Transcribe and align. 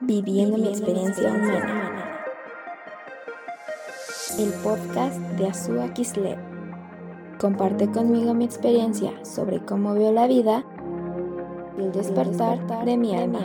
Viviendo 0.00 0.58
mi 0.58 0.68
experiencia 0.68 1.30
humana. 1.30 2.20
El 4.38 4.52
podcast 4.62 5.18
de 5.38 5.46
Azúa 5.46 5.92
Kislev. 5.94 6.38
Comparte 7.38 7.90
conmigo 7.90 8.34
mi 8.34 8.44
experiencia 8.44 9.12
sobre 9.24 9.64
cómo 9.64 9.94
veo 9.94 10.12
la 10.12 10.26
vida 10.26 10.64
y 11.78 11.82
el 11.82 11.92
despertar 11.92 12.58
de 12.84 12.96
mi 12.96 13.16
alma. 13.16 13.40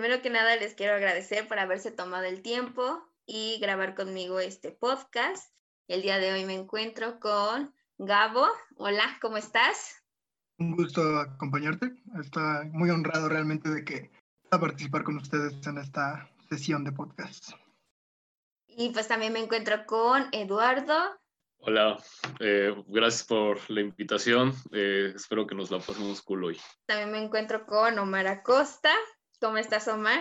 Primero 0.00 0.22
que 0.22 0.30
nada 0.30 0.56
les 0.56 0.72
quiero 0.72 0.94
agradecer 0.94 1.46
por 1.46 1.58
haberse 1.58 1.90
tomado 1.90 2.24
el 2.24 2.40
tiempo 2.40 3.06
y 3.26 3.58
grabar 3.60 3.94
conmigo 3.94 4.40
este 4.40 4.72
podcast. 4.72 5.54
El 5.88 6.00
día 6.00 6.18
de 6.18 6.32
hoy 6.32 6.46
me 6.46 6.54
encuentro 6.54 7.20
con 7.20 7.74
Gabo. 7.98 8.46
Hola, 8.76 9.18
¿cómo 9.20 9.36
estás? 9.36 10.02
Un 10.56 10.74
gusto 10.74 11.02
acompañarte. 11.18 11.92
Está 12.18 12.66
muy 12.72 12.88
honrado 12.88 13.28
realmente 13.28 13.68
de 13.68 13.84
que 13.84 14.10
pueda 14.48 14.58
participar 14.58 15.04
con 15.04 15.18
ustedes 15.18 15.54
en 15.66 15.76
esta 15.76 16.30
sesión 16.48 16.82
de 16.82 16.92
podcast. 16.92 17.50
Y 18.68 18.94
pues 18.94 19.06
también 19.06 19.34
me 19.34 19.40
encuentro 19.40 19.84
con 19.84 20.28
Eduardo. 20.32 20.96
Hola, 21.58 22.02
eh, 22.38 22.74
gracias 22.88 23.24
por 23.24 23.58
la 23.68 23.82
invitación. 23.82 24.54
Eh, 24.72 25.12
espero 25.14 25.46
que 25.46 25.54
nos 25.54 25.70
la 25.70 25.78
pasemos 25.78 26.22
cool 26.22 26.44
hoy. 26.44 26.60
También 26.86 27.12
me 27.12 27.22
encuentro 27.22 27.66
con 27.66 27.98
Omar 27.98 28.28
Acosta. 28.28 28.88
¿Cómo 29.40 29.56
estás, 29.56 29.88
Omar? 29.88 30.20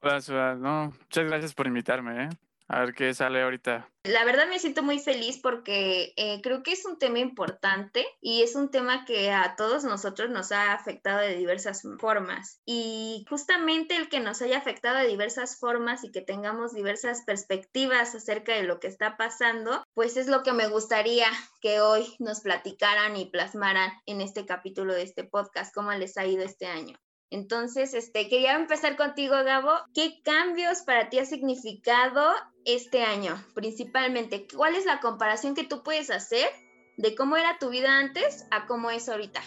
Hola, 0.00 0.20
Suad. 0.20 0.56
No, 0.56 0.92
muchas 1.00 1.24
gracias 1.26 1.54
por 1.54 1.66
invitarme, 1.66 2.24
¿eh? 2.24 2.28
A 2.68 2.80
ver 2.80 2.94
qué 2.94 3.12
sale 3.12 3.42
ahorita. 3.42 3.90
La 4.04 4.24
verdad 4.24 4.46
me 4.48 4.60
siento 4.60 4.82
muy 4.82 4.98
feliz 4.98 5.38
porque 5.42 6.14
eh, 6.16 6.40
creo 6.40 6.62
que 6.62 6.72
es 6.72 6.86
un 6.86 6.98
tema 6.98 7.18
importante 7.18 8.06
y 8.20 8.42
es 8.42 8.54
un 8.54 8.70
tema 8.70 9.04
que 9.04 9.32
a 9.32 9.56
todos 9.56 9.82
nosotros 9.84 10.30
nos 10.30 10.52
ha 10.52 10.72
afectado 10.72 11.18
de 11.18 11.36
diversas 11.36 11.82
formas. 11.98 12.60
Y 12.64 13.26
justamente 13.28 13.96
el 13.96 14.08
que 14.08 14.20
nos 14.20 14.40
haya 14.40 14.58
afectado 14.58 14.98
de 14.98 15.08
diversas 15.08 15.58
formas 15.58 16.04
y 16.04 16.12
que 16.12 16.20
tengamos 16.20 16.72
diversas 16.72 17.22
perspectivas 17.26 18.14
acerca 18.14 18.54
de 18.54 18.62
lo 18.62 18.78
que 18.78 18.86
está 18.86 19.16
pasando, 19.16 19.82
pues 19.94 20.16
es 20.16 20.28
lo 20.28 20.44
que 20.44 20.52
me 20.52 20.68
gustaría 20.68 21.26
que 21.60 21.80
hoy 21.80 22.06
nos 22.20 22.40
platicaran 22.40 23.16
y 23.16 23.26
plasmaran 23.26 23.90
en 24.06 24.20
este 24.20 24.46
capítulo 24.46 24.94
de 24.94 25.02
este 25.02 25.24
podcast, 25.24 25.74
cómo 25.74 25.92
les 25.92 26.16
ha 26.16 26.24
ido 26.24 26.44
este 26.44 26.66
año. 26.66 26.96
Entonces, 27.30 27.94
este, 27.94 28.28
quería 28.28 28.54
empezar 28.56 28.96
contigo, 28.96 29.34
Gabo. 29.44 29.72
¿Qué 29.94 30.20
cambios 30.24 30.82
para 30.82 31.08
ti 31.08 31.18
ha 31.18 31.24
significado 31.24 32.32
este 32.64 33.02
año, 33.02 33.36
principalmente? 33.54 34.46
¿Cuál 34.54 34.76
es 34.76 34.86
la 34.86 35.00
comparación 35.00 35.54
que 35.54 35.64
tú 35.64 35.82
puedes 35.82 36.10
hacer 36.10 36.46
de 36.96 37.14
cómo 37.14 37.36
era 37.36 37.58
tu 37.58 37.70
vida 37.70 37.98
antes 37.98 38.46
a 38.50 38.66
cómo 38.66 38.90
es 38.90 39.08
ahorita? 39.08 39.40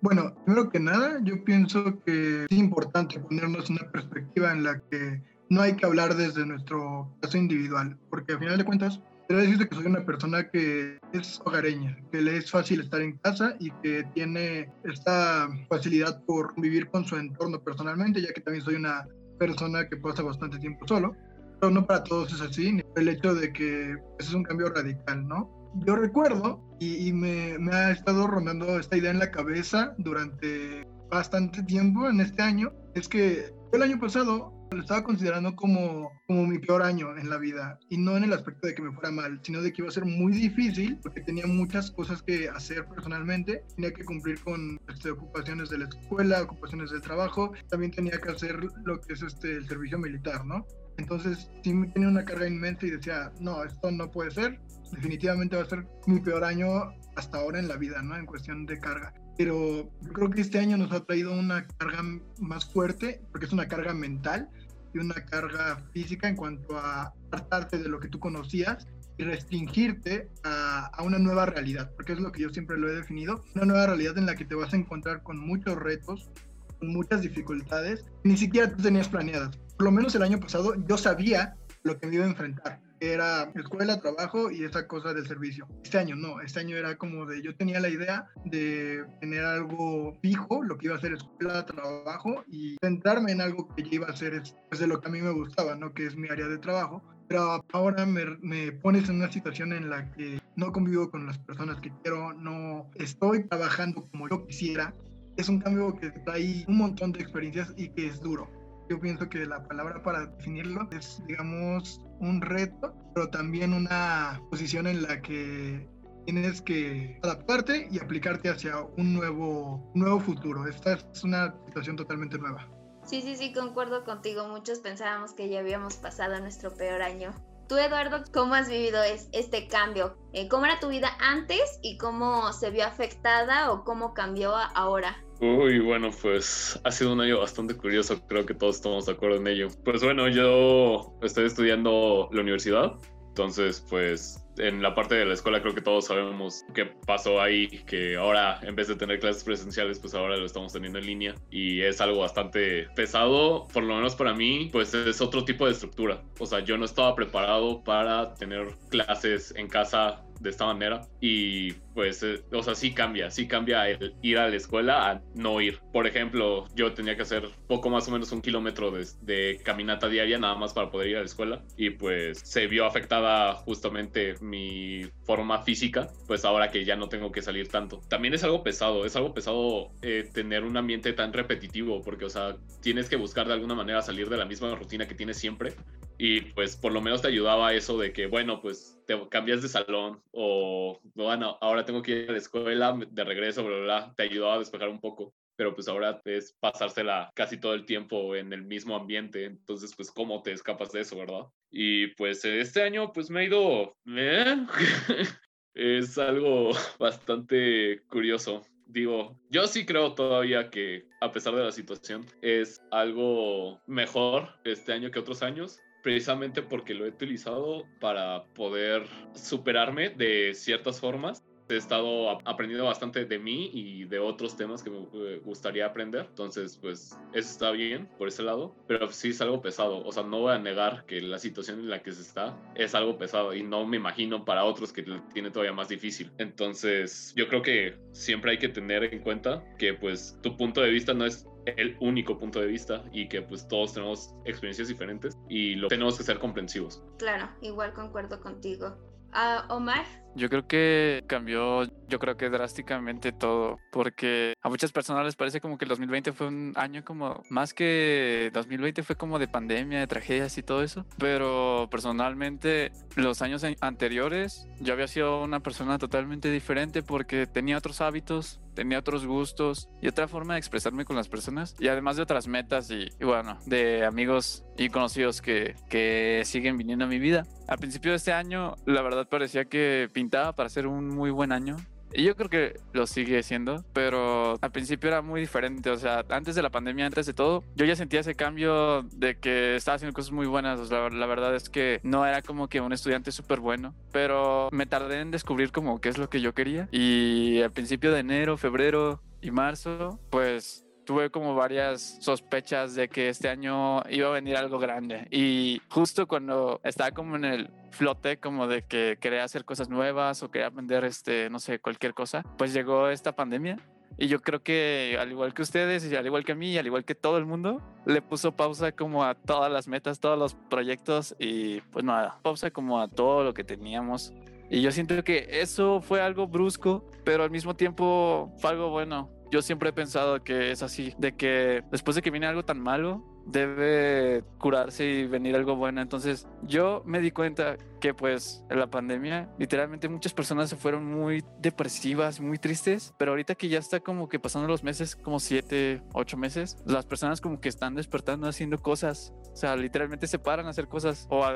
Bueno, 0.00 0.34
primero 0.44 0.68
que 0.68 0.80
nada, 0.80 1.18
yo 1.22 1.42
pienso 1.44 1.98
que 2.04 2.44
es 2.44 2.58
importante 2.58 3.18
ponernos 3.18 3.70
una 3.70 3.90
perspectiva 3.90 4.52
en 4.52 4.62
la 4.62 4.78
que 4.90 5.22
no 5.48 5.62
hay 5.62 5.76
que 5.76 5.86
hablar 5.86 6.14
desde 6.16 6.44
nuestro 6.44 7.16
caso 7.22 7.38
individual, 7.38 7.96
porque 8.10 8.32
al 8.32 8.38
final 8.38 8.58
de 8.58 8.64
cuentas, 8.64 9.00
Quiero 9.26 9.42
decirte 9.42 9.68
que 9.68 9.76
soy 9.76 9.86
una 9.86 10.04
persona 10.04 10.50
que 10.50 10.98
es 11.14 11.40
hogareña, 11.44 11.96
que 12.12 12.20
le 12.20 12.36
es 12.36 12.50
fácil 12.50 12.80
estar 12.80 13.00
en 13.00 13.16
casa 13.18 13.56
y 13.58 13.70
que 13.82 14.04
tiene 14.12 14.70
esta 14.84 15.48
facilidad 15.70 16.22
por 16.24 16.52
vivir 16.60 16.88
con 16.88 17.06
su 17.06 17.16
entorno 17.16 17.58
personalmente, 17.58 18.20
ya 18.20 18.32
que 18.34 18.42
también 18.42 18.64
soy 18.64 18.74
una 18.74 19.08
persona 19.38 19.88
que 19.88 19.96
pasa 19.96 20.22
bastante 20.22 20.58
tiempo 20.58 20.86
solo. 20.86 21.16
Pero 21.58 21.72
no 21.72 21.86
para 21.86 22.04
todos 22.04 22.34
es 22.34 22.40
así, 22.42 22.82
el 22.96 23.08
hecho 23.08 23.34
de 23.34 23.50
que 23.50 23.96
es 24.18 24.34
un 24.34 24.42
cambio 24.42 24.68
radical, 24.68 25.26
¿no? 25.26 25.50
Yo 25.86 25.96
recuerdo 25.96 26.62
y, 26.78 27.10
me, 27.12 27.58
me 27.58 27.74
ha 27.74 27.92
estado 27.92 28.26
rondando 28.26 28.78
esta 28.78 28.96
idea 28.96 29.10
en 29.10 29.20
la 29.20 29.30
cabeza 29.30 29.94
durante 29.96 30.86
bastante 31.10 31.62
tiempo 31.62 32.08
en 32.08 32.20
este 32.20 32.42
año, 32.42 32.72
es 32.94 33.08
que 33.08 33.54
el 33.72 33.82
año 33.82 33.98
pasado 33.98 34.53
lo 34.70 34.80
estaba 34.80 35.04
considerando 35.04 35.54
como, 35.54 36.12
como 36.26 36.46
mi 36.46 36.58
peor 36.58 36.82
año 36.82 37.16
en 37.16 37.30
la 37.30 37.38
vida. 37.38 37.78
Y 37.88 37.98
no 37.98 38.16
en 38.16 38.24
el 38.24 38.32
aspecto 38.32 38.66
de 38.66 38.74
que 38.74 38.82
me 38.82 38.92
fuera 38.92 39.10
mal, 39.10 39.40
sino 39.42 39.62
de 39.62 39.72
que 39.72 39.82
iba 39.82 39.88
a 39.88 39.92
ser 39.92 40.04
muy 40.04 40.32
difícil 40.32 40.98
porque 41.02 41.20
tenía 41.20 41.46
muchas 41.46 41.90
cosas 41.90 42.22
que 42.22 42.48
hacer 42.48 42.86
personalmente, 42.86 43.64
tenía 43.76 43.92
que 43.92 44.04
cumplir 44.04 44.40
con 44.42 44.80
este, 44.88 45.10
ocupaciones 45.10 45.70
de 45.70 45.78
la 45.78 45.84
escuela, 45.84 46.42
ocupaciones 46.42 46.90
del 46.90 47.02
trabajo, 47.02 47.52
también 47.68 47.92
tenía 47.92 48.18
que 48.20 48.30
hacer 48.30 48.58
lo 48.84 49.00
que 49.00 49.12
es 49.12 49.22
este, 49.22 49.56
el 49.56 49.68
servicio 49.68 49.98
militar, 49.98 50.44
¿no? 50.44 50.66
Entonces 50.96 51.50
sí 51.62 51.74
tenía 51.92 52.08
una 52.08 52.24
carga 52.24 52.46
inmensa 52.46 52.86
y 52.86 52.90
decía, 52.90 53.32
no, 53.40 53.64
esto 53.64 53.90
no 53.90 54.10
puede 54.10 54.30
ser, 54.30 54.60
definitivamente 54.92 55.56
va 55.56 55.62
a 55.62 55.66
ser 55.66 55.86
mi 56.06 56.20
peor 56.20 56.44
año 56.44 56.68
hasta 57.16 57.38
ahora 57.38 57.58
en 57.58 57.68
la 57.68 57.76
vida, 57.76 58.00
¿no? 58.02 58.16
En 58.16 58.26
cuestión 58.26 58.64
de 58.66 58.78
carga 58.78 59.12
pero 59.36 59.90
yo 60.02 60.12
creo 60.12 60.30
que 60.30 60.40
este 60.40 60.58
año 60.58 60.76
nos 60.76 60.92
ha 60.92 61.04
traído 61.04 61.32
una 61.32 61.66
carga 61.66 62.02
más 62.38 62.64
fuerte, 62.72 63.20
porque 63.30 63.46
es 63.46 63.52
una 63.52 63.68
carga 63.68 63.94
mental 63.94 64.48
y 64.92 64.98
una 64.98 65.14
carga 65.14 65.82
física 65.92 66.28
en 66.28 66.36
cuanto 66.36 66.78
a 66.78 67.12
apartarte 67.26 67.78
de 67.78 67.88
lo 67.88 67.98
que 67.98 68.08
tú 68.08 68.20
conocías 68.20 68.86
y 69.16 69.24
restringirte 69.24 70.28
a, 70.44 70.86
a, 70.86 71.02
una 71.02 71.18
nueva 71.18 71.46
realidad, 71.46 71.92
porque 71.96 72.12
es 72.12 72.20
lo 72.20 72.32
que 72.32 72.42
yo 72.42 72.50
siempre 72.50 72.78
lo 72.78 72.88
he 72.88 72.94
definido, 72.94 73.42
una 73.54 73.64
nueva 73.64 73.86
realidad 73.86 74.18
en 74.18 74.26
la 74.26 74.34
que 74.34 74.44
te 74.44 74.54
vas 74.54 74.72
a 74.72 74.76
encontrar 74.76 75.22
con 75.22 75.38
muchos 75.38 75.76
retos, 75.76 76.30
con 76.78 76.88
muchas 76.92 77.22
dificultades, 77.22 78.04
ni 78.24 78.36
siquiera 78.36 78.74
tú 78.74 78.82
tenías 78.82 79.08
planeadas. 79.08 79.56
Por 79.76 79.84
lo 79.84 79.92
menos 79.92 80.14
el 80.14 80.22
año 80.22 80.40
pasado 80.40 80.74
yo 80.86 80.96
sabía 80.96 81.56
lo 81.84 81.98
que 81.98 82.06
me 82.06 82.16
iba 82.16 82.24
a 82.24 82.28
enfrentar 82.28 82.83
era 83.12 83.50
escuela, 83.54 84.00
trabajo 84.00 84.50
y 84.50 84.64
esa 84.64 84.86
cosa 84.86 85.12
del 85.12 85.26
servicio. 85.26 85.66
Este 85.82 85.98
año 85.98 86.16
no, 86.16 86.40
este 86.40 86.60
año 86.60 86.76
era 86.76 86.96
como 86.96 87.26
de, 87.26 87.42
yo 87.42 87.54
tenía 87.56 87.80
la 87.80 87.88
idea 87.88 88.26
de 88.44 89.04
tener 89.20 89.44
algo 89.44 90.16
fijo, 90.22 90.62
lo 90.62 90.78
que 90.78 90.86
iba 90.86 90.96
a 90.96 91.00
ser 91.00 91.14
escuela, 91.14 91.66
trabajo 91.66 92.44
y 92.48 92.76
centrarme 92.82 93.32
en 93.32 93.40
algo 93.40 93.68
que 93.74 93.84
iba 93.90 94.06
a 94.06 94.16
ser 94.16 94.42
pues, 94.68 94.80
de 94.80 94.86
lo 94.86 95.00
que 95.00 95.08
a 95.08 95.12
mí 95.12 95.20
me 95.20 95.32
gustaba, 95.32 95.74
¿no? 95.74 95.92
Que 95.92 96.06
es 96.06 96.16
mi 96.16 96.28
área 96.28 96.46
de 96.48 96.58
trabajo. 96.58 97.02
Pero 97.26 97.64
ahora 97.72 98.04
me, 98.04 98.24
me 98.42 98.72
pones 98.72 99.08
en 99.08 99.16
una 99.16 99.32
situación 99.32 99.72
en 99.72 99.88
la 99.88 100.10
que 100.12 100.40
no 100.56 100.72
convivo 100.72 101.10
con 101.10 101.26
las 101.26 101.38
personas 101.38 101.80
que 101.80 101.90
quiero, 102.02 102.34
no 102.34 102.90
estoy 102.96 103.44
trabajando 103.44 104.04
como 104.10 104.28
yo 104.28 104.46
quisiera. 104.46 104.94
Es 105.36 105.48
un 105.48 105.60
cambio 105.60 105.96
que 105.96 106.10
trae 106.10 106.64
un 106.68 106.76
montón 106.76 107.12
de 107.12 107.20
experiencias 107.20 107.72
y 107.76 107.88
que 107.88 108.06
es 108.06 108.20
duro 108.20 108.48
yo 108.88 109.00
pienso 109.00 109.28
que 109.28 109.46
la 109.46 109.66
palabra 109.66 110.02
para 110.02 110.26
definirlo 110.26 110.88
es, 110.90 111.22
digamos, 111.26 112.00
un 112.24 112.40
reto, 112.40 112.94
pero 113.14 113.28
también 113.28 113.72
una 113.72 114.40
posición 114.50 114.86
en 114.86 115.02
la 115.02 115.20
que 115.20 115.88
tienes 116.26 116.62
que 116.62 117.18
adaptarte 117.22 117.88
y 117.90 117.98
aplicarte 117.98 118.48
hacia 118.48 118.80
un 118.96 119.14
nuevo, 119.14 119.90
nuevo 119.94 120.20
futuro. 120.20 120.66
Esta 120.66 120.94
es 120.94 121.24
una 121.24 121.54
situación 121.66 121.96
totalmente 121.96 122.38
nueva. 122.38 122.68
Sí, 123.04 123.20
sí, 123.20 123.36
sí, 123.36 123.52
concuerdo 123.52 124.04
contigo. 124.04 124.48
Muchos 124.48 124.78
pensábamos 124.78 125.34
que 125.34 125.48
ya 125.48 125.60
habíamos 125.60 125.96
pasado 125.96 126.40
nuestro 126.40 126.74
peor 126.74 127.02
año. 127.02 127.34
Tú, 127.68 127.76
Eduardo, 127.76 128.24
¿cómo 128.32 128.54
has 128.54 128.68
vivido 128.68 129.00
este 129.32 129.68
cambio? 129.68 130.18
Eh, 130.32 130.48
¿Cómo 130.48 130.66
era 130.66 130.80
tu 130.80 130.88
vida 130.88 131.10
antes 131.18 131.78
y 131.82 131.96
cómo 131.96 132.52
se 132.52 132.70
vio 132.70 132.84
afectada 132.84 133.72
o 133.72 133.84
cómo 133.84 134.12
cambió 134.12 134.54
ahora? 134.54 135.16
Uy, 135.40 135.80
bueno, 135.80 136.10
pues 136.22 136.80
ha 136.84 136.90
sido 136.90 137.12
un 137.12 137.20
año 137.20 137.40
bastante 137.40 137.76
curioso, 137.76 138.24
creo 138.26 138.46
que 138.46 138.54
todos 138.54 138.76
estamos 138.76 139.06
de 139.06 139.12
acuerdo 139.12 139.36
en 139.36 139.46
ello. 139.48 139.68
Pues 139.84 140.02
bueno, 140.02 140.28
yo 140.28 141.12
estoy 141.22 141.46
estudiando 141.46 142.28
la 142.32 142.40
universidad, 142.40 142.94
entonces 143.28 143.84
pues 143.90 144.44
en 144.58 144.80
la 144.80 144.94
parte 144.94 145.16
de 145.16 145.24
la 145.24 145.34
escuela 145.34 145.60
creo 145.60 145.74
que 145.74 145.80
todos 145.80 146.06
sabemos 146.06 146.64
qué 146.72 146.86
pasó 147.06 147.40
ahí, 147.40 147.66
que 147.86 148.16
ahora 148.16 148.60
en 148.62 148.76
vez 148.76 148.88
de 148.88 148.94
tener 148.94 149.18
clases 149.18 149.42
presenciales, 149.42 149.98
pues 149.98 150.14
ahora 150.14 150.36
lo 150.36 150.46
estamos 150.46 150.72
teniendo 150.72 151.00
en 151.00 151.06
línea 151.06 151.34
y 151.50 151.80
es 151.80 152.00
algo 152.00 152.20
bastante 152.20 152.86
pesado, 152.94 153.66
por 153.72 153.82
lo 153.82 153.96
menos 153.96 154.14
para 154.14 154.34
mí, 154.34 154.68
pues 154.70 154.94
es 154.94 155.20
otro 155.20 155.44
tipo 155.44 155.66
de 155.66 155.72
estructura. 155.72 156.22
O 156.38 156.46
sea, 156.46 156.60
yo 156.60 156.78
no 156.78 156.84
estaba 156.84 157.14
preparado 157.16 157.82
para 157.82 158.34
tener 158.34 158.68
clases 158.88 159.52
en 159.56 159.68
casa 159.68 160.22
de 160.40 160.50
esta 160.50 160.66
manera 160.66 161.00
y 161.20 161.72
pues, 161.94 162.22
eh, 162.22 162.42
o 162.52 162.62
sea, 162.62 162.74
sí 162.74 162.92
cambia, 162.92 163.30
sí 163.30 163.46
cambia 163.46 163.88
el 163.88 164.14
ir 164.22 164.38
a 164.38 164.48
la 164.48 164.56
escuela 164.56 165.10
a 165.10 165.22
no 165.34 165.60
ir. 165.60 165.80
Por 165.92 166.06
ejemplo, 166.06 166.66
yo 166.74 166.92
tenía 166.92 167.16
que 167.16 167.22
hacer 167.22 167.48
poco 167.66 167.88
más 167.90 168.08
o 168.08 168.10
menos 168.10 168.32
un 168.32 168.42
kilómetro 168.42 168.90
de, 168.90 169.06
de 169.22 169.60
caminata 169.64 170.08
diaria 170.08 170.38
nada 170.38 170.54
más 170.56 170.72
para 170.72 170.90
poder 170.90 171.08
ir 171.08 171.16
a 171.16 171.20
la 171.20 171.26
escuela 171.26 171.62
y 171.76 171.90
pues 171.90 172.40
se 172.40 172.66
vio 172.66 172.84
afectada 172.84 173.54
justamente 173.54 174.34
mi 174.40 175.06
forma 175.24 175.62
física, 175.62 176.08
pues 176.26 176.44
ahora 176.44 176.70
que 176.70 176.84
ya 176.84 176.96
no 176.96 177.08
tengo 177.08 177.30
que 177.32 177.42
salir 177.42 177.68
tanto. 177.68 178.00
También 178.08 178.34
es 178.34 178.44
algo 178.44 178.62
pesado, 178.62 179.06
es 179.06 179.16
algo 179.16 179.32
pesado 179.32 179.90
eh, 180.02 180.28
tener 180.32 180.64
un 180.64 180.76
ambiente 180.76 181.12
tan 181.12 181.32
repetitivo 181.32 182.02
porque, 182.02 182.24
o 182.24 182.30
sea, 182.30 182.56
tienes 182.82 183.08
que 183.08 183.16
buscar 183.16 183.46
de 183.46 183.54
alguna 183.54 183.74
manera 183.74 184.02
salir 184.02 184.28
de 184.28 184.36
la 184.36 184.44
misma 184.44 184.74
rutina 184.74 185.06
que 185.06 185.14
tienes 185.14 185.38
siempre 185.38 185.74
y 186.18 186.40
pues 186.40 186.76
por 186.76 186.92
lo 186.92 187.00
menos 187.00 187.22
te 187.22 187.28
ayudaba 187.28 187.72
eso 187.72 187.98
de 187.98 188.12
que, 188.12 188.26
bueno, 188.26 188.60
pues 188.60 189.00
te 189.06 189.28
cambias 189.28 189.62
de 189.62 189.68
salón 189.68 190.20
o, 190.32 190.98
bueno, 191.14 191.58
ahora 191.60 191.83
tengo 191.84 192.02
que 192.02 192.12
ir 192.12 192.28
a 192.28 192.32
la 192.32 192.38
escuela 192.38 192.98
de 193.10 193.24
regreso, 193.24 193.64
bla, 193.64 193.76
bla, 193.76 193.84
bla, 193.84 194.14
te 194.16 194.24
ayudaba 194.24 194.54
a 194.54 194.58
despejar 194.58 194.88
un 194.88 195.00
poco. 195.00 195.34
pero 195.56 195.72
pues 195.74 195.86
ahora 195.86 196.20
es 196.24 196.56
pasársela 196.58 197.30
casi 197.34 197.58
todo 197.58 197.74
el 197.74 197.84
tiempo 197.86 198.34
en 198.34 198.52
el 198.52 198.64
mismo 198.64 198.96
ambiente, 198.96 199.44
entonces 199.44 199.94
pues 199.96 200.10
cómo 200.10 200.42
te 200.42 200.52
escapas 200.52 200.90
de 200.90 201.02
eso, 201.02 201.16
¿verdad? 201.16 201.46
Y 201.70 202.08
pues 202.08 202.44
este 202.44 202.82
año 202.82 203.12
pues 203.12 203.30
me 203.30 203.40
ha 203.40 203.44
ido... 203.44 203.96
¿eh? 204.06 204.56
es 205.74 206.18
algo 206.18 206.70
bastante 206.98 208.02
curioso. 208.08 208.62
Digo, 208.86 209.38
yo 209.50 209.66
sí 209.66 209.84
creo 209.84 210.14
todavía 210.14 210.70
que 210.70 211.06
a 211.20 211.32
pesar 211.32 211.54
de 211.54 211.64
la 211.64 211.72
situación 211.72 212.24
es 212.42 212.82
algo 212.90 213.80
mejor 213.86 214.50
este 214.64 214.92
año 214.92 215.10
que 215.10 215.18
otros 215.18 215.42
años, 215.42 215.80
precisamente 216.02 216.62
porque 216.62 216.94
lo 216.94 217.06
he 217.06 217.08
utilizado 217.08 217.86
para 217.98 218.44
poder 218.54 219.06
superarme 219.34 220.10
de 220.10 220.52
ciertas 220.54 221.00
formas 221.00 221.42
he 221.68 221.76
estado 221.76 222.30
aprendiendo 222.46 222.84
bastante 222.84 223.24
de 223.24 223.38
mí 223.38 223.70
y 223.72 224.04
de 224.04 224.18
otros 224.18 224.56
temas 224.56 224.82
que 224.82 224.90
me 224.90 224.98
eh, 225.14 225.40
gustaría 225.44 225.86
aprender. 225.86 226.26
Entonces, 226.28 226.78
pues 226.80 227.18
eso 227.32 227.50
está 227.50 227.70
bien 227.70 228.08
por 228.18 228.28
ese 228.28 228.42
lado, 228.42 228.74
pero 228.86 229.10
sí 229.10 229.30
es 229.30 229.40
algo 229.40 229.60
pesado. 229.62 230.04
O 230.04 230.12
sea, 230.12 230.22
no 230.22 230.40
voy 230.40 230.52
a 230.52 230.58
negar 230.58 231.04
que 231.06 231.20
la 231.20 231.38
situación 231.38 231.80
en 231.80 231.90
la 231.90 232.02
que 232.02 232.12
se 232.12 232.22
está 232.22 232.56
es 232.74 232.94
algo 232.94 233.16
pesado 233.18 233.54
y 233.54 233.62
no 233.62 233.86
me 233.86 233.96
imagino 233.96 234.44
para 234.44 234.64
otros 234.64 234.92
que 234.92 235.04
tiene 235.32 235.50
todavía 235.50 235.72
más 235.72 235.88
difícil. 235.88 236.30
Entonces, 236.38 237.32
yo 237.36 237.48
creo 237.48 237.62
que 237.62 237.96
siempre 238.12 238.52
hay 238.52 238.58
que 238.58 238.68
tener 238.68 239.04
en 239.04 239.20
cuenta 239.20 239.64
que 239.78 239.94
pues 239.94 240.38
tu 240.42 240.56
punto 240.56 240.80
de 240.80 240.90
vista 240.90 241.14
no 241.14 241.24
es 241.24 241.46
el 241.66 241.96
único 242.00 242.38
punto 242.38 242.60
de 242.60 242.66
vista 242.66 243.02
y 243.12 243.28
que 243.28 243.42
pues 243.42 243.66
todos 243.68 243.94
tenemos 243.94 244.34
experiencias 244.44 244.88
diferentes 244.88 245.36
y 245.48 245.74
lo 245.76 245.88
tenemos 245.88 246.18
que 246.18 246.24
ser 246.24 246.38
comprensivos. 246.38 247.02
Claro, 247.18 247.48
igual 247.62 247.94
concuerdo 247.94 248.40
contigo. 248.40 248.96
Uh, 249.32 249.72
Omar. 249.72 250.23
Yo 250.34 250.48
creo 250.48 250.66
que 250.66 251.24
cambió, 251.26 251.84
yo 252.08 252.18
creo 252.18 252.36
que 252.36 252.50
drásticamente 252.50 253.32
todo, 253.32 253.78
porque 253.92 254.54
a 254.62 254.68
muchas 254.68 254.92
personas 254.92 255.24
les 255.24 255.36
parece 255.36 255.60
como 255.60 255.78
que 255.78 255.84
el 255.84 255.88
2020 255.88 256.32
fue 256.32 256.48
un 256.48 256.72
año 256.76 257.04
como, 257.04 257.42
más 257.50 257.74
que 257.74 258.50
2020 258.52 259.02
fue 259.02 259.16
como 259.16 259.38
de 259.38 259.48
pandemia, 259.48 260.00
de 260.00 260.06
tragedias 260.06 260.58
y 260.58 260.62
todo 260.62 260.82
eso, 260.82 261.06
pero 261.18 261.88
personalmente 261.90 262.92
los 263.16 263.42
años 263.42 263.64
anteriores 263.80 264.66
yo 264.80 264.92
había 264.92 265.08
sido 265.08 265.42
una 265.42 265.60
persona 265.60 265.98
totalmente 265.98 266.50
diferente 266.50 267.02
porque 267.02 267.46
tenía 267.46 267.78
otros 267.78 268.00
hábitos, 268.00 268.60
tenía 268.74 268.98
otros 268.98 269.26
gustos 269.26 269.88
y 270.02 270.08
otra 270.08 270.28
forma 270.28 270.54
de 270.54 270.58
expresarme 270.58 271.04
con 271.04 271.16
las 271.16 271.28
personas 271.28 271.76
y 271.78 271.88
además 271.88 272.16
de 272.16 272.22
otras 272.22 272.48
metas 272.48 272.90
y, 272.90 273.08
bueno, 273.24 273.58
de 273.66 274.04
amigos 274.04 274.64
y 274.76 274.88
conocidos 274.88 275.40
que, 275.40 275.76
que 275.88 276.42
siguen 276.44 276.76
viniendo 276.76 277.04
a 277.04 277.08
mi 277.08 277.18
vida. 277.18 277.46
Al 277.68 277.78
principio 277.78 278.10
de 278.10 278.16
este 278.16 278.32
año, 278.32 278.74
la 278.84 279.02
verdad 279.02 279.28
parecía 279.28 279.64
que 279.66 280.08
pintaba 280.24 280.54
para 280.54 280.70
ser 280.70 280.86
un 280.86 281.08
muy 281.08 281.30
buen 281.30 281.52
año. 281.52 281.76
Y 282.16 282.22
yo 282.22 282.36
creo 282.36 282.48
que 282.48 282.80
lo 282.92 283.06
sigue 283.06 283.42
siendo, 283.42 283.84
pero 283.92 284.56
al 284.62 284.70
principio 284.70 285.08
era 285.08 285.20
muy 285.20 285.40
diferente. 285.40 285.90
O 285.90 285.98
sea, 285.98 286.24
antes 286.30 286.54
de 286.54 286.62
la 286.62 286.70
pandemia, 286.70 287.06
antes 287.06 287.26
de 287.26 287.34
todo, 287.34 287.64
yo 287.74 287.84
ya 287.84 287.96
sentía 287.96 288.20
ese 288.20 288.36
cambio 288.36 289.02
de 289.12 289.36
que 289.36 289.74
estaba 289.74 289.96
haciendo 289.96 290.14
cosas 290.14 290.32
muy 290.32 290.46
buenas. 290.46 290.80
O 290.80 290.86
sea, 290.86 291.10
la 291.10 291.26
verdad 291.26 291.54
es 291.54 291.68
que 291.68 292.00
no 292.04 292.24
era 292.24 292.40
como 292.40 292.68
que 292.68 292.80
un 292.80 292.92
estudiante 292.92 293.32
súper 293.32 293.60
bueno, 293.60 293.94
pero 294.12 294.68
me 294.72 294.86
tardé 294.86 295.20
en 295.20 295.30
descubrir 295.30 295.72
como 295.72 296.00
qué 296.00 296.08
es 296.08 296.16
lo 296.16 296.30
que 296.30 296.40
yo 296.40 296.54
quería. 296.54 296.88
Y 296.90 297.60
al 297.60 297.72
principio 297.72 298.12
de 298.12 298.20
enero, 298.20 298.56
febrero 298.56 299.20
y 299.42 299.50
marzo, 299.50 300.20
pues 300.30 300.86
tuve 301.04 301.30
como 301.30 301.54
varias 301.54 302.18
sospechas 302.20 302.94
de 302.94 303.08
que 303.08 303.28
este 303.28 303.48
año 303.48 304.02
iba 304.10 304.28
a 304.28 304.32
venir 304.32 304.56
algo 304.56 304.78
grande. 304.78 305.26
Y 305.30 305.80
justo 305.88 306.26
cuando 306.26 306.80
estaba 306.84 307.12
como 307.12 307.36
en 307.36 307.44
el 307.44 307.70
flote, 307.90 308.38
como 308.38 308.66
de 308.66 308.82
que 308.82 309.18
quería 309.20 309.44
hacer 309.44 309.64
cosas 309.64 309.88
nuevas 309.88 310.42
o 310.42 310.50
quería 310.50 310.68
aprender, 310.68 311.04
este, 311.04 311.48
no 311.50 311.58
sé, 311.58 311.78
cualquier 311.78 312.14
cosa, 312.14 312.42
pues 312.58 312.72
llegó 312.72 313.08
esta 313.08 313.36
pandemia. 313.36 313.78
Y 314.16 314.28
yo 314.28 314.40
creo 314.40 314.62
que 314.62 315.16
al 315.20 315.30
igual 315.32 315.54
que 315.54 315.62
ustedes 315.62 316.04
y 316.10 316.14
al 316.14 316.24
igual 316.24 316.44
que 316.44 316.52
a 316.52 316.54
mí 316.54 316.70
y 316.70 316.78
al 316.78 316.86
igual 316.86 317.04
que 317.04 317.16
todo 317.16 317.36
el 317.36 317.46
mundo, 317.46 317.82
le 318.06 318.22
puso 318.22 318.52
pausa 318.52 318.92
como 318.92 319.24
a 319.24 319.34
todas 319.34 319.72
las 319.72 319.88
metas, 319.88 320.20
todos 320.20 320.38
los 320.38 320.54
proyectos 320.54 321.34
y 321.38 321.80
pues 321.80 322.04
nada, 322.04 322.38
pausa 322.42 322.70
como 322.70 323.00
a 323.00 323.08
todo 323.08 323.42
lo 323.42 323.54
que 323.54 323.64
teníamos. 323.64 324.32
Y 324.70 324.82
yo 324.82 324.92
siento 324.92 325.22
que 325.24 325.48
eso 325.50 326.00
fue 326.00 326.20
algo 326.20 326.46
brusco, 326.46 327.04
pero 327.24 327.42
al 327.42 327.50
mismo 327.50 327.74
tiempo 327.74 328.52
fue 328.58 328.70
algo 328.70 328.90
bueno 328.90 329.30
yo 329.54 329.62
siempre 329.62 329.90
he 329.90 329.92
pensado 329.92 330.42
que 330.42 330.72
es 330.72 330.82
así, 330.82 331.14
de 331.16 331.36
que 331.36 331.84
después 331.92 332.16
de 332.16 332.22
que 332.22 332.32
viene 332.32 332.48
algo 332.48 332.64
tan 332.64 332.80
malo, 332.80 333.22
debe 333.46 334.42
curarse 334.58 335.04
y 335.06 335.28
venir 335.28 335.54
algo 335.54 335.76
bueno. 335.76 336.02
Entonces 336.02 336.48
yo 336.62 337.04
me 337.06 337.20
di 337.20 337.30
cuenta 337.30 337.76
que 338.04 338.12
pues 338.12 338.62
en 338.68 338.78
la 338.78 338.86
pandemia 338.86 339.48
literalmente 339.58 340.10
muchas 340.10 340.34
personas 340.34 340.68
se 340.68 340.76
fueron 340.76 341.06
muy 341.06 341.42
depresivas, 341.58 342.38
muy 342.38 342.58
tristes, 342.58 343.14
pero 343.16 343.30
ahorita 343.30 343.54
que 343.54 343.70
ya 343.70 343.78
está 343.78 343.98
como 344.00 344.28
que 344.28 344.38
pasando 344.38 344.68
los 344.68 344.84
meses, 344.84 345.16
como 345.16 345.40
siete, 345.40 346.02
ocho 346.12 346.36
meses, 346.36 346.76
las 346.84 347.06
personas 347.06 347.40
como 347.40 347.62
que 347.62 347.70
están 347.70 347.94
despertando 347.94 348.46
haciendo 348.46 348.76
cosas. 348.76 349.32
O 349.54 349.56
sea, 349.56 349.74
literalmente 349.74 350.26
se 350.26 350.38
paran 350.38 350.66
a 350.66 350.70
hacer 350.70 350.86
cosas 350.86 351.26
o 351.30 351.46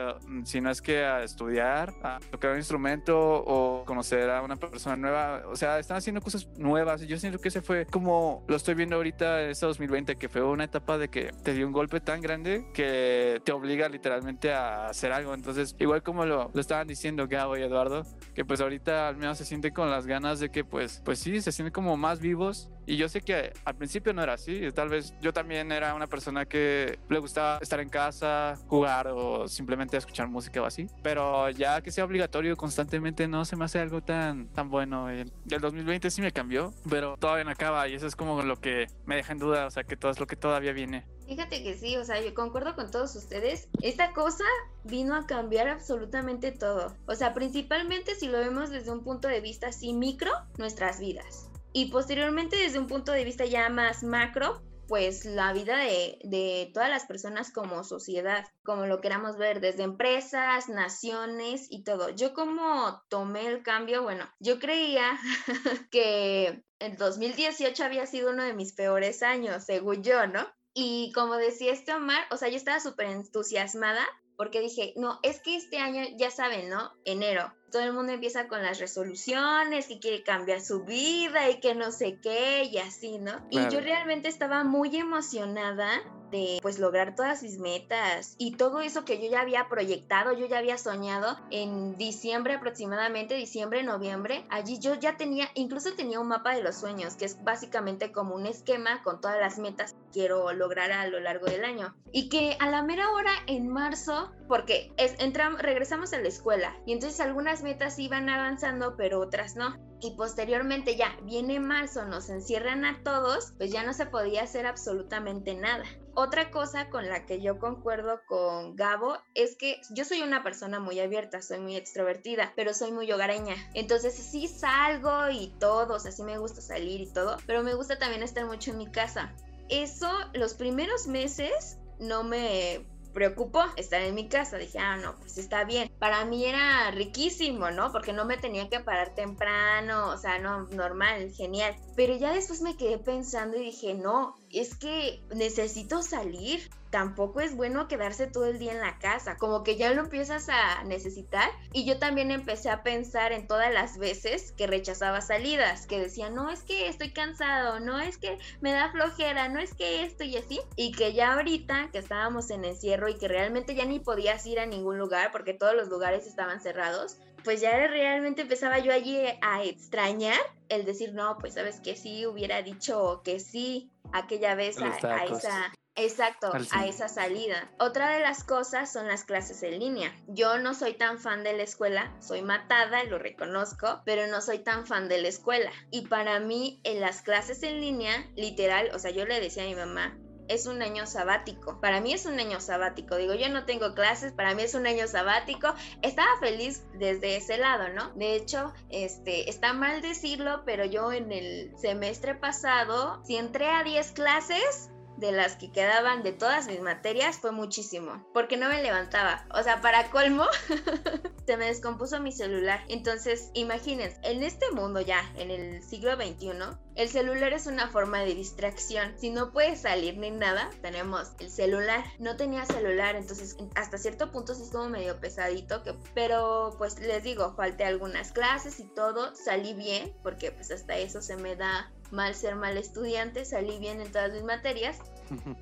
si 0.44 0.62
no 0.62 0.70
es 0.70 0.80
que 0.80 1.04
a 1.04 1.22
estudiar, 1.22 1.92
a 2.02 2.18
tocar 2.30 2.52
un 2.52 2.56
instrumento 2.56 3.18
o 3.18 3.84
conocer 3.84 4.30
a 4.30 4.40
una 4.40 4.56
persona 4.56 4.96
nueva. 4.96 5.42
O 5.48 5.56
sea, 5.56 5.78
están 5.78 5.98
haciendo 5.98 6.22
cosas 6.22 6.48
nuevas 6.56 7.02
y 7.02 7.08
yo 7.08 7.18
siento 7.18 7.40
que 7.40 7.48
ese 7.48 7.60
fue 7.60 7.84
como 7.84 8.46
lo 8.48 8.56
estoy 8.56 8.74
viendo 8.74 8.96
ahorita 8.96 9.42
este 9.42 9.66
2020, 9.66 10.16
que 10.16 10.30
fue 10.30 10.42
una 10.42 10.64
etapa 10.64 10.96
de 10.96 11.08
que 11.08 11.30
te 11.42 11.52
dio 11.52 11.66
un 11.66 11.74
golpe 11.74 12.00
tan 12.00 12.22
grande 12.22 12.70
que 12.72 13.42
te 13.44 13.52
obliga 13.52 13.86
literalmente 13.90 14.50
a 14.54 14.86
hacer 14.86 15.12
algo. 15.12 15.34
Entonces, 15.34 15.76
igual 15.78 16.02
como 16.02 16.24
lo, 16.24 16.37
lo 16.52 16.60
estaban 16.60 16.86
diciendo 16.86 17.26
Gabo 17.28 17.56
y 17.56 17.62
Eduardo, 17.62 18.04
que 18.34 18.44
pues 18.44 18.60
ahorita 18.60 19.08
al 19.08 19.16
menos 19.16 19.38
se 19.38 19.44
siente 19.44 19.72
con 19.72 19.90
las 19.90 20.06
ganas 20.06 20.40
de 20.40 20.50
que 20.50 20.64
pues, 20.64 21.02
pues 21.04 21.18
sí, 21.18 21.40
se 21.40 21.52
sienten 21.52 21.72
como 21.72 21.96
más 21.96 22.20
vivos. 22.20 22.70
Y 22.88 22.96
yo 22.96 23.06
sé 23.06 23.20
que 23.20 23.52
al 23.66 23.76
principio 23.76 24.14
no 24.14 24.22
era 24.22 24.32
así. 24.32 24.72
Tal 24.72 24.88
vez 24.88 25.12
yo 25.20 25.34
también 25.34 25.70
era 25.72 25.94
una 25.94 26.06
persona 26.06 26.46
que 26.46 26.98
le 27.10 27.18
gustaba 27.18 27.58
estar 27.60 27.80
en 27.80 27.90
casa, 27.90 28.58
jugar 28.66 29.08
o 29.08 29.46
simplemente 29.46 29.98
escuchar 29.98 30.26
música 30.26 30.62
o 30.62 30.64
así. 30.64 30.86
Pero 31.02 31.50
ya 31.50 31.82
que 31.82 31.90
sea 31.92 32.06
obligatorio 32.06 32.56
constantemente 32.56 33.28
no 33.28 33.44
se 33.44 33.56
me 33.56 33.66
hace 33.66 33.78
algo 33.78 34.00
tan, 34.00 34.48
tan 34.54 34.70
bueno. 34.70 35.10
El 35.10 35.30
2020 35.60 36.10
sí 36.10 36.22
me 36.22 36.32
cambió, 36.32 36.72
pero 36.88 37.18
todavía 37.18 37.44
no 37.44 37.50
acaba 37.50 37.86
y 37.88 37.94
eso 37.94 38.06
es 38.06 38.16
como 38.16 38.40
lo 38.40 38.56
que 38.56 38.86
me 39.04 39.16
deja 39.16 39.32
en 39.32 39.38
duda. 39.38 39.66
O 39.66 39.70
sea, 39.70 39.84
que 39.84 39.98
todo 39.98 40.10
es 40.10 40.18
lo 40.18 40.26
que 40.26 40.36
todavía 40.36 40.72
viene. 40.72 41.04
Fíjate 41.26 41.62
que 41.62 41.76
sí, 41.76 41.94
o 41.98 42.06
sea, 42.06 42.22
yo 42.22 42.32
concuerdo 42.32 42.74
con 42.74 42.90
todos 42.90 43.14
ustedes. 43.16 43.68
Esta 43.82 44.14
cosa 44.14 44.44
vino 44.84 45.14
a 45.14 45.26
cambiar 45.26 45.68
absolutamente 45.68 46.52
todo. 46.52 46.96
O 47.04 47.14
sea, 47.14 47.34
principalmente 47.34 48.14
si 48.14 48.28
lo 48.28 48.38
vemos 48.38 48.70
desde 48.70 48.90
un 48.90 49.04
punto 49.04 49.28
de 49.28 49.42
vista 49.42 49.66
así 49.66 49.92
micro, 49.92 50.30
nuestras 50.56 51.00
vidas. 51.00 51.47
Y 51.78 51.92
posteriormente 51.92 52.56
desde 52.56 52.80
un 52.80 52.88
punto 52.88 53.12
de 53.12 53.22
vista 53.22 53.44
ya 53.44 53.68
más 53.68 54.02
macro, 54.02 54.60
pues 54.88 55.24
la 55.24 55.52
vida 55.52 55.76
de, 55.76 56.18
de, 56.24 56.72
todas 56.74 56.90
las 56.90 57.06
personas 57.06 57.52
como 57.52 57.84
sociedad, 57.84 58.44
como 58.64 58.86
lo 58.86 59.00
queramos 59.00 59.38
ver, 59.38 59.60
desde 59.60 59.84
empresas, 59.84 60.68
naciones 60.68 61.68
y 61.70 61.84
todo. 61.84 62.10
Yo 62.10 62.34
como 62.34 63.00
tomé 63.08 63.46
el 63.46 63.62
cambio, 63.62 64.02
bueno, 64.02 64.28
yo 64.40 64.58
creía 64.58 65.20
que 65.92 66.64
el 66.80 66.96
2018 66.96 67.84
había 67.84 68.06
sido 68.06 68.30
uno 68.30 68.42
de 68.42 68.54
mis 68.54 68.72
peores 68.72 69.22
años, 69.22 69.62
según 69.62 70.02
yo, 70.02 70.26
¿no? 70.26 70.48
Y 70.74 71.12
como 71.12 71.36
decía 71.36 71.72
este 71.72 71.94
Omar, 71.94 72.24
o 72.32 72.36
sea, 72.36 72.48
yo 72.48 72.56
estaba 72.56 72.80
súper 72.80 73.06
entusiasmada 73.06 74.04
porque 74.36 74.60
dije, 74.60 74.94
no, 74.96 75.20
es 75.22 75.40
que 75.40 75.54
este 75.54 75.78
año, 75.78 76.02
ya 76.16 76.32
saben, 76.32 76.68
¿no? 76.70 76.92
Enero, 77.04 77.52
todo 77.70 77.82
el 77.82 77.92
mundo 77.92 78.12
empieza 78.12 78.48
con 78.48 78.62
las 78.62 78.78
resoluciones 78.78 79.90
y 79.90 79.98
quiere 79.98 80.22
cambiar 80.22 80.60
su 80.60 80.84
vida 80.84 81.48
y 81.50 81.60
que 81.60 81.74
no 81.74 81.92
sé 81.92 82.18
qué 82.22 82.64
y 82.64 82.78
así, 82.78 83.18
¿no? 83.18 83.32
Y 83.50 83.56
yo 83.70 83.80
realmente 83.80 84.28
estaba 84.28 84.64
muy 84.64 84.96
emocionada 84.96 86.02
de 86.30 86.58
pues 86.62 86.78
lograr 86.78 87.14
todas 87.14 87.42
mis 87.42 87.58
metas 87.58 88.34
y 88.38 88.56
todo 88.56 88.80
eso 88.80 89.04
que 89.04 89.22
yo 89.22 89.30
ya 89.30 89.40
había 89.40 89.68
proyectado, 89.68 90.32
yo 90.32 90.46
ya 90.46 90.58
había 90.58 90.78
soñado 90.78 91.38
en 91.50 91.96
diciembre 91.96 92.54
aproximadamente, 92.54 93.34
diciembre, 93.34 93.82
noviembre, 93.82 94.44
allí 94.50 94.78
yo 94.78 94.94
ya 94.94 95.16
tenía, 95.16 95.48
incluso 95.54 95.94
tenía 95.94 96.20
un 96.20 96.28
mapa 96.28 96.54
de 96.54 96.62
los 96.62 96.76
sueños, 96.76 97.16
que 97.16 97.24
es 97.24 97.42
básicamente 97.42 98.12
como 98.12 98.34
un 98.34 98.46
esquema 98.46 99.02
con 99.02 99.20
todas 99.20 99.40
las 99.40 99.58
metas 99.58 99.92
que 99.92 99.98
quiero 100.12 100.52
lograr 100.52 100.92
a 100.92 101.06
lo 101.06 101.20
largo 101.20 101.46
del 101.46 101.64
año. 101.64 101.94
Y 102.12 102.28
que 102.28 102.56
a 102.58 102.70
la 102.70 102.82
mera 102.82 103.10
hora 103.12 103.32
en 103.46 103.68
marzo, 103.68 104.32
porque 104.48 104.92
es, 104.96 105.14
entramos, 105.18 105.60
regresamos 105.60 106.12
a 106.12 106.20
la 106.20 106.28
escuela 106.28 106.74
y 106.86 106.92
entonces 106.92 107.20
algunas 107.20 107.57
metas 107.62 107.98
iban 107.98 108.28
avanzando, 108.28 108.96
pero 108.96 109.20
otras 109.20 109.56
no 109.56 109.76
y 110.00 110.12
posteriormente 110.12 110.96
ya 110.96 111.16
viene 111.22 111.58
marzo, 111.58 112.04
nos 112.04 112.28
encierran 112.30 112.84
a 112.84 113.02
todos, 113.02 113.52
pues 113.58 113.72
ya 113.72 113.82
no 113.82 113.92
se 113.92 114.06
podía 114.06 114.42
hacer 114.42 114.66
absolutamente 114.66 115.54
nada. 115.54 115.84
Otra 116.14 116.50
cosa 116.50 116.88
con 116.90 117.08
la 117.08 117.26
que 117.26 117.40
yo 117.40 117.58
concuerdo 117.58 118.20
con 118.26 118.76
Gabo 118.76 119.16
es 119.34 119.56
que 119.56 119.80
yo 119.90 120.04
soy 120.04 120.22
una 120.22 120.42
persona 120.42 120.80
muy 120.80 121.00
abierta, 121.00 121.42
soy 121.42 121.60
muy 121.60 121.76
extrovertida, 121.76 122.52
pero 122.56 122.74
soy 122.74 122.92
muy 122.92 123.10
hogareña. 123.10 123.54
Entonces 123.74 124.14
sí 124.14 124.48
salgo 124.48 125.30
y 125.30 125.54
todo, 125.58 125.94
o 125.94 126.00
sea, 126.00 126.12
sí 126.12 126.22
me 126.22 126.38
gusta 126.38 126.60
salir 126.60 127.00
y 127.00 127.12
todo, 127.12 127.36
pero 127.46 127.62
me 127.62 127.74
gusta 127.74 127.98
también 127.98 128.22
estar 128.22 128.46
mucho 128.46 128.72
en 128.72 128.78
mi 128.78 128.90
casa. 128.90 129.34
Eso, 129.68 130.10
los 130.32 130.54
primeros 130.54 131.06
meses 131.06 131.78
no 131.98 132.22
me 132.24 132.86
preocupó 133.18 133.64
estar 133.74 134.00
en 134.00 134.14
mi 134.14 134.28
casa. 134.28 134.58
Dije, 134.58 134.78
ah, 134.78 134.96
no, 134.96 135.16
pues 135.16 135.38
está 135.38 135.64
bien. 135.64 135.90
Para 135.98 136.24
mí 136.24 136.44
era 136.44 136.88
riquísimo, 136.92 137.68
¿no? 137.72 137.90
Porque 137.90 138.12
no 138.12 138.24
me 138.24 138.36
tenía 138.36 138.68
que 138.68 138.78
parar 138.78 139.12
temprano, 139.16 140.10
o 140.10 140.16
sea, 140.16 140.38
no, 140.38 140.68
normal, 140.68 141.32
genial. 141.32 141.74
Pero 141.96 142.16
ya 142.16 142.32
después 142.32 142.62
me 142.62 142.76
quedé 142.76 142.96
pensando 142.98 143.56
y 143.56 143.64
dije, 143.64 143.94
no, 143.94 144.36
es 144.52 144.76
que 144.76 145.22
necesito 145.34 146.02
salir. 146.02 146.70
Tampoco 146.90 147.40
es 147.40 147.54
bueno 147.54 147.86
quedarse 147.86 148.28
todo 148.28 148.46
el 148.46 148.58
día 148.58 148.72
en 148.72 148.80
la 148.80 148.98
casa, 148.98 149.36
como 149.36 149.62
que 149.62 149.76
ya 149.76 149.92
lo 149.92 150.00
empiezas 150.00 150.48
a 150.48 150.82
necesitar. 150.84 151.50
Y 151.74 151.84
yo 151.84 151.98
también 151.98 152.30
empecé 152.30 152.70
a 152.70 152.82
pensar 152.82 153.32
en 153.32 153.46
todas 153.46 153.70
las 153.72 153.98
veces 153.98 154.52
que 154.52 154.66
rechazaba 154.66 155.20
salidas, 155.20 155.86
que 155.86 156.00
decía, 156.00 156.30
no 156.30 156.50
es 156.50 156.62
que 156.62 156.88
estoy 156.88 157.10
cansado, 157.10 157.78
no 157.78 158.00
es 158.00 158.16
que 158.16 158.38
me 158.62 158.72
da 158.72 158.90
flojera, 158.90 159.50
no 159.50 159.58
es 159.58 159.74
que 159.74 160.02
esto 160.02 160.24
y 160.24 160.38
así. 160.38 160.60
Y 160.76 160.92
que 160.92 161.12
ya 161.12 161.34
ahorita 161.34 161.90
que 161.92 161.98
estábamos 161.98 162.50
en 162.50 162.64
encierro 162.64 163.10
y 163.10 163.18
que 163.18 163.28
realmente 163.28 163.74
ya 163.74 163.84
ni 163.84 164.00
podías 164.00 164.46
ir 164.46 164.58
a 164.58 164.64
ningún 164.64 164.98
lugar 164.98 165.30
porque 165.30 165.52
todos 165.52 165.74
los 165.74 165.88
lugares 165.88 166.26
estaban 166.26 166.62
cerrados, 166.62 167.18
pues 167.44 167.60
ya 167.60 167.86
realmente 167.86 168.42
empezaba 168.42 168.78
yo 168.78 168.92
allí 168.92 169.18
a 169.40 169.62
extrañar 169.64 170.38
el 170.68 170.84
decir, 170.84 171.14
no, 171.14 171.38
pues 171.38 171.54
sabes 171.54 171.80
que 171.80 171.96
sí, 171.96 172.26
hubiera 172.26 172.62
dicho 172.62 173.22
que 173.24 173.40
sí 173.40 173.90
aquella 174.12 174.54
vez 174.54 174.78
a, 174.80 175.24
esa... 175.24 175.72
Exacto, 176.00 176.52
a 176.70 176.86
esa 176.86 177.08
salida. 177.08 177.72
Otra 177.80 178.10
de 178.14 178.20
las 178.20 178.44
cosas 178.44 178.92
son 178.92 179.08
las 179.08 179.24
clases 179.24 179.64
en 179.64 179.80
línea. 179.80 180.14
Yo 180.28 180.58
no 180.58 180.72
soy 180.72 180.94
tan 180.94 181.18
fan 181.18 181.42
de 181.42 181.54
la 181.54 181.64
escuela, 181.64 182.14
soy 182.20 182.40
matada, 182.40 183.02
lo 183.02 183.18
reconozco, 183.18 184.00
pero 184.04 184.28
no 184.28 184.40
soy 184.40 184.60
tan 184.60 184.86
fan 184.86 185.08
de 185.08 185.20
la 185.20 185.26
escuela. 185.26 185.72
Y 185.90 186.06
para 186.06 186.38
mí, 186.38 186.80
en 186.84 187.00
las 187.00 187.22
clases 187.22 187.64
en 187.64 187.80
línea, 187.80 188.30
literal, 188.36 188.90
o 188.94 189.00
sea, 189.00 189.10
yo 189.10 189.26
le 189.26 189.40
decía 189.40 189.64
a 189.64 189.66
mi 189.66 189.74
mamá, 189.74 190.16
es 190.48 190.66
un 190.66 190.82
año 190.82 191.06
sabático. 191.06 191.80
Para 191.80 192.00
mí 192.00 192.12
es 192.12 192.26
un 192.26 192.38
año 192.38 192.60
sabático. 192.60 193.16
Digo, 193.16 193.34
yo 193.34 193.48
no 193.48 193.64
tengo 193.64 193.94
clases, 193.94 194.32
para 194.32 194.54
mí 194.54 194.62
es 194.62 194.74
un 194.74 194.86
año 194.86 195.06
sabático. 195.06 195.74
Estaba 196.02 196.38
feliz 196.40 196.84
desde 196.94 197.36
ese 197.36 197.58
lado, 197.58 197.88
¿no? 197.90 198.10
De 198.14 198.34
hecho, 198.34 198.72
este, 198.90 199.48
está 199.48 199.72
mal 199.72 200.00
decirlo, 200.02 200.62
pero 200.64 200.84
yo 200.84 201.12
en 201.12 201.32
el 201.32 201.72
semestre 201.78 202.34
pasado, 202.34 203.22
si 203.24 203.36
entré 203.36 203.68
a 203.70 203.84
10 203.84 204.12
clases, 204.12 204.90
de 205.18 205.32
las 205.32 205.56
que 205.56 205.72
quedaban 205.72 206.22
de 206.22 206.32
todas 206.32 206.68
mis 206.68 206.80
materias 206.80 207.38
fue 207.38 207.50
muchísimo, 207.50 208.24
porque 208.32 208.56
no 208.56 208.68
me 208.68 208.82
levantaba. 208.82 209.44
O 209.52 209.62
sea, 209.62 209.80
para 209.80 210.10
colmo, 210.10 210.44
se 211.46 211.56
me 211.56 211.66
descompuso 211.66 212.20
mi 212.20 212.30
celular. 212.30 212.84
Entonces, 212.88 213.50
imagínense, 213.54 214.18
en 214.22 214.44
este 214.44 214.70
mundo 214.70 215.00
ya, 215.00 215.20
en 215.36 215.50
el 215.50 215.82
siglo 215.82 216.14
XXI, 216.14 216.52
el 216.98 217.08
celular 217.08 217.52
es 217.52 217.68
una 217.68 217.86
forma 217.86 218.18
de 218.22 218.34
distracción. 218.34 219.14
Si 219.18 219.30
no 219.30 219.52
puedes 219.52 219.82
salir 219.82 220.18
ni 220.18 220.32
nada, 220.32 220.68
tenemos 220.82 221.30
el 221.38 221.48
celular. 221.48 222.04
No 222.18 222.36
tenía 222.36 222.66
celular, 222.66 223.14
entonces 223.14 223.56
hasta 223.76 223.98
cierto 223.98 224.32
punto 224.32 224.52
sí 224.52 224.64
estuvo 224.64 224.88
medio 224.88 225.20
pesadito, 225.20 225.84
que, 225.84 225.94
pero 226.12 226.74
pues 226.76 226.98
les 226.98 227.22
digo, 227.22 227.54
falté 227.54 227.84
algunas 227.84 228.32
clases 228.32 228.80
y 228.80 228.84
todo, 228.84 229.32
salí 229.36 229.74
bien, 229.74 230.12
porque 230.24 230.50
pues 230.50 230.72
hasta 230.72 230.96
eso 230.96 231.22
se 231.22 231.36
me 231.36 231.54
da 231.54 231.92
mal 232.10 232.34
ser 232.34 232.56
mal 232.56 232.76
estudiante, 232.76 233.44
salí 233.44 233.78
bien 233.78 234.00
en 234.00 234.10
todas 234.10 234.32
mis 234.32 234.42
materias, 234.42 234.98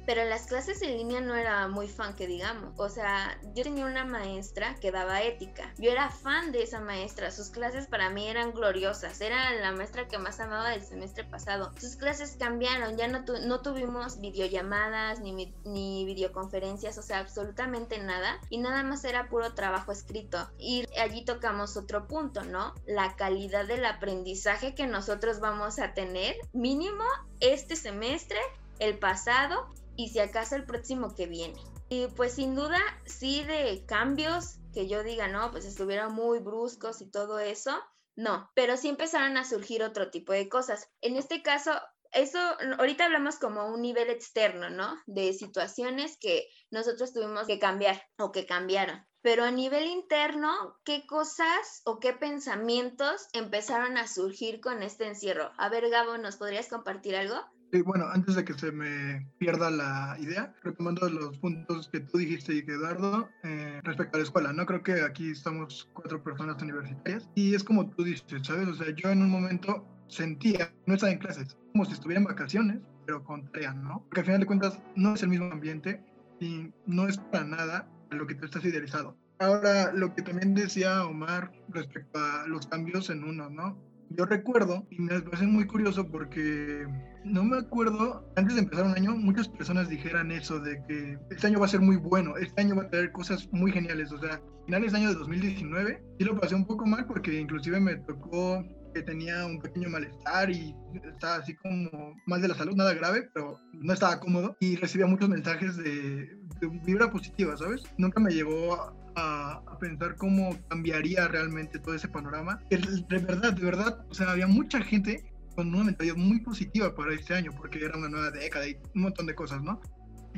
pero 0.06 0.24
las 0.24 0.46
clases 0.46 0.82
en 0.82 0.96
línea 0.96 1.20
no 1.20 1.34
era 1.34 1.68
muy 1.68 1.88
fan 1.88 2.14
que 2.14 2.26
digamos. 2.26 2.72
O 2.76 2.88
sea, 2.88 3.38
yo 3.54 3.62
tenía 3.62 3.86
una 3.86 4.04
maestra 4.04 4.74
que 4.80 4.90
daba 4.90 5.22
ética. 5.22 5.72
Yo 5.78 5.90
era 5.90 6.10
fan 6.10 6.52
de 6.52 6.62
esa 6.62 6.80
maestra. 6.80 7.30
Sus 7.30 7.50
clases 7.50 7.86
para 7.86 8.10
mí 8.10 8.28
eran 8.28 8.52
gloriosas. 8.52 9.20
Era 9.20 9.52
la 9.54 9.72
maestra 9.72 10.08
que 10.08 10.18
más 10.18 10.40
amaba 10.40 10.70
del 10.70 10.82
semestre 10.82 11.24
pasado. 11.24 11.72
Sus 11.78 11.96
clases 11.96 12.36
cambiaron. 12.38 12.96
Ya 12.96 13.08
no, 13.08 13.24
no 13.46 13.60
tuvimos 13.60 14.20
videollamadas 14.20 15.20
ni, 15.20 15.54
ni 15.64 16.04
videoconferencias. 16.04 16.98
O 16.98 17.02
sea, 17.02 17.18
absolutamente 17.18 17.98
nada. 17.98 18.40
Y 18.50 18.58
nada 18.58 18.82
más 18.82 19.04
era 19.04 19.28
puro 19.28 19.54
trabajo 19.54 19.92
escrito. 19.92 20.50
Y 20.58 20.86
allí 20.98 21.24
tocamos 21.24 21.76
otro 21.76 22.06
punto, 22.06 22.44
¿no? 22.44 22.74
La 22.86 23.16
calidad 23.16 23.66
del 23.66 23.84
aprendizaje 23.84 24.74
que 24.74 24.86
nosotros 24.86 25.40
vamos 25.40 25.78
a 25.78 25.94
tener 25.94 26.36
mínimo 26.52 27.04
este 27.40 27.76
semestre 27.76 28.38
el 28.78 28.98
pasado 28.98 29.72
y 29.96 30.08
si 30.08 30.18
acaso 30.18 30.56
el 30.56 30.64
próximo 30.64 31.14
que 31.14 31.26
viene. 31.26 31.60
Y 31.88 32.08
pues 32.08 32.34
sin 32.34 32.54
duda, 32.54 32.80
sí 33.04 33.44
de 33.44 33.84
cambios 33.86 34.58
que 34.72 34.88
yo 34.88 35.02
diga, 35.02 35.28
no, 35.28 35.50
pues 35.52 35.64
estuvieron 35.64 36.14
muy 36.14 36.40
bruscos 36.40 37.00
y 37.00 37.10
todo 37.10 37.38
eso, 37.38 37.72
no, 38.16 38.50
pero 38.54 38.76
sí 38.76 38.88
empezaron 38.88 39.36
a 39.36 39.44
surgir 39.44 39.82
otro 39.82 40.10
tipo 40.10 40.32
de 40.32 40.48
cosas. 40.48 40.90
En 41.00 41.16
este 41.16 41.42
caso, 41.42 41.72
eso, 42.12 42.38
ahorita 42.78 43.04
hablamos 43.04 43.38
como 43.38 43.66
un 43.66 43.82
nivel 43.82 44.10
externo, 44.10 44.70
¿no? 44.70 44.96
De 45.06 45.32
situaciones 45.32 46.16
que 46.18 46.48
nosotros 46.70 47.12
tuvimos 47.12 47.46
que 47.46 47.58
cambiar 47.58 48.02
o 48.18 48.32
que 48.32 48.46
cambiaron. 48.46 49.06
Pero 49.22 49.44
a 49.44 49.50
nivel 49.50 49.86
interno, 49.86 50.78
¿qué 50.84 51.06
cosas 51.06 51.82
o 51.84 51.98
qué 51.98 52.12
pensamientos 52.12 53.28
empezaron 53.32 53.98
a 53.98 54.06
surgir 54.06 54.60
con 54.60 54.82
este 54.82 55.06
encierro? 55.06 55.52
A 55.58 55.68
ver, 55.68 55.88
Gabo, 55.90 56.16
¿nos 56.16 56.36
podrías 56.36 56.68
compartir 56.68 57.16
algo? 57.16 57.44
Sí, 57.76 57.82
bueno, 57.82 58.06
antes 58.10 58.34
de 58.34 58.42
que 58.42 58.54
se 58.54 58.72
me 58.72 59.28
pierda 59.36 59.70
la 59.70 60.16
idea, 60.18 60.54
retomando 60.62 61.10
los 61.10 61.36
puntos 61.36 61.90
que 61.90 62.00
tú 62.00 62.16
dijiste 62.16 62.54
y 62.54 62.64
que 62.64 62.72
Eduardo, 62.72 63.28
eh, 63.42 63.82
respecto 63.84 64.16
a 64.16 64.20
la 64.20 64.24
escuela, 64.24 64.52
¿no? 64.54 64.64
Creo 64.64 64.82
que 64.82 65.02
aquí 65.02 65.32
estamos 65.32 65.86
cuatro 65.92 66.24
personas 66.24 66.62
universitarias 66.62 67.28
y 67.34 67.54
es 67.54 67.62
como 67.62 67.90
tú 67.90 68.02
dices, 68.02 68.46
¿sabes? 68.46 68.66
O 68.68 68.74
sea, 68.74 68.94
yo 68.94 69.10
en 69.10 69.20
un 69.20 69.28
momento 69.28 69.86
sentía, 70.08 70.72
no 70.86 70.94
estaba 70.94 71.12
en 71.12 71.18
clases, 71.18 71.54
como 71.72 71.84
si 71.84 71.92
estuviera 71.92 72.18
en 72.18 72.26
vacaciones, 72.26 72.80
pero 73.04 73.22
con 73.22 73.44
tarea, 73.52 73.74
¿no? 73.74 74.02
Porque 74.04 74.20
al 74.20 74.26
final 74.26 74.40
de 74.40 74.46
cuentas 74.46 74.80
no 74.94 75.12
es 75.12 75.22
el 75.22 75.28
mismo 75.28 75.52
ambiente 75.52 76.02
y 76.40 76.72
no 76.86 77.08
es 77.08 77.18
para 77.18 77.44
nada 77.44 77.90
lo 78.08 78.26
que 78.26 78.36
tú 78.36 78.46
estás 78.46 78.64
idealizado. 78.64 79.18
Ahora, 79.38 79.92
lo 79.92 80.14
que 80.14 80.22
también 80.22 80.54
decía 80.54 81.04
Omar 81.04 81.52
respecto 81.68 82.18
a 82.18 82.46
los 82.46 82.66
cambios 82.68 83.10
en 83.10 83.22
uno, 83.22 83.50
¿no? 83.50 83.76
Yo 84.10 84.24
recuerdo, 84.24 84.86
y 84.90 85.00
me 85.00 85.20
parece 85.20 85.46
muy 85.46 85.66
curioso 85.66 86.06
porque 86.08 86.86
no 87.24 87.44
me 87.44 87.58
acuerdo, 87.58 88.24
antes 88.36 88.54
de 88.54 88.62
empezar 88.62 88.86
un 88.86 88.94
año, 88.94 89.16
muchas 89.16 89.48
personas 89.48 89.88
dijeran 89.88 90.30
eso 90.30 90.60
de 90.60 90.82
que 90.86 91.18
este 91.30 91.48
año 91.48 91.58
va 91.58 91.66
a 91.66 91.70
ser 91.70 91.80
muy 91.80 91.96
bueno, 91.96 92.36
este 92.36 92.62
año 92.62 92.76
va 92.76 92.84
a 92.84 92.90
traer 92.90 93.12
cosas 93.12 93.48
muy 93.52 93.72
geniales. 93.72 94.12
O 94.12 94.18
sea, 94.18 94.40
finales 94.64 94.92
de 94.92 94.98
año 94.98 95.08
de 95.08 95.16
2019, 95.16 96.02
sí 96.18 96.24
lo 96.24 96.38
pasé 96.38 96.54
un 96.54 96.66
poco 96.66 96.86
mal 96.86 97.04
porque 97.06 97.38
inclusive 97.38 97.80
me 97.80 97.96
tocó 97.96 98.64
que 98.94 99.02
tenía 99.02 99.44
un 99.44 99.60
pequeño 99.60 99.90
malestar 99.90 100.50
y 100.50 100.74
estaba 101.04 101.36
así 101.36 101.54
como 101.56 102.14
mal 102.26 102.40
de 102.40 102.48
la 102.48 102.54
salud, 102.54 102.74
nada 102.74 102.94
grave, 102.94 103.28
pero 103.34 103.60
no 103.72 103.92
estaba 103.92 104.18
cómodo 104.20 104.56
y 104.60 104.76
recibía 104.76 105.06
muchos 105.06 105.28
mensajes 105.28 105.76
de, 105.76 106.30
de 106.60 106.68
vibra 106.86 107.10
positiva, 107.10 107.56
¿sabes? 107.56 107.82
Nunca 107.98 108.20
me 108.20 108.32
llevó 108.32 108.96
a, 109.16 109.62
pensar 109.80 110.16
cómo 110.16 110.56
cambiaría 110.68 111.28
realmente 111.28 111.78
todo 111.78 111.94
ese 111.94 112.08
panorama. 112.08 112.60
De 112.70 112.78
verdad, 113.18 113.52
de 113.52 113.64
verdad, 113.64 114.06
o 114.08 114.14
sea, 114.14 114.30
había 114.30 114.46
mucha 114.46 114.80
gente 114.82 115.24
con 115.54 115.74
una 115.74 115.84
mentalidad 115.84 116.16
muy 116.16 116.40
positiva 116.40 116.94
para 116.94 117.14
este 117.14 117.34
año, 117.34 117.50
porque 117.56 117.84
era 117.84 117.96
una 117.96 118.08
nueva 118.08 118.30
década 118.30 118.68
y 118.68 118.76
un 118.94 119.02
montón 119.02 119.26
de 119.26 119.34
cosas, 119.34 119.62
¿no? 119.62 119.80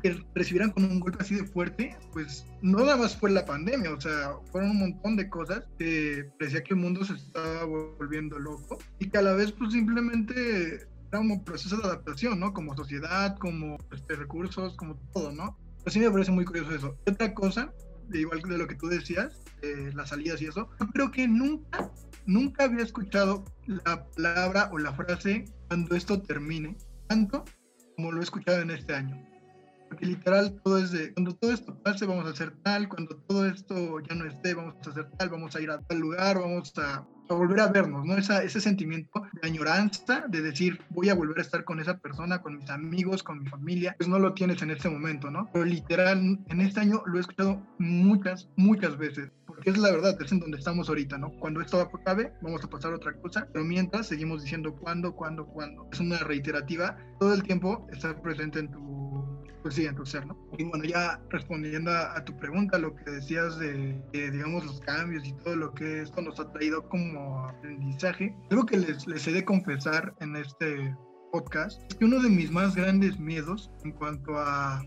que 0.00 0.24
recibieran 0.34 0.70
con 0.70 0.84
un 0.84 1.00
golpe 1.00 1.18
así 1.20 1.34
de 1.34 1.44
fuerte, 1.44 1.96
pues 2.12 2.46
no 2.62 2.78
nada 2.78 2.96
más 2.96 3.16
fue 3.16 3.30
la 3.30 3.44
pandemia, 3.44 3.92
o 3.92 4.00
sea, 4.00 4.34
fueron 4.52 4.70
un 4.70 4.78
montón 4.78 5.16
de 5.16 5.28
cosas 5.28 5.64
que 5.78 6.30
parecía 6.38 6.62
que 6.62 6.74
el 6.74 6.80
mundo 6.80 7.04
se 7.04 7.14
estaba 7.14 7.64
volviendo 7.64 8.38
loco 8.38 8.78
y 8.98 9.08
que 9.08 9.18
a 9.18 9.22
la 9.22 9.32
vez 9.34 9.52
pues 9.52 9.72
simplemente 9.72 10.86
era 11.10 11.20
un 11.20 11.42
proceso 11.44 11.76
de 11.78 11.84
adaptación, 11.84 12.38
¿no? 12.38 12.52
Como 12.52 12.76
sociedad, 12.76 13.36
como 13.38 13.76
este, 13.92 14.14
recursos, 14.14 14.76
como 14.76 14.96
todo, 15.12 15.32
¿no? 15.32 15.58
Pero 15.78 15.90
sí 15.90 16.00
me 16.00 16.10
parece 16.10 16.30
muy 16.30 16.44
curioso 16.44 16.74
eso. 16.74 16.96
Otra 17.06 17.34
cosa 17.34 17.72
igual 18.12 18.40
de 18.42 18.58
lo 18.58 18.66
que 18.66 18.74
tú 18.74 18.88
decías, 18.88 19.40
las 19.94 20.10
salidas 20.10 20.40
y 20.40 20.46
eso, 20.46 20.68
yo 20.80 20.86
creo 20.88 21.10
que 21.10 21.26
nunca, 21.26 21.90
nunca 22.26 22.64
había 22.64 22.84
escuchado 22.84 23.44
la 23.66 24.08
palabra 24.10 24.70
o 24.72 24.78
la 24.78 24.92
frase 24.92 25.44
cuando 25.68 25.96
esto 25.96 26.22
termine, 26.22 26.76
tanto 27.08 27.44
como 27.96 28.12
lo 28.12 28.20
he 28.20 28.24
escuchado 28.24 28.60
en 28.60 28.70
este 28.70 28.94
año. 28.94 29.20
Porque 29.88 30.06
literal 30.06 30.60
todo 30.62 30.78
es 30.78 30.92
de, 30.92 31.12
cuando 31.14 31.34
todo 31.34 31.52
esto 31.52 31.74
pase 31.82 32.06
vamos 32.06 32.26
a 32.26 32.30
hacer 32.30 32.54
tal, 32.62 32.88
cuando 32.88 33.16
todo 33.16 33.46
esto 33.46 34.00
ya 34.00 34.14
no 34.14 34.26
esté 34.26 34.54
vamos 34.54 34.74
a 34.86 34.90
hacer 34.90 35.10
tal, 35.18 35.30
vamos 35.30 35.56
a 35.56 35.60
ir 35.60 35.70
a 35.70 35.80
tal 35.80 35.98
lugar, 35.98 36.38
vamos 36.38 36.72
a 36.76 37.06
a 37.34 37.38
volver 37.38 37.60
a 37.60 37.68
vernos, 37.68 38.04
¿no? 38.04 38.16
Esa, 38.16 38.42
ese 38.42 38.60
sentimiento 38.60 39.22
de 39.40 39.48
añoranza, 39.48 40.24
de 40.28 40.42
decir, 40.42 40.80
voy 40.90 41.08
a 41.08 41.14
volver 41.14 41.38
a 41.38 41.42
estar 41.42 41.64
con 41.64 41.80
esa 41.80 41.98
persona, 41.98 42.40
con 42.40 42.58
mis 42.58 42.70
amigos, 42.70 43.22
con 43.22 43.42
mi 43.42 43.48
familia, 43.48 43.94
pues 43.98 44.08
no 44.08 44.18
lo 44.18 44.34
tienes 44.34 44.62
en 44.62 44.70
este 44.70 44.88
momento, 44.88 45.30
¿no? 45.30 45.48
Pero 45.52 45.64
literal, 45.64 46.38
en 46.48 46.60
este 46.60 46.80
año 46.80 47.02
lo 47.06 47.18
he 47.18 47.20
escuchado 47.20 47.62
muchas, 47.78 48.48
muchas 48.56 48.96
veces, 48.96 49.30
porque 49.46 49.70
es 49.70 49.78
la 49.78 49.90
verdad, 49.90 50.20
es 50.20 50.32
en 50.32 50.40
donde 50.40 50.58
estamos 50.58 50.88
ahorita, 50.88 51.18
¿no? 51.18 51.30
Cuando 51.38 51.60
esto 51.60 51.80
acabe, 51.80 52.32
vamos 52.42 52.64
a 52.64 52.70
pasar 52.70 52.92
otra 52.92 53.12
cosa, 53.14 53.48
pero 53.52 53.64
mientras 53.64 54.06
seguimos 54.06 54.42
diciendo 54.42 54.74
cuándo, 54.74 55.14
cuándo, 55.14 55.46
cuándo. 55.46 55.88
Es 55.92 56.00
una 56.00 56.18
reiterativa, 56.18 56.96
todo 57.18 57.34
el 57.34 57.42
tiempo 57.42 57.86
estar 57.92 58.20
presente 58.20 58.60
en 58.60 58.70
tu 58.70 58.88
pues 59.68 59.76
sí, 59.76 59.84
en 59.84 59.94
tu 59.96 60.06
ser, 60.06 60.26
¿no? 60.26 60.34
Y 60.56 60.64
bueno, 60.64 60.82
ya 60.84 61.20
respondiendo 61.28 61.90
a, 61.90 62.24
tu 62.24 62.34
pregunta, 62.38 62.78
lo 62.78 62.96
que 62.96 63.10
decías 63.10 63.58
de, 63.58 64.00
digamos, 64.12 64.64
los 64.64 64.80
cambios 64.80 65.26
y 65.26 65.34
todo 65.44 65.56
lo 65.56 65.74
que 65.74 66.00
esto 66.00 66.22
nos 66.22 66.40
ha 66.40 66.50
traído 66.52 66.88
como 66.88 67.44
aprendizaje, 67.44 68.34
algo 68.50 68.64
que 68.64 68.78
les, 68.78 69.06
les 69.06 69.28
he 69.28 69.32
de 69.32 69.44
confesar 69.44 70.14
en 70.20 70.36
este 70.36 70.96
podcast 71.32 71.82
que 71.92 72.06
uno 72.06 72.18
de 72.22 72.30
mis 72.30 72.50
más 72.50 72.74
grandes 72.74 73.20
miedos 73.20 73.70
en 73.84 73.92
cuanto 73.92 74.38
a 74.38 74.82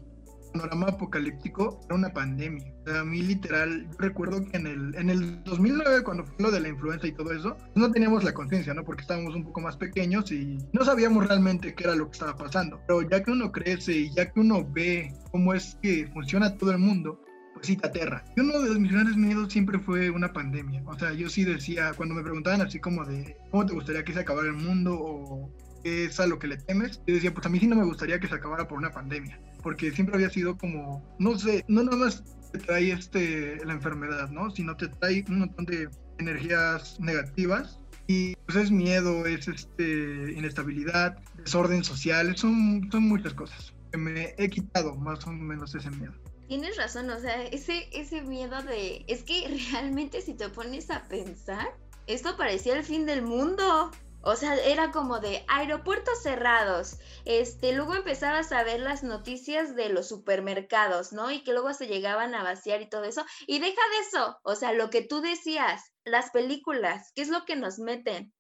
panorama 0.51 0.87
apocalíptico 0.87 1.79
era 1.85 1.95
una 1.95 2.13
pandemia. 2.13 2.73
O 2.81 2.89
sea, 2.89 3.01
a 3.01 3.03
mí 3.03 3.21
literal, 3.21 3.87
yo 3.91 3.97
recuerdo 3.99 4.43
que 4.45 4.57
en 4.57 4.67
el, 4.67 4.95
en 4.95 5.09
el 5.09 5.43
2009, 5.43 6.03
cuando 6.03 6.25
fue 6.25 6.35
lo 6.39 6.51
de 6.51 6.59
la 6.59 6.69
influenza 6.69 7.07
y 7.07 7.11
todo 7.11 7.31
eso, 7.31 7.57
no 7.75 7.91
teníamos 7.91 8.23
la 8.23 8.33
conciencia, 8.33 8.73
¿no? 8.73 8.83
Porque 8.83 9.01
estábamos 9.01 9.35
un 9.35 9.43
poco 9.43 9.61
más 9.61 9.77
pequeños 9.77 10.31
y 10.31 10.57
no 10.73 10.83
sabíamos 10.83 11.27
realmente 11.27 11.73
qué 11.73 11.83
era 11.83 11.95
lo 11.95 12.05
que 12.05 12.13
estaba 12.13 12.35
pasando. 12.35 12.81
Pero 12.87 13.01
ya 13.09 13.23
que 13.23 13.31
uno 13.31 13.51
crece 13.51 13.93
y 13.93 14.13
ya 14.13 14.31
que 14.31 14.39
uno 14.39 14.67
ve 14.69 15.13
cómo 15.31 15.53
es 15.53 15.77
que 15.81 16.09
funciona 16.13 16.57
todo 16.57 16.71
el 16.71 16.79
mundo, 16.79 17.21
pues 17.53 17.67
sí 17.67 17.77
te 17.77 17.87
aterra. 17.87 18.23
Y 18.35 18.41
uno 18.41 18.61
de 18.61 18.79
mis 18.79 18.91
grandes 18.91 19.15
miedos 19.15 19.51
siempre 19.51 19.79
fue 19.79 20.09
una 20.09 20.33
pandemia. 20.33 20.83
O 20.85 20.97
sea, 20.97 21.13
yo 21.13 21.29
sí 21.29 21.43
decía, 21.43 21.91
cuando 21.95 22.15
me 22.15 22.23
preguntaban 22.23 22.61
así 22.61 22.79
como 22.79 23.05
de, 23.05 23.37
¿cómo 23.51 23.65
te 23.65 23.73
gustaría 23.73 24.03
que 24.03 24.13
se 24.13 24.19
acabara 24.19 24.47
el 24.47 24.53
mundo? 24.53 24.95
O 24.99 25.53
qué 25.83 26.05
es 26.05 26.19
a 26.19 26.27
lo 26.27 26.39
que 26.39 26.47
le 26.47 26.57
temes, 26.57 27.01
yo 27.07 27.15
decía, 27.15 27.33
pues 27.33 27.45
a 27.45 27.49
mí 27.49 27.59
sí 27.59 27.67
no 27.67 27.75
me 27.75 27.85
gustaría 27.85 28.19
que 28.19 28.27
se 28.27 28.35
acabara 28.35 28.67
por 28.67 28.77
una 28.77 28.91
pandemia, 28.91 29.39
porque 29.61 29.91
siempre 29.91 30.15
había 30.15 30.29
sido 30.29 30.57
como, 30.57 31.03
no 31.19 31.37
sé, 31.37 31.63
no 31.67 31.83
nada 31.83 31.97
más 31.97 32.23
te 32.51 32.59
trae 32.59 32.91
este, 32.91 33.63
la 33.65 33.73
enfermedad, 33.73 34.29
¿no? 34.29 34.51
Sino 34.51 34.75
te 34.75 34.87
trae 34.87 35.23
un 35.29 35.39
montón 35.39 35.65
de 35.65 35.89
energías 36.19 36.99
negativas 36.99 37.79
y 38.07 38.35
pues 38.45 38.57
es 38.57 38.71
miedo, 38.71 39.25
es 39.25 39.47
este, 39.47 40.33
inestabilidad, 40.35 41.17
desorden 41.37 41.83
social, 41.83 42.35
son, 42.35 42.89
son 42.91 43.03
muchas 43.03 43.33
cosas 43.33 43.73
me 43.97 44.33
he 44.37 44.49
quitado 44.49 44.95
más 44.95 45.25
o 45.27 45.31
menos 45.31 45.75
ese 45.75 45.89
miedo. 45.91 46.13
Tienes 46.47 46.75
razón, 46.77 47.09
o 47.09 47.19
sea, 47.19 47.43
ese, 47.45 47.87
ese 47.93 48.21
miedo 48.21 48.61
de... 48.63 49.05
Es 49.07 49.23
que 49.23 49.47
realmente 49.71 50.21
si 50.21 50.33
te 50.33 50.49
pones 50.49 50.89
a 50.89 51.07
pensar, 51.07 51.67
esto 52.07 52.35
parecía 52.37 52.77
el 52.77 52.83
fin 52.83 53.05
del 53.05 53.21
mundo. 53.21 53.91
O 54.23 54.35
sea, 54.35 54.55
era 54.55 54.91
como 54.91 55.19
de 55.19 55.43
aeropuertos 55.47 56.21
cerrados. 56.21 56.97
Este, 57.25 57.73
luego 57.73 57.95
empezabas 57.95 58.51
a 58.51 58.63
ver 58.63 58.79
las 58.79 59.03
noticias 59.03 59.75
de 59.75 59.89
los 59.89 60.07
supermercados, 60.07 61.11
¿no? 61.11 61.31
Y 61.31 61.43
que 61.43 61.53
luego 61.53 61.73
se 61.73 61.87
llegaban 61.87 62.35
a 62.35 62.43
vaciar 62.43 62.81
y 62.81 62.89
todo 62.89 63.03
eso. 63.03 63.25
Y 63.47 63.59
deja 63.59 63.81
de 63.89 64.07
eso. 64.07 64.37
O 64.43 64.55
sea, 64.55 64.73
lo 64.73 64.89
que 64.89 65.01
tú 65.01 65.21
decías, 65.21 65.91
las 66.03 66.29
películas, 66.31 67.11
¿qué 67.15 67.23
es 67.23 67.29
lo 67.29 67.45
que 67.45 67.55
nos 67.55 67.79
meten? 67.79 68.33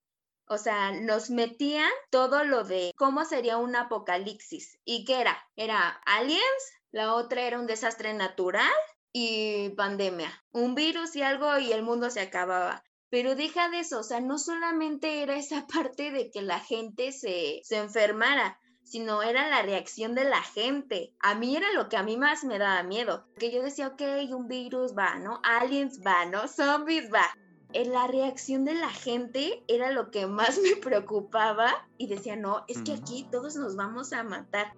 O 0.47 0.57
sea, 0.57 0.91
nos 0.91 1.29
metían 1.29 1.89
todo 2.09 2.43
lo 2.43 2.63
de 2.63 2.91
cómo 2.97 3.25
sería 3.25 3.57
un 3.57 3.75
apocalipsis. 3.75 4.77
¿Y 4.83 5.05
qué 5.05 5.21
era? 5.21 5.41
Era 5.55 5.89
aliens, 6.05 6.73
la 6.91 7.15
otra 7.15 7.43
era 7.43 7.59
un 7.59 7.67
desastre 7.67 8.13
natural 8.13 8.69
y 9.13 9.69
pandemia. 9.69 10.43
Un 10.51 10.75
virus 10.75 11.15
y 11.15 11.23
algo 11.23 11.57
y 11.57 11.71
el 11.71 11.83
mundo 11.83 12.09
se 12.09 12.19
acababa. 12.19 12.83
Pero 13.11 13.35
deja 13.35 13.69
de 13.69 13.79
eso, 13.79 13.99
o 13.99 14.03
sea, 14.03 14.21
no 14.21 14.39
solamente 14.39 15.21
era 15.21 15.35
esa 15.35 15.67
parte 15.73 16.09
de 16.11 16.31
que 16.31 16.41
la 16.41 16.59
gente 16.59 17.11
se, 17.11 17.61
se 17.63 17.77
enfermara, 17.77 18.57
sino 18.83 19.21
era 19.21 19.49
la 19.49 19.61
reacción 19.61 20.15
de 20.15 20.23
la 20.23 20.41
gente. 20.41 21.13
A 21.19 21.35
mí 21.35 21.55
era 21.55 21.71
lo 21.73 21.89
que 21.89 21.97
a 21.97 22.03
mí 22.03 22.17
más 22.17 22.43
me 22.43 22.57
daba 22.57 22.81
miedo, 22.83 23.27
que 23.37 23.51
yo 23.51 23.61
decía, 23.61 23.89
ok, 23.89 24.01
un 24.31 24.47
virus 24.47 24.97
va, 24.97 25.19
¿no? 25.19 25.39
Aliens 25.43 26.01
va, 26.05 26.25
¿no? 26.25 26.47
Zombies 26.47 27.11
va. 27.13 27.25
Eh, 27.73 27.85
la 27.85 28.07
reacción 28.07 28.65
de 28.65 28.73
la 28.73 28.89
gente 28.89 29.63
era 29.67 29.91
lo 29.91 30.11
que 30.11 30.25
más 30.25 30.59
me 30.63 30.75
preocupaba 30.77 31.87
y 31.97 32.07
decía, 32.07 32.35
no, 32.35 32.63
es 32.67 32.81
que 32.81 32.93
aquí 32.93 33.27
todos 33.31 33.55
nos 33.55 33.75
vamos 33.75 34.13
a 34.13 34.23
matar. 34.23 34.73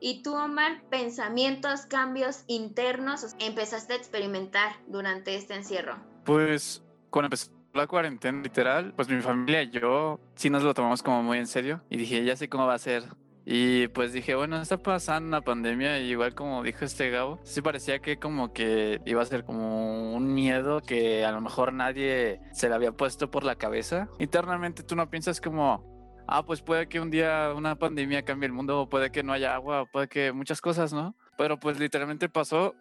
Y 0.00 0.22
tú, 0.22 0.34
Omar, 0.34 0.82
pensamientos, 0.90 1.86
cambios 1.86 2.44
internos, 2.46 3.34
empezaste 3.38 3.94
a 3.94 3.96
experimentar 3.96 4.76
durante 4.86 5.34
este 5.34 5.54
encierro. 5.54 5.96
Pues 6.24 6.82
cuando 7.10 7.26
empezó 7.26 7.53
la 7.74 7.86
cuarentena 7.86 8.40
literal, 8.40 8.92
pues 8.94 9.08
mi 9.08 9.20
familia 9.20 9.62
y 9.62 9.70
yo 9.70 10.20
sí 10.36 10.48
nos 10.48 10.62
lo 10.62 10.74
tomamos 10.74 11.02
como 11.02 11.22
muy 11.22 11.38
en 11.38 11.46
serio 11.46 11.82
y 11.90 11.96
dije, 11.96 12.24
ya 12.24 12.36
sé 12.36 12.48
cómo 12.48 12.66
va 12.66 12.74
a 12.74 12.78
ser. 12.78 13.04
Y 13.46 13.88
pues 13.88 14.14
dije, 14.14 14.34
bueno, 14.34 14.60
está 14.62 14.78
pasando 14.78 15.28
una 15.28 15.42
pandemia 15.42 16.00
y 16.00 16.10
igual 16.10 16.34
como 16.34 16.62
dijo 16.62 16.84
este 16.84 17.10
Gabo, 17.10 17.40
sí 17.42 17.60
parecía 17.60 17.98
que 17.98 18.18
como 18.18 18.54
que 18.54 19.02
iba 19.04 19.20
a 19.20 19.26
ser 19.26 19.44
como 19.44 20.14
un 20.14 20.32
miedo 20.32 20.80
que 20.80 21.26
a 21.26 21.32
lo 21.32 21.42
mejor 21.42 21.74
nadie 21.74 22.40
se 22.52 22.68
le 22.68 22.74
había 22.74 22.92
puesto 22.92 23.30
por 23.30 23.44
la 23.44 23.56
cabeza. 23.56 24.08
Internamente 24.18 24.82
tú 24.82 24.96
no 24.96 25.10
piensas 25.10 25.42
como, 25.42 26.24
ah, 26.26 26.42
pues 26.46 26.62
puede 26.62 26.88
que 26.88 27.00
un 27.00 27.10
día 27.10 27.52
una 27.54 27.76
pandemia 27.76 28.22
cambie 28.24 28.46
el 28.46 28.52
mundo, 28.52 28.80
o 28.80 28.88
puede 28.88 29.10
que 29.10 29.22
no 29.22 29.34
haya 29.34 29.54
agua, 29.54 29.82
o 29.82 29.86
puede 29.86 30.08
que 30.08 30.32
muchas 30.32 30.62
cosas, 30.62 30.94
¿no? 30.94 31.14
Pero 31.36 31.60
pues 31.60 31.78
literalmente 31.78 32.30
pasó 32.30 32.74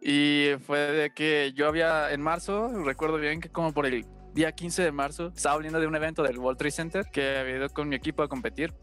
y 0.00 0.50
fue 0.66 0.78
de 0.78 1.10
que 1.10 1.52
yo 1.54 1.66
había 1.66 2.12
en 2.12 2.20
marzo, 2.20 2.68
recuerdo 2.84 3.16
bien 3.16 3.40
que 3.40 3.48
como 3.48 3.72
por 3.72 3.86
el 3.86 4.04
día 4.34 4.52
15 4.52 4.82
de 4.82 4.92
marzo, 4.92 5.32
estaba 5.34 5.54
volviendo 5.54 5.80
de 5.80 5.86
un 5.86 5.94
evento 5.94 6.22
del 6.22 6.38
World 6.38 6.58
Trade 6.58 6.70
Center 6.72 7.06
que 7.12 7.38
había 7.38 7.56
ido 7.56 7.68
con 7.70 7.88
mi 7.88 7.96
equipo 7.96 8.22
a 8.22 8.28
competir. 8.28 8.74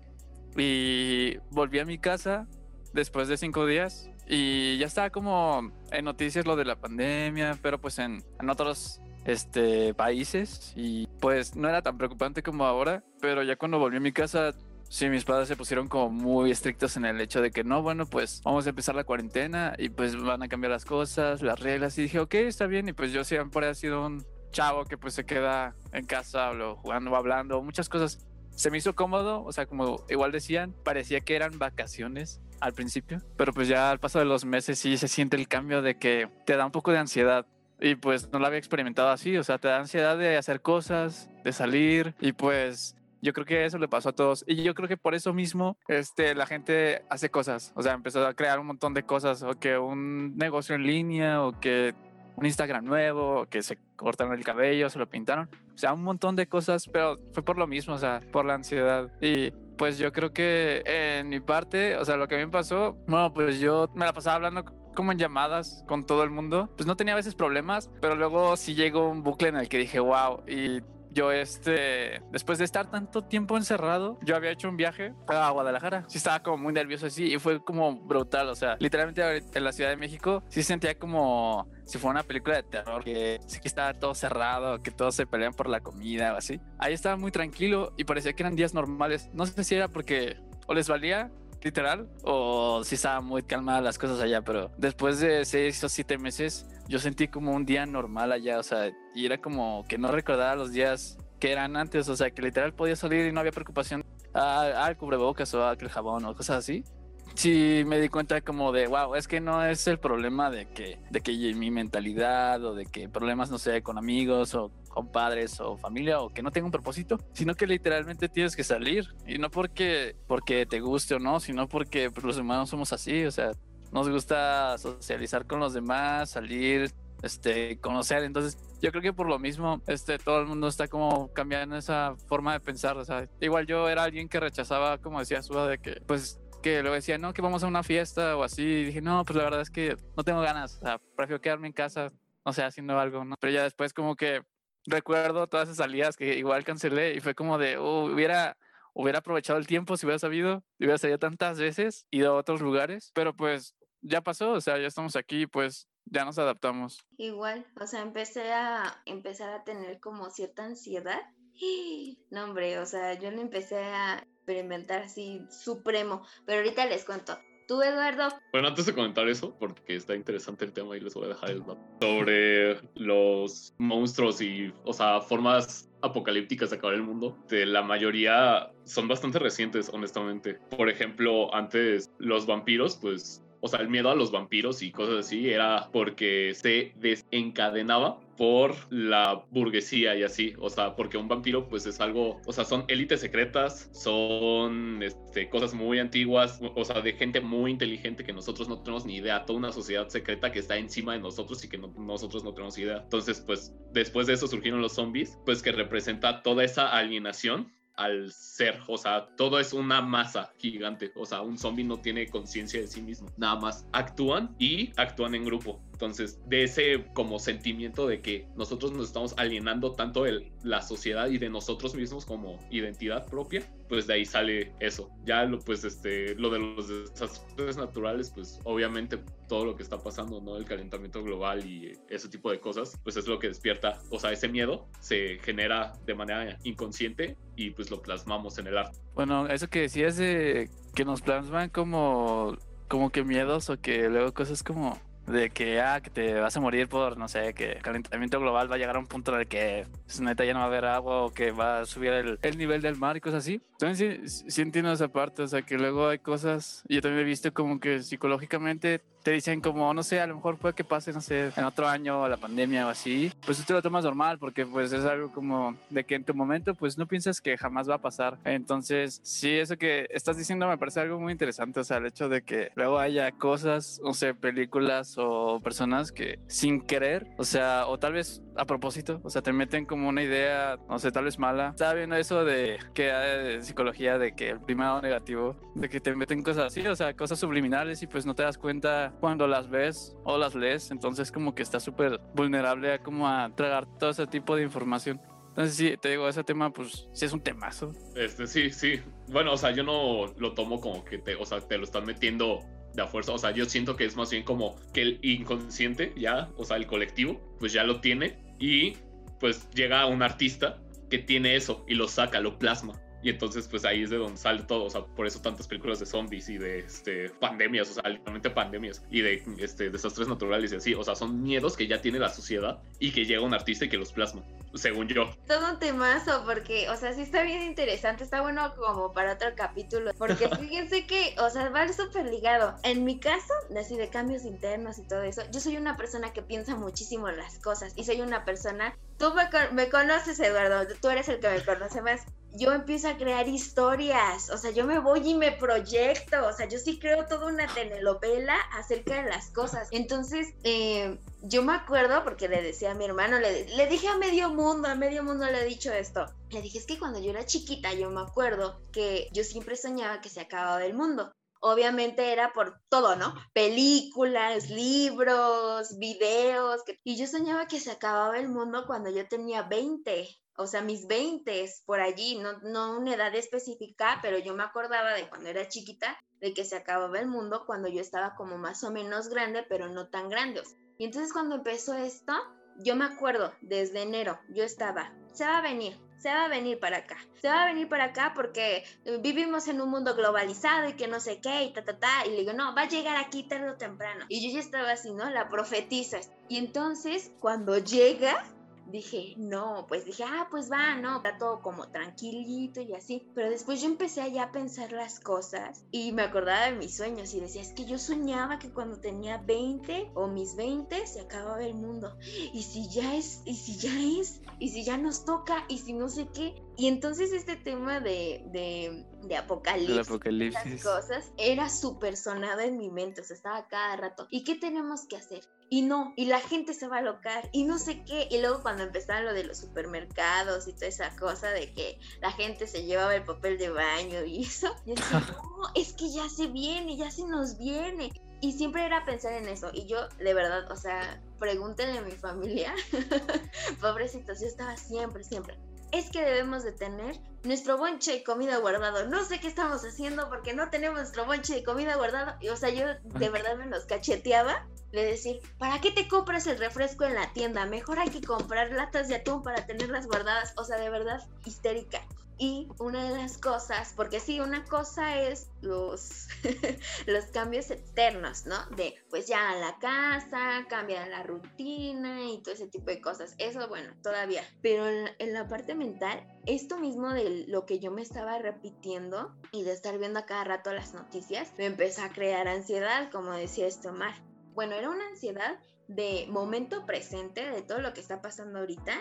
Y 0.57 1.37
volví 1.51 1.79
a 1.79 1.85
mi 1.85 1.97
casa 1.97 2.47
después 2.93 3.27
de 3.27 3.37
cinco 3.37 3.65
días 3.65 4.09
y 4.27 4.77
ya 4.77 4.87
estaba 4.87 5.09
como 5.09 5.71
en 5.91 6.05
noticias 6.05 6.45
lo 6.45 6.55
de 6.55 6.65
la 6.65 6.77
pandemia, 6.77 7.57
pero 7.61 7.79
pues 7.79 7.99
en, 7.99 8.23
en 8.39 8.49
otros 8.49 9.01
este, 9.25 9.93
países 9.93 10.73
y 10.75 11.07
pues 11.19 11.55
no 11.55 11.69
era 11.69 11.81
tan 11.81 11.97
preocupante 11.97 12.41
como 12.41 12.65
ahora, 12.65 13.03
pero 13.19 13.43
ya 13.43 13.55
cuando 13.55 13.79
volví 13.79 13.97
a 13.97 14.01
mi 14.01 14.11
casa 14.11 14.53
Sí, 14.91 15.07
mis 15.07 15.23
padres 15.23 15.47
se 15.47 15.55
pusieron 15.55 15.87
como 15.87 16.09
muy 16.09 16.51
estrictos 16.51 16.97
en 16.97 17.05
el 17.05 17.21
hecho 17.21 17.41
de 17.41 17.49
que 17.49 17.63
no, 17.63 17.81
bueno, 17.81 18.05
pues 18.05 18.41
vamos 18.43 18.65
a 18.65 18.71
empezar 18.71 18.93
la 18.93 19.05
cuarentena 19.05 19.73
y 19.77 19.87
pues 19.87 20.21
van 20.21 20.43
a 20.43 20.49
cambiar 20.49 20.71
las 20.71 20.83
cosas, 20.83 21.41
las 21.41 21.57
reglas. 21.61 21.97
Y 21.97 22.01
dije, 22.01 22.19
ok, 22.19 22.33
está 22.33 22.67
bien. 22.67 22.89
Y 22.89 22.91
pues 22.91 23.13
yo 23.13 23.23
siempre 23.23 23.69
he 23.69 23.73
sido 23.73 24.05
un 24.05 24.25
chavo 24.51 24.85
que 24.85 24.97
pues 24.97 25.13
se 25.13 25.25
queda 25.25 25.75
en 25.91 26.05
casa 26.05 26.51
o 26.51 26.75
jugando 26.75 27.11
o 27.11 27.15
hablando, 27.15 27.61
muchas 27.61 27.89
cosas. 27.89 28.25
Se 28.51 28.69
me 28.69 28.77
hizo 28.77 28.95
cómodo, 28.95 29.43
o 29.43 29.51
sea, 29.51 29.65
como 29.65 30.05
igual 30.09 30.31
decían, 30.31 30.75
parecía 30.83 31.21
que 31.21 31.35
eran 31.35 31.57
vacaciones 31.57 32.41
al 32.59 32.73
principio, 32.73 33.19
pero 33.37 33.53
pues 33.53 33.67
ya 33.67 33.89
al 33.89 33.99
paso 33.99 34.19
de 34.19 34.25
los 34.25 34.45
meses 34.45 34.77
sí 34.77 34.97
se 34.97 35.07
siente 35.07 35.37
el 35.37 35.47
cambio 35.47 35.81
de 35.81 35.97
que 35.97 36.29
te 36.45 36.55
da 36.55 36.65
un 36.65 36.71
poco 36.71 36.91
de 36.91 36.99
ansiedad. 36.99 37.45
Y 37.79 37.95
pues 37.95 38.31
no 38.31 38.37
lo 38.37 38.45
había 38.45 38.59
experimentado 38.59 39.09
así, 39.09 39.35
o 39.37 39.43
sea, 39.43 39.57
te 39.57 39.67
da 39.67 39.79
ansiedad 39.79 40.15
de 40.15 40.37
hacer 40.37 40.61
cosas, 40.61 41.29
de 41.43 41.51
salir 41.51 42.13
y 42.19 42.33
pues 42.33 42.95
yo 43.21 43.33
creo 43.33 43.45
que 43.45 43.65
eso 43.65 43.77
le 43.77 43.87
pasó 43.87 44.09
a 44.09 44.13
todos. 44.13 44.43
Y 44.47 44.63
yo 44.63 44.73
creo 44.73 44.87
que 44.87 44.97
por 44.97 45.13
eso 45.13 45.33
mismo 45.33 45.77
este, 45.87 46.35
la 46.35 46.45
gente 46.45 47.03
hace 47.09 47.29
cosas. 47.29 47.71
O 47.75 47.83
sea, 47.83 47.93
empezó 47.93 48.25
a 48.25 48.33
crear 48.33 48.59
un 48.59 48.67
montón 48.67 48.93
de 48.93 49.03
cosas. 49.03 49.43
O 49.43 49.59
que 49.59 49.77
un 49.77 50.35
negocio 50.37 50.75
en 50.75 50.83
línea, 50.87 51.43
o 51.43 51.59
que 51.59 51.93
un 52.35 52.45
Instagram 52.45 52.85
nuevo, 52.85 53.45
que 53.49 53.61
se 53.61 53.77
cortaron 53.95 54.33
el 54.33 54.43
cabello, 54.43 54.89
se 54.89 54.99
lo 54.99 55.07
pintaron. 55.07 55.49
O 55.73 55.77
sea, 55.77 55.93
un 55.93 56.03
montón 56.03 56.35
de 56.35 56.47
cosas, 56.47 56.87
pero 56.87 57.17
fue 57.33 57.43
por 57.43 57.57
lo 57.57 57.67
mismo, 57.67 57.95
o 57.95 57.97
sea, 57.97 58.21
por 58.31 58.45
la 58.45 58.55
ansiedad. 58.55 59.11
Y 59.21 59.51
pues 59.77 59.97
yo 59.97 60.11
creo 60.11 60.31
que 60.31 60.83
en 60.85 61.29
mi 61.29 61.39
parte, 61.39 61.97
o 61.97 62.05
sea, 62.05 62.17
lo 62.17 62.27
que 62.27 62.35
a 62.35 62.37
mí 62.37 62.45
me 62.45 62.51
pasó, 62.51 62.97
bueno, 63.07 63.33
pues 63.33 63.59
yo 63.59 63.89
me 63.95 64.05
la 64.05 64.13
pasaba 64.13 64.35
hablando 64.35 64.65
como 64.95 65.11
en 65.11 65.17
llamadas 65.17 65.83
con 65.87 66.05
todo 66.05 66.23
el 66.23 66.29
mundo. 66.29 66.69
Pues 66.75 66.85
no 66.85 66.95
tenía 66.95 67.13
a 67.13 67.17
veces 67.17 67.35
problemas, 67.35 67.89
pero 68.01 68.15
luego 68.15 68.57
sí 68.57 68.75
llegó 68.75 69.09
un 69.09 69.23
bucle 69.23 69.49
en 69.49 69.55
el 69.55 69.69
que 69.69 69.77
dije, 69.77 69.99
wow, 69.99 70.43
y 70.47 70.81
yo 71.13 71.31
este, 71.31 72.21
después 72.31 72.57
de 72.57 72.65
estar 72.65 72.89
tanto 72.89 73.23
tiempo 73.23 73.57
encerrado, 73.57 74.17
yo 74.23 74.35
había 74.35 74.51
hecho 74.51 74.69
un 74.69 74.77
viaje 74.77 75.13
a 75.27 75.49
Guadalajara. 75.49 76.05
Sí 76.07 76.17
estaba 76.17 76.41
como 76.41 76.57
muy 76.57 76.73
nervioso 76.73 77.07
así 77.07 77.33
y 77.33 77.39
fue 77.39 77.63
como 77.63 77.95
brutal, 77.95 78.47
o 78.49 78.55
sea, 78.55 78.77
literalmente 78.79 79.43
en 79.53 79.63
la 79.63 79.71
Ciudad 79.71 79.89
de 79.89 79.97
México 79.97 80.43
sí 80.47 80.63
sentía 80.63 80.97
como 80.97 81.67
si 81.91 81.97
fuera 81.97 82.12
una 82.12 82.23
película 82.23 82.56
de 82.56 82.63
terror, 82.63 83.04
que 83.04 83.39
sí 83.47 83.60
que 83.60 83.67
estaba 83.67 83.93
todo 83.93 84.15
cerrado, 84.15 84.82
que 84.82 84.91
todos 84.91 85.13
se 85.13 85.25
pelean 85.25 85.54
por 85.54 85.67
la 85.67 85.82
comida 85.82 86.34
o 86.34 86.38
así. 86.38 86.62
Ahí 86.77 86.93
estaba 86.93 87.17
muy 87.17 87.32
tranquilo 87.32 87.93
y 87.97 88.06
parecía 88.06 88.32
que 88.32 88.43
eran 88.43 88.56
días 88.56 88.73
normales. 88.73 89.30
No 89.34 89.45
sé 89.45 89.62
si 89.65 89.75
era 89.75 89.89
porque 89.89 90.38
o 90.67 90.73
les 90.73 90.88
valía 90.88 91.30
literal 91.62 92.10
o 92.23 92.84
si 92.86 92.95
estaban 92.95 93.25
muy 93.25 93.43
calmadas 93.43 93.84
las 93.84 93.97
cosas 93.97 94.21
allá, 94.21 94.41
pero 94.41 94.71
después 94.77 95.19
de 95.19 95.43
seis 95.43 95.84
o 95.84 95.89
siete 95.89 96.17
meses 96.17 96.65
yo 96.88 96.97
sentí 96.97 97.27
como 97.27 97.51
un 97.51 97.65
día 97.65 97.86
normal 97.86 98.32
allá, 98.32 98.58
o 98.58 98.63
sea, 98.63 98.89
y 99.13 99.25
era 99.25 99.39
como 99.39 99.84
que 99.88 99.97
no 99.97 100.12
recordaba 100.12 100.56
los 100.56 100.71
días 100.71 101.17
que 101.39 101.51
eran 101.51 101.75
antes, 101.75 102.08
o 102.08 102.15
sea, 102.15 102.32
que 102.32 102.41
literal 102.41 102.73
podía 102.73 102.95
salir 102.95 103.25
y 103.25 103.32
no 103.34 103.41
había 103.41 103.51
preocupación 103.51 104.06
al 104.34 104.95
cubrebocas 104.95 105.54
o 105.54 105.65
al 105.65 105.77
jabón 105.89 106.23
o 106.25 106.36
cosas 106.36 106.58
así. 106.58 106.86
Sí, 107.33 107.83
me 107.85 107.99
di 107.99 108.09
cuenta 108.09 108.41
como 108.41 108.71
de, 108.71 108.87
wow, 108.87 109.15
es 109.15 109.27
que 109.27 109.39
no 109.39 109.65
es 109.65 109.87
el 109.87 109.99
problema 109.99 110.51
de 110.51 110.67
que, 110.67 110.99
de 111.09 111.21
que 111.21 111.31
mi 111.55 111.71
mentalidad 111.71 112.63
o 112.63 112.75
de 112.75 112.85
que 112.85 113.09
problemas, 113.09 113.49
no 113.49 113.57
sé, 113.57 113.81
con 113.81 113.97
amigos 113.97 114.53
o 114.53 114.71
con 114.89 115.11
padres 115.11 115.59
o 115.59 115.77
familia 115.77 116.19
o 116.19 116.29
que 116.29 116.43
no 116.43 116.51
tenga 116.51 116.65
un 116.65 116.71
propósito, 116.71 117.17
sino 117.33 117.55
que 117.55 117.65
literalmente 117.65 118.29
tienes 118.29 118.55
que 118.55 118.63
salir 118.63 119.15
y 119.25 119.37
no 119.37 119.49
porque, 119.49 120.15
porque 120.27 120.65
te 120.65 120.81
guste 120.81 121.15
o 121.15 121.19
no, 121.19 121.39
sino 121.39 121.67
porque 121.67 122.11
pues, 122.11 122.25
los 122.25 122.37
humanos 122.37 122.69
somos 122.69 122.91
así, 122.93 123.23
o 123.23 123.31
sea, 123.31 123.51
nos 123.91 124.09
gusta 124.09 124.77
socializar 124.77 125.45
con 125.45 125.59
los 125.59 125.73
demás, 125.73 126.31
salir, 126.31 126.91
este, 127.21 127.77
conocer. 127.79 128.23
Entonces, 128.23 128.57
yo 128.81 128.91
creo 128.91 129.01
que 129.01 129.13
por 129.13 129.27
lo 129.27 129.37
mismo, 129.37 129.81
este, 129.87 130.17
todo 130.17 130.39
el 130.41 130.47
mundo 130.47 130.67
está 130.67 130.87
como 130.87 131.31
cambiando 131.33 131.75
esa 131.75 132.15
forma 132.27 132.53
de 132.53 132.59
pensar. 132.61 132.97
O 132.97 133.05
sea, 133.05 133.27
igual 133.39 133.67
yo 133.67 133.89
era 133.89 134.03
alguien 134.03 134.29
que 134.29 134.39
rechazaba, 134.39 134.97
como 134.97 135.19
decía 135.19 135.41
Suba, 135.41 135.67
de 135.67 135.77
que, 135.77 136.01
pues, 136.07 136.39
que 136.62 136.84
lo 136.84 136.93
decía, 136.93 137.17
no, 137.17 137.34
que 137.34 137.41
vamos 137.41 137.63
a 137.63 137.67
una 137.67 137.84
fiesta 137.84 138.38
o 138.38 138.43
así. 138.43 138.63
Y 138.63 138.84
dije, 138.86 139.02
no, 139.02 139.24
pues 139.26 139.36
la 139.36 139.43
verdad 139.43 139.62
es 139.62 139.69
que 139.69 139.97
no 140.15 140.24
tengo 140.24 140.41
ganas. 140.41 140.78
O 140.78 140.86
sea, 140.86 141.00
prefiero 141.15 141.41
quedarme 141.41 141.67
en 141.67 141.74
casa, 141.74 142.12
no 142.45 142.54
sé, 142.54 142.63
haciendo 142.63 143.00
algo, 143.00 143.26
¿no? 143.26 143.36
Pero 143.39 143.54
ya 143.54 143.63
después, 143.63 143.93
como 143.93 144.15
que 144.15 144.43
recuerdo 144.86 145.47
todas 145.47 145.67
esas 145.67 145.78
salidas 145.78 146.17
que 146.17 146.38
igual 146.38 146.63
cancelé 146.63 147.13
y 147.13 147.19
fue 147.19 147.36
como 147.36 147.58
de, 147.58 147.78
oh, 147.78 148.06
hubiera 148.06 148.58
hubiera 148.93 149.19
aprovechado 149.19 149.60
el 149.60 149.67
tiempo 149.67 149.97
si 149.97 150.06
hubiera 150.06 150.19
sabido, 150.19 150.63
hubiera 150.80 150.97
salido 150.97 151.19
tantas 151.19 151.60
veces, 151.60 152.06
ido 152.12 152.34
a 152.34 152.38
otros 152.38 152.62
lugares, 152.62 153.12
pero 153.13 153.36
pues 153.36 153.76
ya 154.02 154.21
pasó, 154.21 154.52
o 154.52 154.62
sea, 154.62 154.78
ya 154.78 154.88
estamos 154.88 155.15
aquí, 155.15 155.47
pues 155.47 155.88
ya 156.06 156.26
nos 156.26 156.39
adaptamos. 156.39 157.06
Igual, 157.17 157.65
o 157.80 157.88
sea, 157.88 158.02
empecé 158.02 158.52
a 158.52 159.02
empezar 159.06 159.50
a 159.54 159.63
tener 159.63 160.00
como 160.00 160.30
cierta 160.30 160.65
ansiedad. 160.65 161.21
No, 162.32 162.45
hombre, 162.45 162.80
o 162.80 162.86
sea, 162.86 163.13
yo 163.15 163.30
lo 163.30 163.41
empecé 163.41 163.78
a 163.78 164.26
experimentar 164.51 165.03
así 165.03 165.41
supremo, 165.49 166.23
pero 166.45 166.59
ahorita 166.59 166.85
les 166.85 167.05
cuento. 167.05 167.37
¿Tú, 167.67 167.81
Eduardo? 167.81 168.27
Bueno, 168.51 168.67
antes 168.67 168.85
de 168.85 168.93
comentar 168.93 169.29
eso, 169.29 169.55
porque 169.57 169.95
está 169.95 170.13
interesante 170.13 170.65
el 170.65 170.73
tema 170.73 170.97
y 170.97 170.99
les 170.99 171.13
voy 171.13 171.25
a 171.25 171.27
dejar 171.29 171.51
el 171.51 171.59
dato 171.59 171.79
sobre 172.01 172.81
los 172.95 173.73
monstruos 173.77 174.41
y, 174.41 174.73
o 174.83 174.91
sea, 174.91 175.21
formas 175.21 175.89
apocalípticas 176.01 176.71
de 176.71 176.75
acabar 176.75 176.95
el 176.95 177.03
mundo. 177.03 177.37
De 177.47 177.65
la 177.65 177.81
mayoría 177.81 178.71
son 178.83 179.07
bastante 179.07 179.39
recientes, 179.39 179.89
honestamente. 179.93 180.55
Por 180.75 180.89
ejemplo, 180.89 181.53
antes 181.55 182.09
los 182.17 182.45
vampiros, 182.45 182.97
pues 182.97 183.41
o 183.61 183.67
sea, 183.67 183.79
el 183.79 183.89
miedo 183.89 184.09
a 184.09 184.15
los 184.15 184.31
vampiros 184.31 184.81
y 184.81 184.91
cosas 184.91 185.25
así 185.25 185.49
era 185.49 185.87
porque 185.93 186.53
se 186.55 186.93
desencadenaba 186.95 188.19
por 188.41 188.75
la 188.91 189.45
burguesía 189.51 190.15
y 190.15 190.23
así, 190.23 190.56
o 190.58 190.67
sea, 190.67 190.95
porque 190.95 191.15
un 191.15 191.27
vampiro 191.27 191.69
pues 191.69 191.86
es 191.86 192.01
algo, 192.01 192.41
o 192.47 192.51
sea, 192.51 192.65
son 192.65 192.86
élites 192.88 193.19
secretas, 193.19 193.91
son 193.93 195.04
este, 195.04 195.47
cosas 195.47 195.75
muy 195.75 195.99
antiguas, 195.99 196.60
o 196.75 196.84
sea, 196.84 197.01
de 197.01 197.13
gente 197.13 197.39
muy 197.39 197.69
inteligente 197.69 198.23
que 198.23 198.34
nosotros 198.34 198.67
no 198.67 198.82
tenemos 198.82 199.06
ni 199.06 199.17
idea, 199.17 199.45
toda 199.45 199.60
una 199.60 199.71
sociedad 199.71 200.10
secreta 200.10 200.51
que 200.51 200.58
está 200.58 200.75
encima 200.75 201.13
de 201.13 201.19
nosotros 201.19 201.63
y 201.63 201.69
que 201.69 201.77
nosotros 201.77 202.43
no 202.43 202.51
tenemos 202.51 202.80
idea. 202.80 203.01
Entonces, 203.04 203.41
pues 203.41 203.75
después 203.93 204.25
de 204.25 204.34
eso 204.34 204.47
surgieron 204.47 204.82
los 204.82 204.93
zombies, 204.93 205.38
pues 205.45 205.62
que 205.62 205.71
representa 205.71 206.41
toda 206.41 206.63
esa 206.63 206.88
alienación 206.97 207.71
al 207.95 208.32
ser, 208.32 208.80
o 208.88 208.97
sea, 208.97 209.27
todo 209.38 209.60
es 209.60 209.71
una 209.71 210.01
masa 210.01 210.51
gigante, 210.58 211.12
o 211.15 211.27
sea, 211.27 211.41
un 211.41 211.60
zombie 211.60 211.84
no 211.84 211.97
tiene 211.97 212.27
conciencia 212.27 212.82
de 212.82 212.88
sí 212.88 213.04
mismo, 213.04 213.27
nada 213.38 213.60
más 213.60 213.86
actúan 213.93 214.56
y 214.58 214.91
actúan 214.97 215.36
en 215.36 215.45
grupo. 215.45 215.80
Entonces, 216.01 216.39
de 216.47 216.63
ese 216.63 217.05
como 217.13 217.37
sentimiento 217.37 218.07
de 218.07 218.21
que 218.21 218.47
nosotros 218.55 218.91
nos 218.91 219.05
estamos 219.05 219.35
alienando 219.37 219.91
tanto 219.91 220.23
de 220.23 220.51
la 220.63 220.81
sociedad 220.81 221.29
y 221.29 221.37
de 221.37 221.47
nosotros 221.47 221.93
mismos 221.93 222.25
como 222.25 222.57
identidad 222.71 223.27
propia, 223.27 223.71
pues 223.87 224.07
de 224.07 224.15
ahí 224.15 224.25
sale 224.25 224.73
eso. 224.79 225.11
Ya 225.25 225.43
lo, 225.43 225.59
pues, 225.59 225.83
este, 225.83 226.33
lo 226.33 226.49
de 226.49 226.57
los 226.57 226.87
desastres 226.87 227.77
naturales, 227.77 228.31
pues 228.33 228.59
obviamente 228.63 229.19
todo 229.47 229.63
lo 229.63 229.75
que 229.75 229.83
está 229.83 229.99
pasando, 229.99 230.41
¿no? 230.41 230.57
El 230.57 230.65
calentamiento 230.65 231.23
global 231.23 231.63
y 231.69 231.93
ese 232.09 232.29
tipo 232.29 232.49
de 232.49 232.59
cosas, 232.59 232.99
pues 233.03 233.15
es 233.15 233.27
lo 233.27 233.37
que 233.37 233.49
despierta, 233.49 233.99
o 234.09 234.19
sea, 234.19 234.31
ese 234.31 234.47
miedo 234.47 234.87
se 235.01 235.37
genera 235.43 235.93
de 236.07 236.15
manera 236.15 236.57
inconsciente 236.63 237.37
y 237.55 237.69
pues 237.69 237.91
lo 237.91 238.01
plasmamos 238.01 238.57
en 238.57 238.65
el 238.65 238.75
arte. 238.79 238.97
Bueno, 239.13 239.45
eso 239.45 239.69
que 239.69 239.81
decías 239.81 240.17
de 240.17 240.67
que 240.95 241.05
nos 241.05 241.21
plasman 241.21 241.69
como, 241.69 242.57
como 242.87 243.11
que 243.11 243.23
miedos 243.23 243.69
o 243.69 243.79
que 243.79 244.09
luego 244.09 244.33
cosas 244.33 244.63
como 244.63 244.99
de 245.31 245.49
que, 245.49 245.81
ah, 245.81 246.01
que 246.01 246.09
te 246.09 246.33
vas 246.39 246.55
a 246.55 246.59
morir 246.59 246.87
por, 246.87 247.17
no 247.17 247.27
sé, 247.27 247.53
que 247.53 247.73
el 247.73 247.81
calentamiento 247.81 248.39
global 248.39 248.71
va 248.71 248.75
a 248.75 248.77
llegar 248.77 248.95
a 248.95 248.99
un 248.99 249.07
punto 249.07 249.33
en 249.33 249.41
el 249.41 249.47
que 249.47 249.85
pues, 250.05 250.21
neta 250.21 250.45
ya 250.45 250.53
no 250.53 250.59
va 250.59 250.65
a 250.65 250.67
haber 250.67 250.85
agua 250.85 251.23
o 251.23 251.31
que 251.31 251.51
va 251.51 251.79
a 251.79 251.85
subir 251.85 252.11
el, 252.13 252.39
el 252.41 252.57
nivel 252.57 252.81
del 252.81 252.97
mar 252.97 253.17
y 253.17 253.21
cosas 253.21 253.39
así. 253.39 253.61
Entonces 253.73 254.41
sí, 254.41 254.51
sí, 254.51 254.61
entiendo 254.61 254.91
esa 254.91 255.07
parte, 255.07 255.41
o 255.41 255.47
sea, 255.47 255.61
que 255.63 255.77
luego 255.77 256.07
hay 256.07 256.19
cosas, 256.19 256.83
yo 256.87 257.01
también 257.01 257.21
he 257.23 257.29
visto 257.29 257.51
como 257.53 257.79
que 257.79 258.03
psicológicamente 258.03 259.01
te 259.23 259.31
dicen 259.31 259.61
como, 259.61 259.93
no 259.93 260.03
sé, 260.03 260.19
a 260.19 260.27
lo 260.27 260.35
mejor 260.35 260.57
puede 260.57 260.73
que 260.73 260.83
pase, 260.83 261.13
no 261.13 261.21
sé, 261.21 261.51
en 261.55 261.63
otro 261.63 261.87
año 261.87 262.27
la 262.27 262.37
pandemia 262.37 262.87
o 262.87 262.89
así, 262.89 263.31
pues 263.45 263.57
tú 263.59 263.63
te 263.63 263.73
lo 263.73 263.81
tomas 263.81 264.03
normal 264.03 264.39
porque 264.39 264.65
pues 264.65 264.91
es 264.93 265.05
algo 265.05 265.31
como 265.31 265.75
de 265.89 266.03
que 266.03 266.15
en 266.15 266.23
tu 266.23 266.33
momento 266.33 266.73
pues 266.73 266.97
no 266.97 267.05
piensas 267.07 267.41
que 267.41 267.57
jamás 267.57 267.89
va 267.89 267.95
a 267.95 268.01
pasar. 268.01 268.37
Entonces, 268.45 269.19
sí, 269.23 269.51
eso 269.51 269.77
que 269.77 270.07
estás 270.09 270.37
diciendo 270.37 270.67
me 270.67 270.77
parece 270.77 271.01
algo 271.01 271.19
muy 271.19 271.31
interesante, 271.31 271.79
o 271.79 271.83
sea, 271.83 271.97
el 271.97 272.07
hecho 272.07 272.29
de 272.29 272.41
que 272.41 272.71
luego 272.75 272.99
haya 272.99 273.31
cosas, 273.31 273.99
o 274.03 274.13
sea, 274.13 274.33
películas 274.33 275.17
o 275.17 275.20
personas 275.63 276.12
que 276.12 276.39
sin 276.47 276.81
querer, 276.81 277.27
o 277.38 277.43
sea, 277.43 277.88
o 277.88 277.97
tal 277.99 278.13
vez 278.13 278.41
a 278.55 278.65
propósito, 278.65 279.21
o 279.23 279.29
sea, 279.29 279.41
te 279.41 279.53
meten 279.53 279.86
como 279.86 280.10
una 280.10 280.23
idea, 280.23 280.77
no 280.89 280.99
sé, 280.99 281.12
tal 281.12 281.25
vez 281.25 281.39
mala. 281.39 281.69
Estaba 281.69 281.93
viendo 281.93 282.15
eso 282.15 282.43
de 282.43 282.79
que 282.93 283.12
hay 283.12 283.43
de 283.43 283.62
psicología, 283.63 284.17
de 284.17 284.34
que 284.36 284.49
el 284.49 284.62
primado 284.62 285.01
negativo, 285.01 285.55
de 285.75 285.89
que 285.89 285.99
te 285.99 286.15
meten 286.15 286.43
cosas 286.43 286.65
así, 286.65 286.86
o 286.86 286.95
sea, 286.95 287.15
cosas 287.15 287.39
subliminales 287.39 288.01
y 288.03 288.07
pues 288.07 288.25
no 288.25 288.36
te 288.36 288.43
das 288.43 288.57
cuenta 288.57 289.13
cuando 289.19 289.47
las 289.47 289.69
ves 289.69 290.15
o 290.23 290.38
las 290.38 290.55
lees, 290.55 290.91
entonces 290.91 291.31
como 291.31 291.55
que 291.55 291.63
estás 291.63 291.84
súper 291.84 292.19
vulnerable 292.36 292.93
a 292.93 292.99
como 292.99 293.27
a 293.27 293.49
tragar 293.55 293.88
todo 293.97 294.10
ese 294.10 294.27
tipo 294.27 294.55
de 294.55 294.63
información. 294.63 295.21
Entonces 295.49 295.75
sí, 295.75 295.95
te 296.01 296.10
digo, 296.10 296.29
ese 296.29 296.45
tema 296.45 296.71
pues 296.71 297.10
sí 297.12 297.25
es 297.25 297.34
un 297.34 297.41
temazo. 297.41 297.91
Este, 298.15 298.47
sí, 298.47 298.69
sí. 298.69 299.01
Bueno, 299.27 299.53
o 299.53 299.57
sea, 299.57 299.71
yo 299.71 299.84
no 299.84 300.27
lo 300.38 300.53
tomo 300.53 300.79
como 300.79 301.03
que 301.03 301.17
te, 301.17 301.36
o 301.36 301.45
sea, 301.45 301.60
te 301.60 301.77
lo 301.77 301.84
están 301.84 302.05
metiendo 302.05 302.60
de 302.93 303.01
a 303.01 303.08
fuerza. 303.08 303.34
O 303.34 303.38
sea, 303.38 303.51
yo 303.51 303.65
siento 303.65 303.95
que 303.95 304.06
es 304.06 304.15
más 304.15 304.32
bien 304.32 304.43
como 304.43 304.75
que 304.93 305.01
el 305.01 305.19
inconsciente 305.21 306.13
ya, 306.15 306.49
o 306.58 306.65
sea, 306.65 306.77
el 306.77 306.88
colectivo, 306.88 307.39
pues 307.60 307.73
ya 307.73 307.84
lo 307.84 308.01
tiene 308.01 308.38
y 308.60 308.97
pues 309.39 309.69
llega 309.71 310.06
un 310.06 310.21
artista 310.21 310.82
que 311.10 311.19
tiene 311.19 311.56
eso 311.56 311.86
y 311.88 311.95
lo 311.95 312.08
saca, 312.08 312.39
lo 312.39 312.58
plasma. 312.58 312.99
Y 313.23 313.30
entonces, 313.30 313.67
pues 313.67 313.86
ahí 313.86 314.01
es 314.01 314.10
de 314.10 314.17
donde 314.17 314.38
sale 314.38 314.63
todo. 314.63 314.86
O 314.86 314.89
sea, 314.89 315.06
por 315.06 315.27
eso 315.27 315.41
tantas 315.41 315.67
películas 315.67 315.99
de 315.99 316.06
zombies 316.06 316.49
y 316.49 316.58
de 316.58 316.80
este, 316.80 317.30
pandemias, 317.30 317.91
o 317.91 317.93
sea, 317.93 318.10
literalmente 318.10 318.49
pandemias 318.49 319.06
y 319.12 319.21
de 319.21 319.43
este, 319.60 319.89
desastres 319.89 320.27
naturales 320.27 320.73
y 320.73 320.77
así. 320.77 320.93
O 320.95 321.04
sea, 321.04 321.15
son 321.15 321.41
miedos 321.41 321.77
que 321.77 321.86
ya 321.86 322.01
tiene 322.01 322.17
la 322.17 322.30
sociedad 322.30 322.82
y 322.99 323.12
que 323.12 323.25
llega 323.25 323.41
un 323.41 323.54
artista 323.54 323.86
y 323.86 323.89
que 323.89 323.97
los 323.97 324.12
plasma, 324.12 324.43
según 324.73 325.07
yo. 325.07 325.29
Todo 325.47 325.71
un 325.71 325.79
temazo, 325.79 326.43
porque, 326.45 326.89
o 326.89 326.95
sea, 326.95 327.13
sí 327.13 327.21
está 327.21 327.43
bien 327.43 327.63
interesante. 327.63 328.23
Está 328.23 328.41
bueno 328.41 328.73
como 328.75 329.13
para 329.13 329.34
otro 329.34 329.49
capítulo. 329.55 330.12
Porque 330.17 330.49
fíjense 330.60 331.05
que, 331.05 331.36
o 331.39 331.49
sea, 331.49 331.69
va 331.69 331.91
súper 331.91 332.25
ligado. 332.25 332.75
En 332.84 333.03
mi 333.03 333.19
caso, 333.19 333.53
así 333.77 333.97
de 333.97 334.10
cambios 334.10 334.45
internos 334.45 334.97
y 334.99 335.07
todo 335.07 335.23
eso, 335.23 335.41
yo 335.51 335.60
soy 335.60 335.77
una 335.77 335.97
persona 335.97 336.34
que 336.34 336.41
piensa 336.41 336.75
muchísimo 336.75 337.29
en 337.29 337.38
las 337.38 337.60
cosas 337.60 337.93
y 337.95 338.05
soy 338.05 338.21
una 338.21 338.45
persona. 338.45 338.95
Tú 339.17 339.34
me, 339.34 339.49
me 339.71 339.89
conoces, 339.89 340.39
Eduardo. 340.39 340.88
Tú 341.01 341.10
eres 341.10 341.29
el 341.29 341.39
que 341.39 341.49
me 341.49 341.63
conoce 341.63 342.01
más 342.01 342.21
yo 342.53 342.73
empiezo 342.73 343.07
a 343.07 343.17
crear 343.17 343.47
historias, 343.47 344.49
o 344.49 344.57
sea, 344.57 344.71
yo 344.71 344.86
me 344.86 344.99
voy 344.99 345.21
y 345.29 345.36
me 345.36 345.51
proyecto, 345.51 346.45
o 346.45 346.53
sea, 346.53 346.67
yo 346.67 346.79
sí 346.79 346.99
creo 346.99 347.25
toda 347.25 347.47
una 347.47 347.67
telenovela 347.73 348.55
acerca 348.73 349.23
de 349.23 349.29
las 349.29 349.49
cosas. 349.51 349.88
Entonces, 349.91 350.49
eh, 350.63 351.17
yo 351.41 351.63
me 351.63 351.73
acuerdo, 351.73 352.23
porque 352.23 352.47
le 352.47 352.62
decía 352.62 352.91
a 352.91 352.95
mi 352.95 353.06
hermano, 353.06 353.39
le, 353.39 353.88
dije 353.88 354.08
a 354.08 354.17
medio 354.17 354.49
mundo, 354.49 354.88
a 354.88 354.95
medio 354.95 355.23
mundo 355.23 355.45
le 355.45 355.62
he 355.62 355.65
dicho 355.65 355.91
esto. 355.91 356.25
Le 356.49 356.62
dije, 356.62 356.77
es 356.80 356.86
que 356.86 356.99
cuando 356.99 357.19
yo 357.19 357.32
era 357.32 357.45
chiquita, 357.45 357.93
yo 357.93 358.10
me 358.10 358.21
acuerdo 358.21 358.82
que 358.91 359.27
yo 359.32 359.43
siempre 359.43 359.75
soñaba 359.75 360.21
que 360.21 360.30
se 360.30 360.41
acababa 360.41 360.86
el 360.86 360.93
mundo 360.93 361.32
obviamente 361.63 362.34
era 362.34 362.54
por 362.54 362.82
todo, 362.89 363.15
¿no? 363.15 363.36
Películas, 363.54 364.71
libros, 364.71 365.95
videos. 365.99 366.82
Y 367.04 367.17
yo 367.17 367.27
soñaba 367.27 367.67
que 367.67 367.80
se 367.80 367.91
acababa 367.91 368.39
el 368.39 368.49
mundo 368.49 368.86
cuando 368.88 369.12
yo 369.12 369.27
tenía 369.27 369.62
20 369.62 370.27
o 370.62 370.67
sea, 370.67 370.82
mis 370.82 371.08
20 371.08 371.65
por 371.86 372.01
allí, 372.01 372.38
no, 372.38 372.60
no 372.60 372.97
una 372.97 373.15
edad 373.15 373.34
específica, 373.34 374.19
pero 374.21 374.38
yo 374.38 374.54
me 374.54 374.63
acordaba 374.63 375.13
de 375.13 375.27
cuando 375.27 375.49
era 375.49 375.67
chiquita, 375.67 376.21
de 376.39 376.54
que 376.54 376.65
se 376.65 376.75
acababa 376.75 377.19
el 377.19 377.27
mundo 377.27 377.63
cuando 377.65 377.88
yo 377.88 378.01
estaba 378.01 378.36
como 378.36 378.58
más 378.58 378.84
o 378.84 378.91
menos 378.91 379.30
grande, 379.30 379.65
pero 379.67 379.89
no 379.89 380.10
tan 380.10 380.30
grande. 380.30 380.62
Y 381.01 381.05
entonces 381.05 381.33
cuando 381.33 381.55
empezó 381.55 381.95
esto, 381.95 382.31
yo 382.77 382.95
me 382.95 383.05
acuerdo, 383.05 383.51
desde 383.61 384.03
enero, 384.03 384.37
yo 384.53 384.63
estaba, 384.63 385.11
se 385.33 385.45
va 385.45 385.57
a 385.57 385.61
venir, 385.61 385.97
se 386.19 386.29
va 386.29 386.45
a 386.45 386.47
venir 386.47 386.79
para 386.79 386.97
acá, 386.97 387.17
se 387.41 387.47
va 387.47 387.63
a 387.63 387.65
venir 387.65 387.89
para 387.89 388.03
acá 388.03 388.33
porque 388.35 388.83
vivimos 389.23 389.67
en 389.67 389.81
un 389.81 389.89
mundo 389.89 390.13
globalizado 390.15 390.89
y 390.89 390.93
que 390.93 391.07
no 391.07 391.19
sé 391.19 391.41
qué 391.41 391.63
y 391.63 391.73
ta, 391.73 391.83
ta, 391.83 391.97
ta. 391.97 392.27
Y 392.27 392.29
le 392.29 392.37
digo, 392.41 392.53
no, 392.53 392.75
va 392.75 392.83
a 392.83 392.87
llegar 392.87 393.17
aquí 393.17 393.41
tarde 393.41 393.71
o 393.71 393.77
temprano. 393.77 394.25
Y 394.29 394.47
yo 394.47 394.53
ya 394.53 394.59
estaba 394.59 394.91
así, 394.91 395.11
¿no? 395.11 395.27
La 395.31 395.49
profetiza. 395.49 396.19
Y 396.49 396.57
entonces, 396.57 397.31
cuando 397.39 397.79
llega, 397.79 398.45
dije, 398.91 399.34
no, 399.38 399.86
pues 399.88 400.06
dije, 400.06 400.23
ah, 400.25 400.47
pues 400.51 400.71
va, 400.71 400.95
no, 400.95 401.17
está 401.17 401.38
todo 401.38 401.62
como 401.62 401.89
tranquilito 401.89 402.82
y 402.82 402.93
así. 402.93 403.27
Pero 403.34 403.49
después 403.49 403.82
yo 403.82 403.88
empecé 403.88 404.21
allá 404.21 404.43
a 404.43 404.51
pensar 404.51 404.91
las 404.91 405.19
cosas 405.19 405.84
y 405.91 406.12
me 406.12 406.23
acordaba 406.23 406.65
de 406.65 406.77
mis 406.77 406.95
sueños 406.95 407.34
y 407.34 407.39
decía, 407.39 407.62
es 407.62 407.73
que 407.73 407.86
yo 407.86 407.97
soñaba 407.97 408.60
que 408.60 408.71
cuando 408.71 408.99
tenía 408.99 409.38
20 409.38 410.12
o 410.15 410.27
mis 410.27 410.56
20 410.56 411.08
se 411.08 411.21
acababa 411.21 411.63
el 411.63 411.75
mundo. 411.75 412.15
Y 412.54 412.63
si 412.63 412.89
ya 412.89 413.15
es, 413.15 413.41
y 413.45 413.56
si 413.56 413.77
ya 413.77 413.93
es, 414.19 414.41
y 414.60 414.69
si 414.69 414.84
ya 414.84 414.97
nos 414.97 415.25
toca, 415.25 415.65
y 415.67 415.80
si 415.80 415.93
no 415.93 416.10
sé 416.10 416.27
qué. 416.34 416.56
Y 416.77 416.88
entonces 416.88 417.31
este 417.34 417.55
tema 417.55 417.99
de, 417.99 418.43
de, 418.47 419.05
de 419.23 419.38
apocalipsis, 419.38 420.07
apocalipsis. 420.07 420.84
cosas, 420.84 421.31
era 421.38 421.69
súper 421.69 422.17
sonado 422.17 422.62
en 422.62 422.77
mi 422.77 422.89
mente, 422.89 423.21
o 423.21 423.23
sea, 423.23 423.36
estaba 423.36 423.67
cada 423.67 423.95
rato. 423.97 424.27
¿Y 424.29 424.43
qué 424.43 424.55
tenemos 424.55 425.05
que 425.05 425.17
hacer? 425.17 425.41
y 425.73 425.84
no, 425.84 426.13
y 426.17 426.25
la 426.25 426.41
gente 426.41 426.73
se 426.73 426.89
va 426.89 426.97
a 426.97 426.99
alocar 426.99 427.47
y 427.53 427.63
no 427.63 427.79
sé 427.79 428.03
qué. 428.03 428.27
Y 428.29 428.41
luego 428.41 428.62
cuando 428.62 428.84
empezaron 428.84 429.23
lo 429.23 429.34
de 429.34 429.45
los 429.45 429.57
supermercados 429.57 430.67
y 430.67 430.73
toda 430.73 430.88
esa 430.88 431.15
cosa 431.15 431.47
de 431.51 431.71
que 431.71 431.97
la 432.19 432.29
gente 432.34 432.67
se 432.67 432.84
llevaba 432.84 433.15
el 433.15 433.23
papel 433.23 433.57
de 433.57 433.69
baño 433.69 434.25
y 434.25 434.43
eso, 434.43 434.67
yo 434.86 434.95
decía, 434.95 435.19
no, 435.57 435.71
es 435.73 435.93
que 435.93 436.12
ya 436.12 436.27
se 436.27 436.47
viene, 436.47 436.97
ya 436.97 437.10
se 437.10 437.25
nos 437.25 437.57
viene. 437.57 438.12
Y 438.41 438.51
siempre 438.51 438.86
era 438.86 439.05
pensar 439.05 439.31
en 439.31 439.47
eso. 439.47 439.69
Y 439.71 439.86
yo, 439.86 440.10
de 440.10 440.34
verdad, 440.34 440.69
o 440.69 440.75
sea, 440.75 441.23
pregúntenle 441.39 441.99
a 441.99 442.01
mi 442.01 442.12
familia, 442.12 442.75
pobrecitos, 443.79 444.41
yo 444.41 444.47
estaba 444.47 444.75
siempre, 444.75 445.23
siempre 445.23 445.57
es 445.91 446.10
que 446.10 446.23
debemos 446.23 446.63
de 446.63 446.71
tener 446.71 447.19
nuestro 447.43 447.77
bonche 447.77 448.12
de 448.12 448.23
comida 448.23 448.58
guardado. 448.58 449.08
No 449.08 449.23
sé 449.25 449.39
qué 449.39 449.47
estamos 449.47 449.84
haciendo 449.84 450.30
porque 450.30 450.54
no 450.54 450.69
tenemos 450.69 450.99
nuestro 450.99 451.25
bonche 451.25 451.54
de 451.54 451.63
comida 451.63 451.95
guardado. 451.95 452.36
Y, 452.39 452.49
o 452.49 452.56
sea, 452.56 452.69
yo 452.69 452.86
de 453.04 453.30
verdad 453.30 453.56
me 453.58 453.65
los 453.65 453.86
cacheteaba 453.86 454.67
de 454.91 455.06
decir, 455.06 455.39
¿para 455.58 455.82
qué 455.82 455.91
te 455.91 456.08
compras 456.08 456.47
el 456.47 456.60
refresco 456.60 457.06
en 457.06 457.15
la 457.15 457.32
tienda? 457.34 457.65
Mejor 457.65 457.99
hay 457.99 458.10
que 458.10 458.21
comprar 458.21 458.71
latas 458.71 459.08
de 459.08 459.15
atún 459.15 459.41
para 459.41 459.65
tenerlas 459.65 460.08
guardadas. 460.08 460.54
O 460.58 460.63
sea, 460.63 460.77
de 460.77 460.89
verdad, 460.89 461.21
histérica. 461.45 462.01
Y 462.43 462.67
una 462.80 463.08
de 463.08 463.15
las 463.15 463.38
cosas, 463.38 463.93
porque 463.95 464.19
sí, 464.19 464.39
una 464.39 464.65
cosa 464.65 465.21
es 465.21 465.51
los, 465.62 466.27
los 467.06 467.25
cambios 467.25 467.69
externos, 467.69 468.47
¿no? 468.47 468.56
De 468.75 468.95
pues 469.12 469.27
ya 469.27 469.54
la 469.58 469.77
casa, 469.77 470.65
cambia 470.67 471.06
la 471.06 471.21
rutina 471.21 472.32
y 472.32 472.41
todo 472.41 472.56
ese 472.56 472.65
tipo 472.65 472.88
de 472.88 472.99
cosas. 472.99 473.36
Eso, 473.38 473.67
bueno, 473.67 473.93
todavía. 474.01 474.41
Pero 474.63 474.88
en, 474.88 475.34
la 475.34 475.47
parte 475.47 475.75
mental, 475.75 476.27
esto 476.47 476.80
mismo 476.80 477.13
de 477.13 477.45
lo 477.47 477.67
que 477.67 477.77
yo 477.77 477.91
me 477.91 478.01
estaba 478.01 478.39
repitiendo 478.39 479.36
y 479.51 479.62
de 479.62 479.73
estar 479.73 479.99
viendo 479.99 480.17
a 480.17 480.25
cada 480.25 480.43
rato 480.43 480.73
las 480.73 480.95
noticias, 480.95 481.54
me 481.60 481.67
empezó 481.67 482.01
a 482.01 482.10
crear 482.10 482.47
ansiedad, 482.47 483.12
como 483.12 483.34
decía 483.34 483.67
esto 483.67 483.89
Omar. 483.89 484.15
Bueno, 484.56 484.73
era 484.73 484.89
una 484.89 485.08
ansiedad 485.10 485.60
de 485.88 486.25
momento 486.27 486.88
presente, 486.88 487.51
de 487.51 487.62
todo 487.62 487.82
lo 487.82 487.93
que 487.93 488.01
está 488.01 488.19
pasando 488.19 488.58
ahorita, 488.58 488.97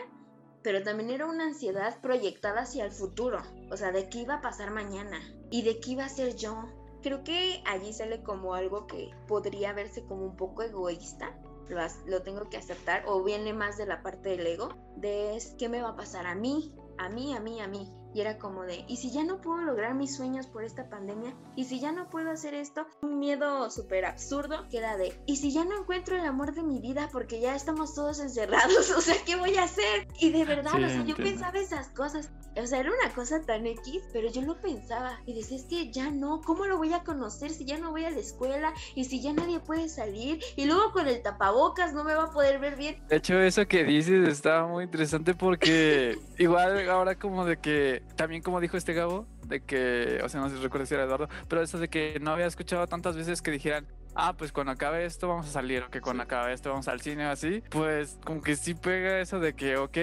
pero 0.62 0.83
también 0.83 1.11
era 1.11 1.27
una 1.27 1.44
ansiedad 1.44 2.01
proyectada 2.01 2.62
hacia 2.62 2.85
el 2.85 2.90
futuro, 2.90 3.40
o 3.70 3.77
sea, 3.77 3.92
de 3.92 4.09
qué 4.09 4.20
iba 4.20 4.35
a 4.35 4.40
pasar 4.40 4.70
mañana 4.70 5.18
y 5.51 5.62
de 5.62 5.81
qué 5.81 5.92
iba 5.92 6.05
a 6.05 6.09
ser 6.09 6.37
yo. 6.37 6.64
Creo 7.03 7.25
que 7.25 7.62
allí 7.66 7.92
sale 7.92 8.23
como 8.23 8.55
algo 8.55 8.87
que 8.87 9.11
podría 9.27 9.73
verse 9.73 10.05
como 10.05 10.25
un 10.25 10.37
poco 10.37 10.62
egoísta, 10.62 11.35
lo, 11.68 11.81
lo 12.07 12.23
tengo 12.23 12.51
que 12.51 12.59
aceptar, 12.59 13.05
o 13.07 13.23
viene 13.23 13.55
más 13.55 13.79
de 13.79 13.87
la 13.87 14.03
parte 14.03 14.31
del 14.31 14.46
ego, 14.46 14.68
de 14.96 15.42
qué 15.59 15.68
me 15.68 15.81
va 15.81 15.90
a 15.90 15.96
pasar 15.96 16.27
a 16.27 16.35
mí, 16.35 16.75
a 16.99 17.09
mí, 17.09 17.35
a 17.35 17.40
mí, 17.40 17.61
a 17.61 17.68
mí. 17.68 17.90
Y 18.14 18.20
era 18.20 18.38
como 18.38 18.62
de, 18.62 18.85
¿y 18.88 18.96
si 18.96 19.11
ya 19.11 19.25
no 19.25 19.40
puedo 19.40 19.62
lograr 19.62 19.94
mis 19.94 20.16
sueños 20.16 20.46
por 20.46 20.64
esta 20.64 20.88
pandemia? 20.88 21.35
¿Y 21.57 21.64
si 21.64 21.81
ya 21.81 21.92
no 21.92 22.09
puedo 22.11 22.31
hacer 22.31 22.55
esto? 22.55 22.87
Un 23.03 23.18
miedo 23.18 23.70
súper 23.70 24.05
absurdo 24.05 24.68
que 24.68 24.79
era 24.79 24.96
de, 24.96 25.12
¿y 25.27 25.37
si 25.37 25.53
ya 25.53 25.64
no 25.64 25.79
encuentro 25.79 26.16
el 26.16 26.25
amor 26.25 26.55
de 26.55 26.62
mi 26.62 26.81
vida 26.81 27.09
porque 27.12 27.40
ya 27.40 27.55
estamos 27.55 27.94
todos 27.94 28.20
encerrados? 28.20 28.90
O 29.01 29.03
sea, 29.03 29.14
¿qué 29.25 29.37
voy 29.37 29.57
a 29.57 29.64
hacer? 29.64 30.09
Y 30.18 30.31
de 30.31 30.44
verdad, 30.44 30.75
o 30.75 30.88
sea, 30.88 31.05
yo 31.05 31.16
pensaba 31.16 31.59
esas 31.59 31.88
cosas. 31.88 32.31
O 32.61 32.66
sea, 32.66 32.81
era 32.81 32.90
una 32.90 33.14
cosa 33.14 33.40
tan 33.40 33.66
X, 33.66 34.03
pero 34.12 34.29
yo 34.31 34.42
lo 34.42 34.61
pensaba 34.61 35.20
y 35.25 35.35
decía, 35.35 35.57
es 35.57 35.64
que 35.64 35.90
ya 35.90 36.11
no, 36.11 36.40
¿cómo 36.42 36.66
lo 36.66 36.77
voy 36.77 36.92
a 36.92 37.05
conocer 37.05 37.51
si 37.51 37.64
ya 37.64 37.79
no 37.79 37.92
voy 37.92 38.05
a 38.05 38.11
la 38.11 38.18
escuela 38.18 38.75
y 38.94 39.05
si 39.05 39.23
ya 39.23 39.33
nadie 39.33 39.61
puede 39.61 39.88
salir? 39.88 40.40
Y 40.57 40.66
luego 40.66 40.92
con 40.92 41.07
el 41.07 41.23
tapabocas 41.23 41.94
no 41.94 42.05
me 42.05 42.14
va 42.14 42.25
a 42.25 42.31
poder 42.31 42.59
ver 42.59 42.77
bien. 42.77 43.01
De 43.09 43.16
hecho, 43.16 43.38
eso 43.38 43.66
que 43.66 43.85
dices 43.85 44.29
estaba 44.29 44.66
muy 44.66 44.85
interesante 44.85 45.35
porque 45.35 46.18
igual 46.38 46.90
ahora 46.90 47.14
como 47.14 47.44
de 47.44 47.59
que, 47.59 47.99
también 48.16 48.42
como 48.42 48.60
dijo 48.60 48.76
este 48.76 48.92
Gabo, 48.94 49.26
de 49.46 49.60
que, 49.60 50.20
o 50.22 50.28
sea, 50.28 50.40
no 50.40 50.48
sé 50.48 50.56
si 50.56 50.62
recuerdo 50.62 50.86
si 50.86 50.94
era 50.94 51.04
Eduardo, 51.04 51.28
pero 51.48 51.62
eso 51.62 51.78
de 51.78 51.88
que 51.88 52.18
no 52.20 52.32
había 52.32 52.46
escuchado 52.46 52.86
tantas 52.86 53.16
veces 53.16 53.42
que 53.42 53.50
dijeran, 53.50 53.86
ah, 54.14 54.34
pues 54.36 54.52
cuando 54.52 54.72
acabe 54.72 55.04
esto 55.04 55.28
vamos 55.28 55.46
a 55.46 55.50
salir, 55.50 55.82
o 55.82 55.90
que 55.90 56.00
cuando 56.00 56.22
acabe 56.22 56.52
esto 56.52 56.70
vamos 56.70 56.88
al 56.88 57.00
cine 57.00 57.26
o 57.26 57.30
así, 57.30 57.62
pues 57.70 58.18
como 58.24 58.42
que 58.42 58.56
sí 58.56 58.74
pega 58.74 59.20
eso 59.20 59.40
de 59.40 59.54
que, 59.54 59.76
ok, 59.76 59.98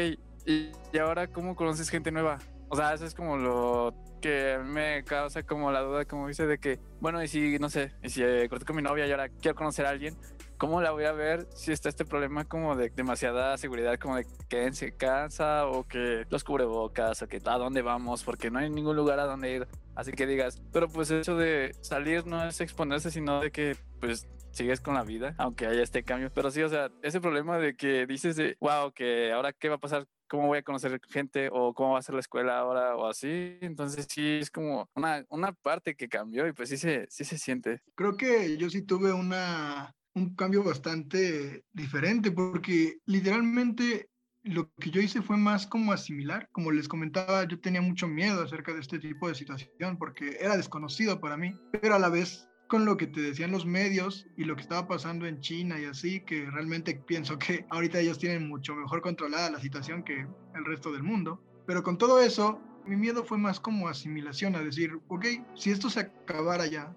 y, 0.45 0.71
ahora 0.99 1.27
cómo 1.27 1.55
conoces 1.55 1.89
gente 1.89 2.11
nueva. 2.11 2.39
O 2.69 2.75
sea, 2.75 2.93
eso 2.93 3.05
es 3.05 3.13
como 3.13 3.37
lo 3.37 3.93
que 4.21 4.57
me 4.63 5.03
causa 5.03 5.43
como 5.43 5.71
la 5.71 5.81
duda, 5.81 6.05
como 6.05 6.27
dice, 6.27 6.47
de 6.47 6.57
que, 6.57 6.79
bueno, 6.99 7.21
y 7.21 7.27
si, 7.27 7.59
no 7.59 7.69
sé, 7.69 7.93
y 8.01 8.09
si 8.09 8.23
eh, 8.23 8.47
corté 8.49 8.65
con 8.65 8.75
mi 8.75 8.81
novia 8.81 9.05
y 9.05 9.11
ahora 9.11 9.29
quiero 9.29 9.55
conocer 9.55 9.85
a 9.85 9.89
alguien, 9.89 10.17
¿cómo 10.57 10.81
la 10.81 10.91
voy 10.91 11.05
a 11.05 11.11
ver 11.11 11.47
si 11.53 11.71
está 11.71 11.89
este 11.89 12.05
problema 12.05 12.45
como 12.45 12.75
de 12.75 12.89
demasiada 12.89 13.57
seguridad, 13.57 13.97
como 13.99 14.15
de 14.17 14.25
que 14.49 14.65
en 14.65 14.73
casa 14.97 15.67
o 15.67 15.87
que 15.87 16.25
los 16.29 16.43
cubrebocas 16.43 17.21
o 17.21 17.27
que 17.27 17.39
a 17.45 17.57
dónde 17.57 17.81
vamos, 17.81 18.23
porque 18.23 18.49
no 18.49 18.59
hay 18.59 18.69
ningún 18.69 18.95
lugar 18.95 19.19
a 19.19 19.25
donde 19.25 19.53
ir? 19.53 19.67
Así 19.95 20.11
que 20.11 20.27
digas, 20.27 20.61
pero 20.71 20.87
pues 20.87 21.09
eso 21.11 21.35
de 21.35 21.75
salir 21.81 22.25
no 22.27 22.43
es 22.43 22.61
exponerse, 22.61 23.11
sino 23.11 23.41
de 23.41 23.51
que 23.51 23.75
pues 23.99 24.27
sigues 24.51 24.81
con 24.81 24.95
la 24.95 25.03
vida, 25.03 25.35
aunque 25.37 25.67
haya 25.67 25.83
este 25.83 26.03
cambio. 26.03 26.31
Pero 26.33 26.51
sí, 26.51 26.61
o 26.61 26.69
sea, 26.69 26.91
ese 27.01 27.21
problema 27.21 27.57
de 27.57 27.75
que 27.75 28.05
dices 28.05 28.35
de, 28.35 28.57
wow, 28.59 28.91
que 28.91 29.31
ahora 29.31 29.53
qué 29.53 29.69
va 29.69 29.75
a 29.75 29.79
pasar 29.79 30.07
cómo 30.27 30.47
voy 30.47 30.59
a 30.59 30.63
conocer 30.63 30.99
gente 31.09 31.49
o 31.51 31.73
cómo 31.73 31.93
va 31.93 31.99
a 31.99 32.03
ser 32.03 32.15
la 32.15 32.21
escuela 32.21 32.59
ahora 32.59 32.95
o 32.95 33.07
así. 33.07 33.57
Entonces 33.61 34.07
sí 34.09 34.39
es 34.41 34.51
como 34.51 34.89
una, 34.93 35.25
una 35.29 35.53
parte 35.53 35.95
que 35.95 36.09
cambió 36.09 36.47
y 36.47 36.53
pues 36.53 36.69
sí 36.69 36.77
se, 36.77 37.07
sí 37.09 37.23
se 37.23 37.37
siente. 37.37 37.81
Creo 37.95 38.17
que 38.17 38.57
yo 38.57 38.69
sí 38.69 38.81
tuve 38.81 39.13
una, 39.13 39.95
un 40.17 40.35
cambio 40.35 40.63
bastante 40.63 41.63
diferente 41.73 42.31
porque 42.31 42.97
literalmente 43.05 44.09
lo 44.43 44.71
que 44.79 44.89
yo 44.89 45.01
hice 45.01 45.21
fue 45.21 45.37
más 45.37 45.67
como 45.67 45.91
asimilar. 45.91 46.49
Como 46.51 46.71
les 46.71 46.87
comentaba, 46.87 47.47
yo 47.47 47.59
tenía 47.59 47.81
mucho 47.81 48.07
miedo 48.07 48.41
acerca 48.41 48.73
de 48.73 48.79
este 48.79 48.99
tipo 48.99 49.27
de 49.27 49.35
situación 49.35 49.97
porque 49.97 50.37
era 50.39 50.57
desconocido 50.57 51.19
para 51.19 51.37
mí, 51.37 51.55
pero 51.81 51.95
a 51.95 51.99
la 51.99 52.09
vez 52.09 52.47
con 52.67 52.85
lo 52.85 52.97
que 52.97 53.07
te 53.07 53.21
decían 53.21 53.51
los 53.51 53.65
medios 53.65 54.27
y 54.35 54.43
lo 54.43 54.55
que 54.55 54.61
estaba 54.61 54.87
pasando 54.87 55.25
en 55.25 55.39
China 55.39 55.79
y 55.79 55.85
así, 55.85 56.19
que 56.21 56.49
realmente 56.51 56.95
pienso 57.07 57.37
que 57.39 57.65
ahorita 57.69 57.99
ellos 57.99 58.19
tienen 58.19 58.47
mucho 58.47 58.75
mejor 58.75 59.01
controlada 59.01 59.51
la 59.51 59.61
situación 59.61 60.03
que 60.03 60.27
el 60.55 60.65
resto 60.65 60.91
del 60.91 61.03
mundo. 61.03 61.41
Pero 61.65 61.83
con 61.83 61.97
todo 61.97 62.19
eso, 62.19 62.61
mi 62.85 62.95
miedo 62.95 63.23
fue 63.23 63.37
más 63.37 63.59
como 63.59 63.87
asimilación, 63.87 64.55
a 64.55 64.63
decir, 64.63 64.99
ok, 65.07 65.25
si 65.55 65.71
esto 65.71 65.89
se 65.89 66.01
acabara 66.01 66.67
ya, 66.67 66.93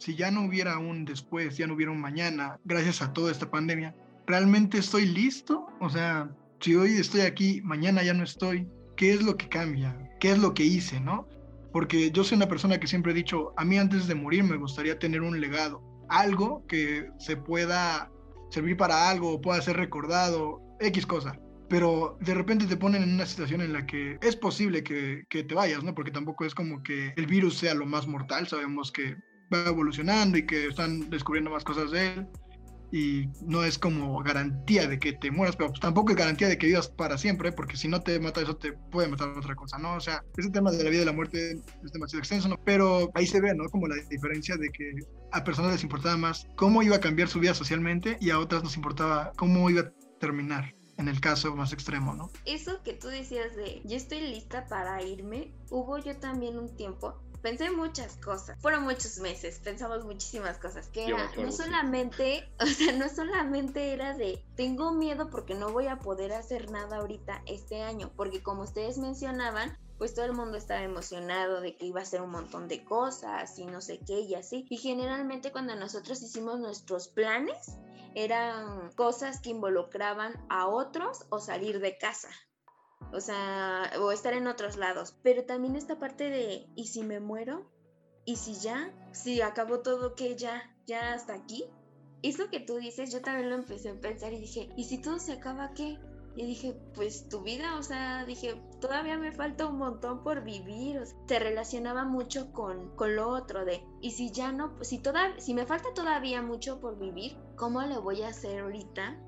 si 0.00 0.16
ya 0.16 0.32
no 0.32 0.44
hubiera 0.44 0.78
un 0.78 1.04
después, 1.04 1.56
ya 1.56 1.68
no 1.68 1.74
hubiera 1.74 1.92
un 1.92 2.00
mañana, 2.00 2.58
gracias 2.64 3.02
a 3.02 3.12
toda 3.12 3.30
esta 3.30 3.50
pandemia, 3.50 3.94
¿realmente 4.26 4.78
estoy 4.78 5.06
listo? 5.06 5.68
O 5.80 5.88
sea, 5.88 6.28
si 6.58 6.74
hoy 6.74 6.94
estoy 6.94 7.20
aquí, 7.20 7.60
mañana 7.62 8.02
ya 8.02 8.14
no 8.14 8.24
estoy, 8.24 8.66
¿qué 8.96 9.12
es 9.12 9.22
lo 9.22 9.36
que 9.36 9.48
cambia? 9.48 9.96
¿Qué 10.18 10.32
es 10.32 10.38
lo 10.38 10.52
que 10.54 10.64
hice, 10.64 10.98
no? 10.98 11.28
porque 11.72 12.10
yo 12.10 12.24
soy 12.24 12.36
una 12.36 12.48
persona 12.48 12.78
que 12.78 12.86
siempre 12.86 13.12
he 13.12 13.14
dicho, 13.14 13.52
a 13.56 13.64
mí 13.64 13.78
antes 13.78 14.06
de 14.06 14.14
morir 14.14 14.44
me 14.44 14.56
gustaría 14.56 14.98
tener 14.98 15.22
un 15.22 15.40
legado, 15.40 15.82
algo 16.08 16.66
que 16.66 17.08
se 17.18 17.36
pueda 17.36 18.10
servir 18.50 18.76
para 18.76 19.08
algo 19.08 19.34
o 19.34 19.40
pueda 19.40 19.60
ser 19.62 19.76
recordado, 19.76 20.60
X 20.80 21.06
cosa. 21.06 21.38
Pero 21.68 22.18
de 22.20 22.34
repente 22.34 22.66
te 22.66 22.76
ponen 22.76 23.04
en 23.04 23.14
una 23.14 23.26
situación 23.26 23.60
en 23.60 23.72
la 23.72 23.86
que 23.86 24.18
es 24.22 24.34
posible 24.34 24.82
que, 24.82 25.22
que 25.30 25.44
te 25.44 25.54
vayas, 25.54 25.84
¿no? 25.84 25.94
Porque 25.94 26.10
tampoco 26.10 26.44
es 26.44 26.52
como 26.52 26.82
que 26.82 27.12
el 27.16 27.26
virus 27.26 27.58
sea 27.58 27.74
lo 27.74 27.86
más 27.86 28.08
mortal, 28.08 28.48
sabemos 28.48 28.90
que 28.90 29.16
va 29.52 29.68
evolucionando 29.68 30.38
y 30.38 30.46
que 30.46 30.66
están 30.66 31.10
descubriendo 31.10 31.50
más 31.50 31.64
cosas 31.64 31.90
de 31.90 32.12
él 32.14 32.28
y 32.92 33.28
no 33.42 33.62
es 33.64 33.78
como 33.78 34.20
garantía 34.22 34.88
de 34.88 34.98
que 34.98 35.12
te 35.12 35.30
mueras, 35.30 35.56
pero 35.56 35.70
pues 35.70 35.80
tampoco 35.80 36.10
es 36.10 36.16
garantía 36.16 36.48
de 36.48 36.58
que 36.58 36.66
vivas 36.66 36.88
para 36.88 37.18
siempre, 37.18 37.52
porque 37.52 37.76
si 37.76 37.88
no 37.88 38.00
te 38.00 38.18
mata 38.18 38.40
eso 38.40 38.56
te 38.56 38.72
puede 38.72 39.08
matar 39.08 39.28
otra 39.28 39.54
cosa, 39.54 39.78
¿no? 39.78 39.94
O 39.94 40.00
sea, 40.00 40.24
ese 40.36 40.50
tema 40.50 40.70
de 40.72 40.82
la 40.82 40.90
vida 40.90 41.02
y 41.02 41.04
la 41.04 41.12
muerte 41.12 41.52
es 41.84 41.92
demasiado 41.92 42.18
extenso, 42.18 42.48
¿no? 42.48 42.56
Pero 42.64 43.10
ahí 43.14 43.26
se 43.26 43.40
ve, 43.40 43.54
¿no? 43.54 43.68
Como 43.68 43.86
la 43.86 43.96
diferencia 44.10 44.56
de 44.56 44.68
que 44.70 44.92
a 45.32 45.44
personas 45.44 45.72
les 45.72 45.82
importaba 45.82 46.16
más 46.16 46.48
cómo 46.56 46.82
iba 46.82 46.96
a 46.96 47.00
cambiar 47.00 47.28
su 47.28 47.38
vida 47.38 47.54
socialmente 47.54 48.16
y 48.20 48.30
a 48.30 48.38
otras 48.38 48.64
nos 48.64 48.76
importaba 48.76 49.32
cómo 49.36 49.70
iba 49.70 49.82
a 49.82 49.92
terminar 50.18 50.74
en 50.98 51.08
el 51.08 51.20
caso 51.20 51.54
más 51.56 51.72
extremo, 51.72 52.14
¿no? 52.14 52.30
Eso 52.44 52.82
que 52.82 52.92
tú 52.92 53.06
decías 53.08 53.54
de 53.56 53.80
yo 53.84 53.96
estoy 53.96 54.20
lista 54.20 54.66
para 54.66 55.02
irme, 55.02 55.52
hubo 55.70 55.96
yo 55.98 56.16
también 56.16 56.58
un 56.58 56.74
tiempo 56.76 57.22
pensé 57.42 57.70
muchas 57.70 58.16
cosas. 58.16 58.58
Fueron 58.60 58.84
muchos 58.84 59.18
meses, 59.18 59.58
pensamos 59.58 60.04
muchísimas 60.04 60.58
cosas. 60.58 60.88
Que 60.88 61.06
era, 61.06 61.30
no 61.36 61.52
solamente, 61.52 62.48
o 62.60 62.66
sea, 62.66 62.92
no 62.92 63.08
solamente 63.08 63.92
era 63.92 64.16
de, 64.16 64.44
tengo 64.56 64.92
miedo 64.92 65.30
porque 65.30 65.54
no 65.54 65.72
voy 65.72 65.86
a 65.86 65.98
poder 65.98 66.32
hacer 66.32 66.70
nada 66.70 66.98
ahorita 66.98 67.42
este 67.46 67.82
año, 67.82 68.10
porque 68.16 68.42
como 68.42 68.62
ustedes 68.62 68.98
mencionaban, 68.98 69.76
pues 69.98 70.14
todo 70.14 70.24
el 70.24 70.32
mundo 70.32 70.56
estaba 70.56 70.82
emocionado 70.82 71.60
de 71.60 71.76
que 71.76 71.86
iba 71.86 72.00
a 72.00 72.06
ser 72.06 72.22
un 72.22 72.30
montón 72.30 72.68
de 72.68 72.84
cosas 72.84 73.58
y 73.58 73.66
no 73.66 73.80
sé 73.80 74.00
qué 74.06 74.20
y 74.20 74.34
así. 74.34 74.66
Y 74.70 74.78
generalmente 74.78 75.52
cuando 75.52 75.76
nosotros 75.76 76.22
hicimos 76.22 76.58
nuestros 76.58 77.08
planes, 77.08 77.76
eran 78.14 78.90
cosas 78.92 79.40
que 79.40 79.50
involucraban 79.50 80.34
a 80.48 80.68
otros 80.68 81.26
o 81.28 81.38
salir 81.38 81.80
de 81.80 81.98
casa 81.98 82.30
o 83.12 83.20
sea, 83.20 83.90
o 84.00 84.12
estar 84.12 84.34
en 84.34 84.46
otros 84.46 84.76
lados. 84.76 85.16
Pero 85.22 85.44
también 85.44 85.76
esta 85.76 85.98
parte 85.98 86.30
de, 86.30 86.68
¿y 86.74 86.86
si 86.86 87.02
me 87.02 87.20
muero? 87.20 87.70
¿Y 88.24 88.36
si 88.36 88.54
ya? 88.54 88.92
Si 89.12 89.40
acabó 89.40 89.80
todo, 89.80 90.14
que 90.14 90.36
ya? 90.36 90.76
¿Ya 90.86 91.14
hasta 91.14 91.34
aquí? 91.34 91.64
Eso 92.22 92.50
que 92.50 92.60
tú 92.60 92.76
dices, 92.76 93.12
yo 93.12 93.22
también 93.22 93.50
lo 93.50 93.56
empecé 93.56 93.90
a 93.90 94.00
pensar 94.00 94.32
y 94.32 94.40
dije, 94.40 94.70
¿y 94.76 94.84
si 94.84 94.98
todo 94.98 95.18
se 95.18 95.32
acaba, 95.32 95.72
qué? 95.74 95.98
Y 96.36 96.46
dije, 96.46 96.76
pues 96.94 97.28
tu 97.28 97.42
vida, 97.42 97.76
o 97.76 97.82
sea, 97.82 98.24
dije, 98.24 98.54
todavía 98.80 99.18
me 99.18 99.32
falta 99.32 99.66
un 99.66 99.78
montón 99.78 100.22
por 100.22 100.44
vivir. 100.44 100.98
O 100.98 101.06
sea, 101.06 101.16
te 101.26 101.38
relacionaba 101.38 102.04
mucho 102.04 102.52
con, 102.52 102.94
con 102.94 103.16
lo 103.16 103.28
otro 103.28 103.64
de, 103.64 103.82
y 104.00 104.12
si 104.12 104.30
ya 104.30 104.52
no, 104.52 104.76
si, 104.82 104.98
toda, 104.98 105.38
si 105.40 105.54
me 105.54 105.66
falta 105.66 105.92
todavía 105.94 106.40
mucho 106.42 106.78
por 106.78 106.98
vivir, 106.98 107.36
¿cómo 107.56 107.82
lo 107.82 108.02
voy 108.02 108.22
a 108.22 108.28
hacer 108.28 108.60
ahorita 108.60 109.18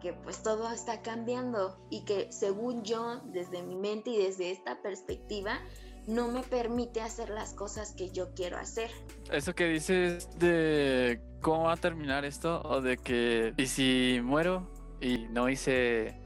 que 0.00 0.12
pues 0.12 0.42
todo 0.42 0.70
está 0.70 1.02
cambiando 1.02 1.78
y 1.90 2.04
que 2.04 2.30
según 2.30 2.82
yo, 2.84 3.20
desde 3.26 3.62
mi 3.62 3.76
mente 3.76 4.10
y 4.10 4.18
desde 4.18 4.50
esta 4.50 4.80
perspectiva, 4.82 5.60
no 6.06 6.28
me 6.28 6.42
permite 6.42 7.00
hacer 7.02 7.28
las 7.28 7.52
cosas 7.52 7.92
que 7.92 8.10
yo 8.10 8.32
quiero 8.34 8.56
hacer. 8.56 8.90
Eso 9.30 9.54
que 9.54 9.66
dices 9.66 10.28
de 10.38 11.20
cómo 11.42 11.64
va 11.64 11.74
a 11.74 11.76
terminar 11.76 12.24
esto 12.24 12.62
o 12.62 12.80
de 12.80 12.96
que 12.96 13.52
y 13.56 13.66
si 13.66 14.20
muero 14.22 14.70
y 15.00 15.26
no 15.28 15.48
hice 15.48 16.16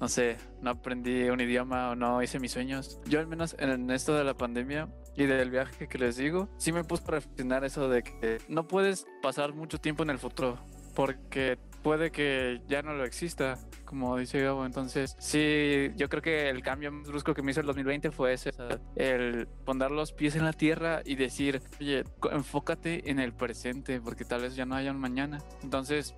no 0.00 0.08
sé, 0.08 0.36
no 0.60 0.70
aprendí 0.70 1.28
un 1.28 1.40
idioma 1.40 1.90
o 1.90 1.96
no 1.96 2.22
hice 2.22 2.38
mis 2.38 2.52
sueños. 2.52 3.00
Yo 3.06 3.18
al 3.18 3.26
menos 3.26 3.56
en 3.58 3.90
esto 3.90 4.14
de 4.14 4.24
la 4.24 4.34
pandemia 4.34 4.88
y 5.16 5.26
del 5.26 5.50
viaje 5.50 5.88
que 5.88 5.98
les 5.98 6.16
digo, 6.16 6.48
sí 6.56 6.72
me 6.72 6.84
puse 6.84 7.02
a 7.08 7.10
reflexionar 7.12 7.64
eso 7.64 7.88
de 7.88 8.04
que 8.04 8.38
no 8.48 8.68
puedes 8.68 9.06
pasar 9.22 9.54
mucho 9.54 9.78
tiempo 9.78 10.04
en 10.04 10.10
el 10.10 10.18
futuro 10.18 10.58
porque 10.94 11.58
puede 11.88 12.10
que 12.10 12.60
ya 12.68 12.82
no 12.82 12.92
lo 12.92 13.06
exista, 13.06 13.56
como 13.86 14.18
dice 14.18 14.42
Gabo. 14.42 14.66
Entonces, 14.66 15.16
sí, 15.18 15.90
yo 15.96 16.10
creo 16.10 16.20
que 16.20 16.50
el 16.50 16.60
cambio 16.60 16.92
más 16.92 17.08
brusco 17.08 17.32
que 17.32 17.40
me 17.40 17.52
hizo 17.52 17.60
el 17.60 17.66
2020 17.66 18.10
fue 18.10 18.34
ese, 18.34 18.50
el 18.94 19.48
poner 19.64 19.90
los 19.90 20.12
pies 20.12 20.36
en 20.36 20.44
la 20.44 20.52
tierra 20.52 21.00
y 21.02 21.14
decir, 21.14 21.62
oye, 21.80 22.04
enfócate 22.30 23.10
en 23.10 23.20
el 23.20 23.32
presente, 23.32 24.02
porque 24.02 24.26
tal 24.26 24.42
vez 24.42 24.54
ya 24.54 24.66
no 24.66 24.74
haya 24.74 24.90
un 24.90 25.00
mañana. 25.00 25.38
Entonces, 25.62 26.14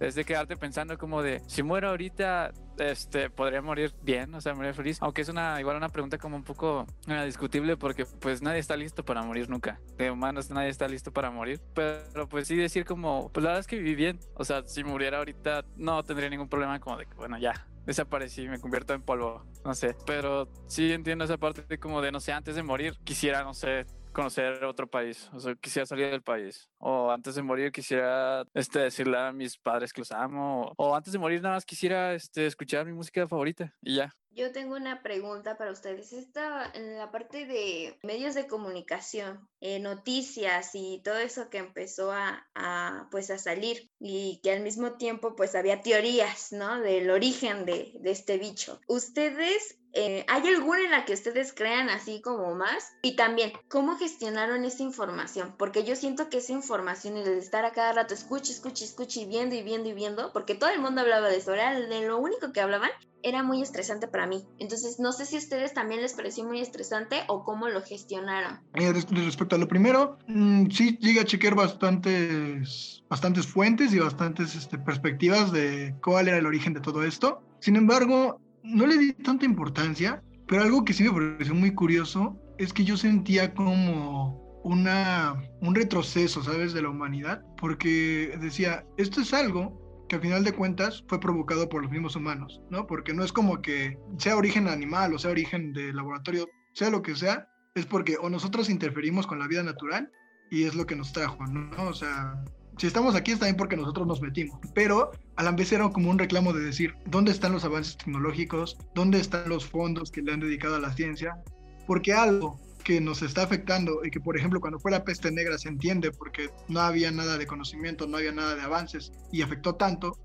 es 0.00 0.14
de 0.14 0.24
quedarte 0.24 0.56
pensando 0.56 0.98
como 0.98 1.22
de, 1.22 1.42
si 1.46 1.62
muero 1.62 1.88
ahorita, 1.88 2.52
este, 2.78 3.30
podría 3.30 3.62
morir 3.62 3.94
bien, 4.02 4.34
o 4.34 4.40
sea, 4.40 4.54
morir 4.54 4.74
feliz. 4.74 4.98
Aunque 5.00 5.22
es 5.22 5.28
una, 5.28 5.60
igual 5.60 5.76
una 5.76 5.88
pregunta 5.88 6.18
como 6.18 6.36
un 6.36 6.44
poco 6.44 6.86
uh, 7.06 7.24
discutible 7.24 7.76
porque 7.76 8.04
pues 8.06 8.42
nadie 8.42 8.58
está 8.58 8.76
listo 8.76 9.04
para 9.04 9.22
morir 9.22 9.48
nunca. 9.48 9.80
De 9.96 10.10
humanos 10.10 10.50
nadie 10.50 10.68
está 10.68 10.88
listo 10.88 11.12
para 11.12 11.30
morir. 11.30 11.60
Pero 11.74 12.28
pues 12.28 12.48
sí 12.48 12.56
decir 12.56 12.84
como, 12.84 13.30
pues 13.32 13.44
la 13.44 13.50
verdad 13.50 13.60
es 13.60 13.66
que 13.66 13.78
viví 13.78 13.94
bien. 13.94 14.18
O 14.34 14.44
sea, 14.44 14.62
si 14.64 14.84
muriera 14.84 15.18
ahorita 15.18 15.64
no 15.76 16.02
tendría 16.02 16.28
ningún 16.28 16.48
problema 16.48 16.80
como 16.80 16.96
de 16.96 17.06
bueno, 17.16 17.38
ya, 17.38 17.66
desaparecí, 17.86 18.48
me 18.48 18.58
convierto 18.58 18.94
en 18.94 19.02
polvo, 19.02 19.44
no 19.64 19.74
sé. 19.74 19.96
Pero 20.06 20.48
sí 20.66 20.92
entiendo 20.92 21.24
esa 21.24 21.38
parte 21.38 21.62
de 21.62 21.78
como 21.78 22.02
de, 22.02 22.12
no 22.12 22.20
sé, 22.20 22.32
antes 22.32 22.56
de 22.56 22.62
morir 22.62 22.94
quisiera, 23.04 23.44
no 23.44 23.54
sé, 23.54 23.86
conocer 24.14 24.64
otro 24.64 24.88
país, 24.88 25.28
o 25.34 25.40
sea, 25.40 25.54
quisiera 25.56 25.84
salir 25.84 26.10
del 26.10 26.22
país. 26.22 26.70
O 26.78 27.10
antes 27.10 27.34
de 27.34 27.42
morir 27.42 27.70
quisiera 27.70 28.44
este, 28.54 28.78
decirle 28.78 29.18
a 29.18 29.32
mis 29.32 29.58
padres 29.58 29.92
que 29.92 30.00
los 30.00 30.12
amo. 30.12 30.72
O, 30.78 30.94
antes 30.94 31.12
de 31.12 31.18
morir 31.18 31.42
nada 31.42 31.56
más 31.56 31.66
quisiera 31.66 32.14
este, 32.14 32.46
escuchar 32.46 32.86
mi 32.86 32.92
música 32.92 33.28
favorita 33.28 33.74
y 33.82 33.96
ya. 33.96 34.14
Yo 34.30 34.50
tengo 34.50 34.74
una 34.74 35.02
pregunta 35.02 35.56
para 35.56 35.70
ustedes. 35.70 36.12
Esta 36.12 36.70
en 36.74 36.96
la 36.96 37.12
parte 37.12 37.46
de 37.46 37.98
medios 38.02 38.34
de 38.34 38.48
comunicación, 38.48 39.48
eh, 39.60 39.78
noticias 39.78 40.70
y 40.74 41.02
todo 41.04 41.18
eso 41.18 41.50
que 41.50 41.58
empezó 41.58 42.10
a, 42.10 42.48
a, 42.54 43.08
pues 43.12 43.30
a 43.30 43.38
salir 43.38 43.90
y 44.00 44.40
que 44.42 44.52
al 44.52 44.62
mismo 44.62 44.94
tiempo 44.94 45.36
pues 45.36 45.54
había 45.54 45.82
teorías, 45.82 46.52
¿no? 46.52 46.80
Del 46.80 47.10
origen 47.10 47.64
de, 47.64 47.92
de 48.00 48.10
este 48.10 48.38
bicho. 48.38 48.80
¿Ustedes 48.88 49.78
eh, 49.94 50.24
¿Hay 50.28 50.46
alguna 50.48 50.80
en 50.84 50.90
la 50.90 51.04
que 51.04 51.12
ustedes 51.12 51.52
crean 51.52 51.88
así 51.88 52.20
como 52.20 52.54
más? 52.54 52.92
Y 53.02 53.14
también, 53.14 53.52
¿cómo 53.68 53.96
gestionaron 53.96 54.64
esa 54.64 54.82
información? 54.82 55.54
Porque 55.56 55.84
yo 55.84 55.94
siento 55.94 56.28
que 56.28 56.38
esa 56.38 56.52
información 56.52 57.14
de 57.14 57.38
estar 57.38 57.64
a 57.64 57.72
cada 57.72 57.92
rato 57.92 58.12
escuche, 58.12 58.52
escuche, 58.52 58.84
escuche 58.84 59.20
y 59.20 59.26
viendo 59.26 59.54
y 59.54 59.62
viendo 59.62 59.88
y 59.88 59.94
viendo, 59.94 60.32
porque 60.32 60.56
todo 60.56 60.70
el 60.70 60.80
mundo 60.80 61.00
hablaba 61.00 61.28
de 61.28 61.36
eso, 61.36 61.54
era 61.54 61.78
de 61.78 62.06
lo 62.06 62.18
único 62.18 62.52
que 62.52 62.60
hablaban, 62.60 62.90
era 63.22 63.42
muy 63.42 63.62
estresante 63.62 64.08
para 64.08 64.26
mí. 64.26 64.44
Entonces, 64.58 64.98
no 64.98 65.12
sé 65.12 65.26
si 65.26 65.36
a 65.36 65.38
ustedes 65.38 65.72
también 65.72 66.02
les 66.02 66.12
pareció 66.12 66.44
muy 66.44 66.60
estresante 66.60 67.22
o 67.28 67.44
cómo 67.44 67.68
lo 67.68 67.80
gestionaron. 67.80 68.60
Respecto 68.74 69.56
a 69.56 69.58
lo 69.58 69.68
primero, 69.68 70.18
mmm, 70.26 70.66
sí 70.70 70.98
llega 71.00 71.22
a 71.22 71.24
chequear 71.24 71.54
bastantes, 71.54 73.02
bastantes 73.08 73.46
fuentes 73.46 73.94
y 73.94 73.98
bastantes 73.98 74.54
este, 74.54 74.76
perspectivas 74.76 75.52
de 75.52 75.94
cuál 76.02 76.28
era 76.28 76.38
el 76.38 76.46
origen 76.46 76.74
de 76.74 76.80
todo 76.80 77.02
esto. 77.02 77.42
Sin 77.60 77.76
embargo, 77.76 78.40
no 78.64 78.86
le 78.86 78.98
di 78.98 79.12
tanta 79.12 79.44
importancia, 79.44 80.22
pero 80.48 80.62
algo 80.62 80.84
que 80.84 80.94
sí 80.94 81.04
me 81.04 81.12
pareció 81.12 81.54
muy 81.54 81.74
curioso 81.74 82.36
es 82.58 82.72
que 82.72 82.84
yo 82.84 82.96
sentía 82.96 83.54
como 83.54 84.42
una, 84.64 85.34
un 85.60 85.74
retroceso, 85.74 86.42
¿sabes?, 86.42 86.72
de 86.72 86.82
la 86.82 86.88
humanidad, 86.88 87.42
porque 87.60 88.36
decía, 88.40 88.84
esto 88.96 89.20
es 89.20 89.34
algo 89.34 90.06
que 90.08 90.16
al 90.16 90.22
final 90.22 90.44
de 90.44 90.52
cuentas 90.52 91.04
fue 91.08 91.20
provocado 91.20 91.68
por 91.68 91.82
los 91.82 91.90
mismos 91.90 92.16
humanos, 92.16 92.62
¿no? 92.70 92.86
Porque 92.86 93.12
no 93.12 93.22
es 93.22 93.32
como 93.32 93.60
que 93.60 93.98
sea 94.18 94.36
origen 94.36 94.68
animal 94.68 95.14
o 95.14 95.18
sea 95.18 95.30
origen 95.30 95.72
de 95.72 95.92
laboratorio, 95.92 96.48
sea 96.72 96.90
lo 96.90 97.02
que 97.02 97.14
sea, 97.14 97.48
es 97.74 97.86
porque 97.86 98.16
o 98.20 98.30
nosotros 98.30 98.70
interferimos 98.70 99.26
con 99.26 99.38
la 99.38 99.48
vida 99.48 99.62
natural 99.62 100.10
y 100.50 100.64
es 100.64 100.74
lo 100.74 100.86
que 100.86 100.96
nos 100.96 101.12
trajo, 101.12 101.44
¿no? 101.46 101.88
O 101.88 101.94
sea, 101.94 102.42
si 102.78 102.86
estamos 102.86 103.14
aquí 103.14 103.32
está 103.32 103.46
bien 103.46 103.56
porque 103.56 103.76
nosotros 103.76 104.06
nos 104.06 104.20
metimos, 104.20 104.58
pero 104.74 105.12
a 105.36 105.42
la 105.42 105.52
vez 105.52 105.72
era 105.72 105.88
como 105.90 106.10
un 106.10 106.18
reclamo 106.18 106.52
de 106.52 106.64
decir, 106.64 106.94
¿dónde 107.06 107.32
están 107.32 107.52
los 107.52 107.64
avances 107.64 107.96
tecnológicos? 107.96 108.76
¿Dónde 108.94 109.20
están 109.20 109.48
los 109.48 109.64
fondos 109.66 110.10
que 110.10 110.22
le 110.22 110.32
han 110.32 110.40
dedicado 110.40 110.76
a 110.76 110.80
la 110.80 110.92
ciencia? 110.92 111.38
Porque 111.86 112.12
algo 112.12 112.58
que 112.82 113.00
nos 113.00 113.22
está 113.22 113.42
afectando 113.42 114.04
y 114.04 114.10
que, 114.10 114.20
por 114.20 114.36
ejemplo, 114.36 114.60
cuando 114.60 114.78
fue 114.78 114.90
la 114.90 115.04
peste 115.04 115.30
negra 115.30 115.58
se 115.58 115.68
entiende 115.68 116.10
porque 116.12 116.50
no 116.68 116.80
había 116.80 117.10
nada 117.10 117.38
de 117.38 117.46
conocimiento, 117.46 118.06
no 118.06 118.18
había 118.18 118.32
nada 118.32 118.54
de 118.54 118.62
avances 118.62 119.12
y 119.32 119.42
afectó 119.42 119.76
tanto, 119.76 120.18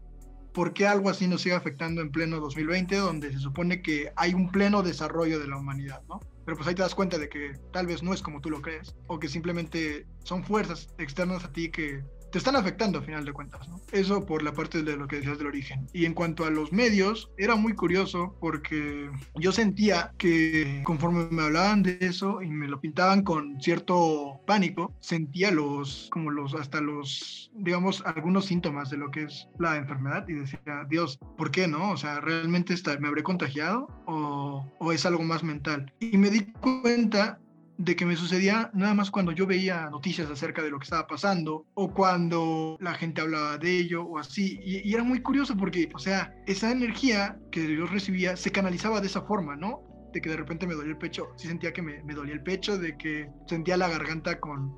¿por 0.54 0.74
qué 0.74 0.86
algo 0.86 1.10
así 1.10 1.28
nos 1.28 1.42
sigue 1.42 1.56
afectando 1.56 2.02
en 2.02 2.12
pleno 2.12 2.40
2020 2.40 2.98
donde 2.98 3.32
se 3.32 3.40
supone 3.40 3.82
que 3.82 4.12
hay 4.16 4.34
un 4.34 4.52
pleno 4.52 4.84
desarrollo 4.84 5.40
de 5.40 5.48
la 5.48 5.58
humanidad, 5.58 6.02
¿no? 6.10 6.20
Pero 6.46 6.58
pues 6.58 6.68
ahí 6.68 6.76
te 6.76 6.82
das 6.82 6.96
cuenta 6.96 7.18
de 7.18 7.30
que 7.30 7.54
tal 7.72 7.88
vez 7.88 8.04
no 8.04 8.14
es 8.14 8.22
como 8.22 8.42
tú 8.42 8.50
lo 8.50 8.62
crees 8.62 8.96
o 9.08 9.20
que 9.20 9.30
simplemente 9.30 10.06
son 10.24 10.44
fuerzas 10.44 10.90
externas 10.98 11.46
a 11.46 11.52
ti 11.54 11.70
que 11.70 12.04
te 12.32 12.38
están 12.38 12.56
afectando 12.56 13.00
a 13.00 13.02
final 13.02 13.26
de 13.26 13.34
cuentas. 13.34 13.68
¿no? 13.68 13.80
Eso 13.92 14.26
por 14.26 14.44
la 14.44 14.54
parte 14.54 14.84
de 14.84 14.98
lo 14.98 15.08
que 15.08 15.18
decías 15.18 15.38
del 15.38 15.48
origen. 15.48 15.88
Y 15.94 16.06
en 16.06 16.14
cuanto 16.14 16.46
a 16.46 16.50
los 16.50 16.72
medios, 16.72 17.32
era 17.38 17.56
muy 17.56 17.74
curioso 17.74 18.36
porque 18.40 19.10
yo 19.36 19.52
sentía 19.52 20.14
que 20.18 20.82
conforme 20.84 21.28
me 21.32 21.44
hablaban 21.44 21.84
de 21.84 21.98
eso 22.02 22.42
y 22.42 22.50
me 22.50 22.68
lo 22.68 22.80
pintaban 22.80 23.24
con 23.24 23.60
cierto 23.62 24.42
pánico, 24.46 24.94
sentía 25.00 25.52
los, 25.52 26.10
como 26.12 26.32
los, 26.32 26.54
hasta 26.54 26.82
los, 26.82 27.52
digamos, 27.56 28.04
algunos 28.06 28.46
síntomas 28.46 28.90
de 28.90 28.98
lo 28.98 29.12
que 29.12 29.24
es 29.24 29.48
la 29.58 29.78
enfermedad 29.78 30.28
y 30.28 30.34
decía, 30.34 30.86
Dios, 30.90 31.20
¿por 31.38 31.52
qué 31.52 31.68
no? 31.68 31.92
O 31.92 31.98
sea, 31.98 32.20
¿realmente 32.22 32.74
está, 32.74 32.98
me 33.00 33.08
habré 33.08 33.24
contagiado 33.24 33.88
o, 34.06 34.66
o 34.80 34.92
es 34.92 35.06
algo 35.06 35.24
más 35.24 35.44
mental? 35.44 35.92
Y 36.00 36.18
me 36.18 36.30
di 36.30 36.46
cuenta 36.54 37.40
de 37.80 37.96
que 37.96 38.06
me 38.06 38.18
sucedía 38.18 38.70
nada 38.74 38.94
más 38.94 39.10
cuando 39.10 39.32
yo 39.32 39.48
veía 39.48 39.90
noticias 39.90 40.30
acerca 40.30 40.62
de 40.62 40.70
lo 40.70 40.80
que 40.80 40.84
estaba 40.84 41.08
pasando 41.08 41.66
o 41.76 41.94
cuando 41.94 42.78
la 42.82 42.94
gente 42.94 43.22
hablaba 43.22 43.58
de 43.58 43.78
ello 43.78 44.04
o 44.04 44.20
así. 44.20 44.60
Y, 44.62 44.94
era 44.94 45.04
muy 45.04 45.22
curioso 45.22 45.56
porque, 45.56 45.90
o 45.96 46.00
sea, 46.00 46.36
esa 46.46 46.72
energía 46.72 47.40
que 47.52 47.74
yo 47.74 47.88
recibía 47.88 48.36
se 48.36 48.52
canalizaba 48.52 49.00
de 49.00 49.08
esa 49.08 49.22
forma, 49.22 49.56
¿no? 49.56 49.82
De 50.12 50.20
que 50.20 50.30
de 50.30 50.36
repente 50.36 50.68
me 50.68 50.76
dolía 50.76 50.92
el 50.92 50.98
pecho, 50.98 51.30
sí 51.38 51.48
sentía 51.48 51.72
que 51.72 51.82
me, 51.82 52.04
me 52.04 52.14
dolía 52.14 52.34
el 52.34 52.44
pecho, 52.44 52.78
de 52.78 52.98
que 52.98 53.30
sentía 53.48 53.78
la 53.78 53.88
garganta 53.88 54.42
con, 54.42 54.76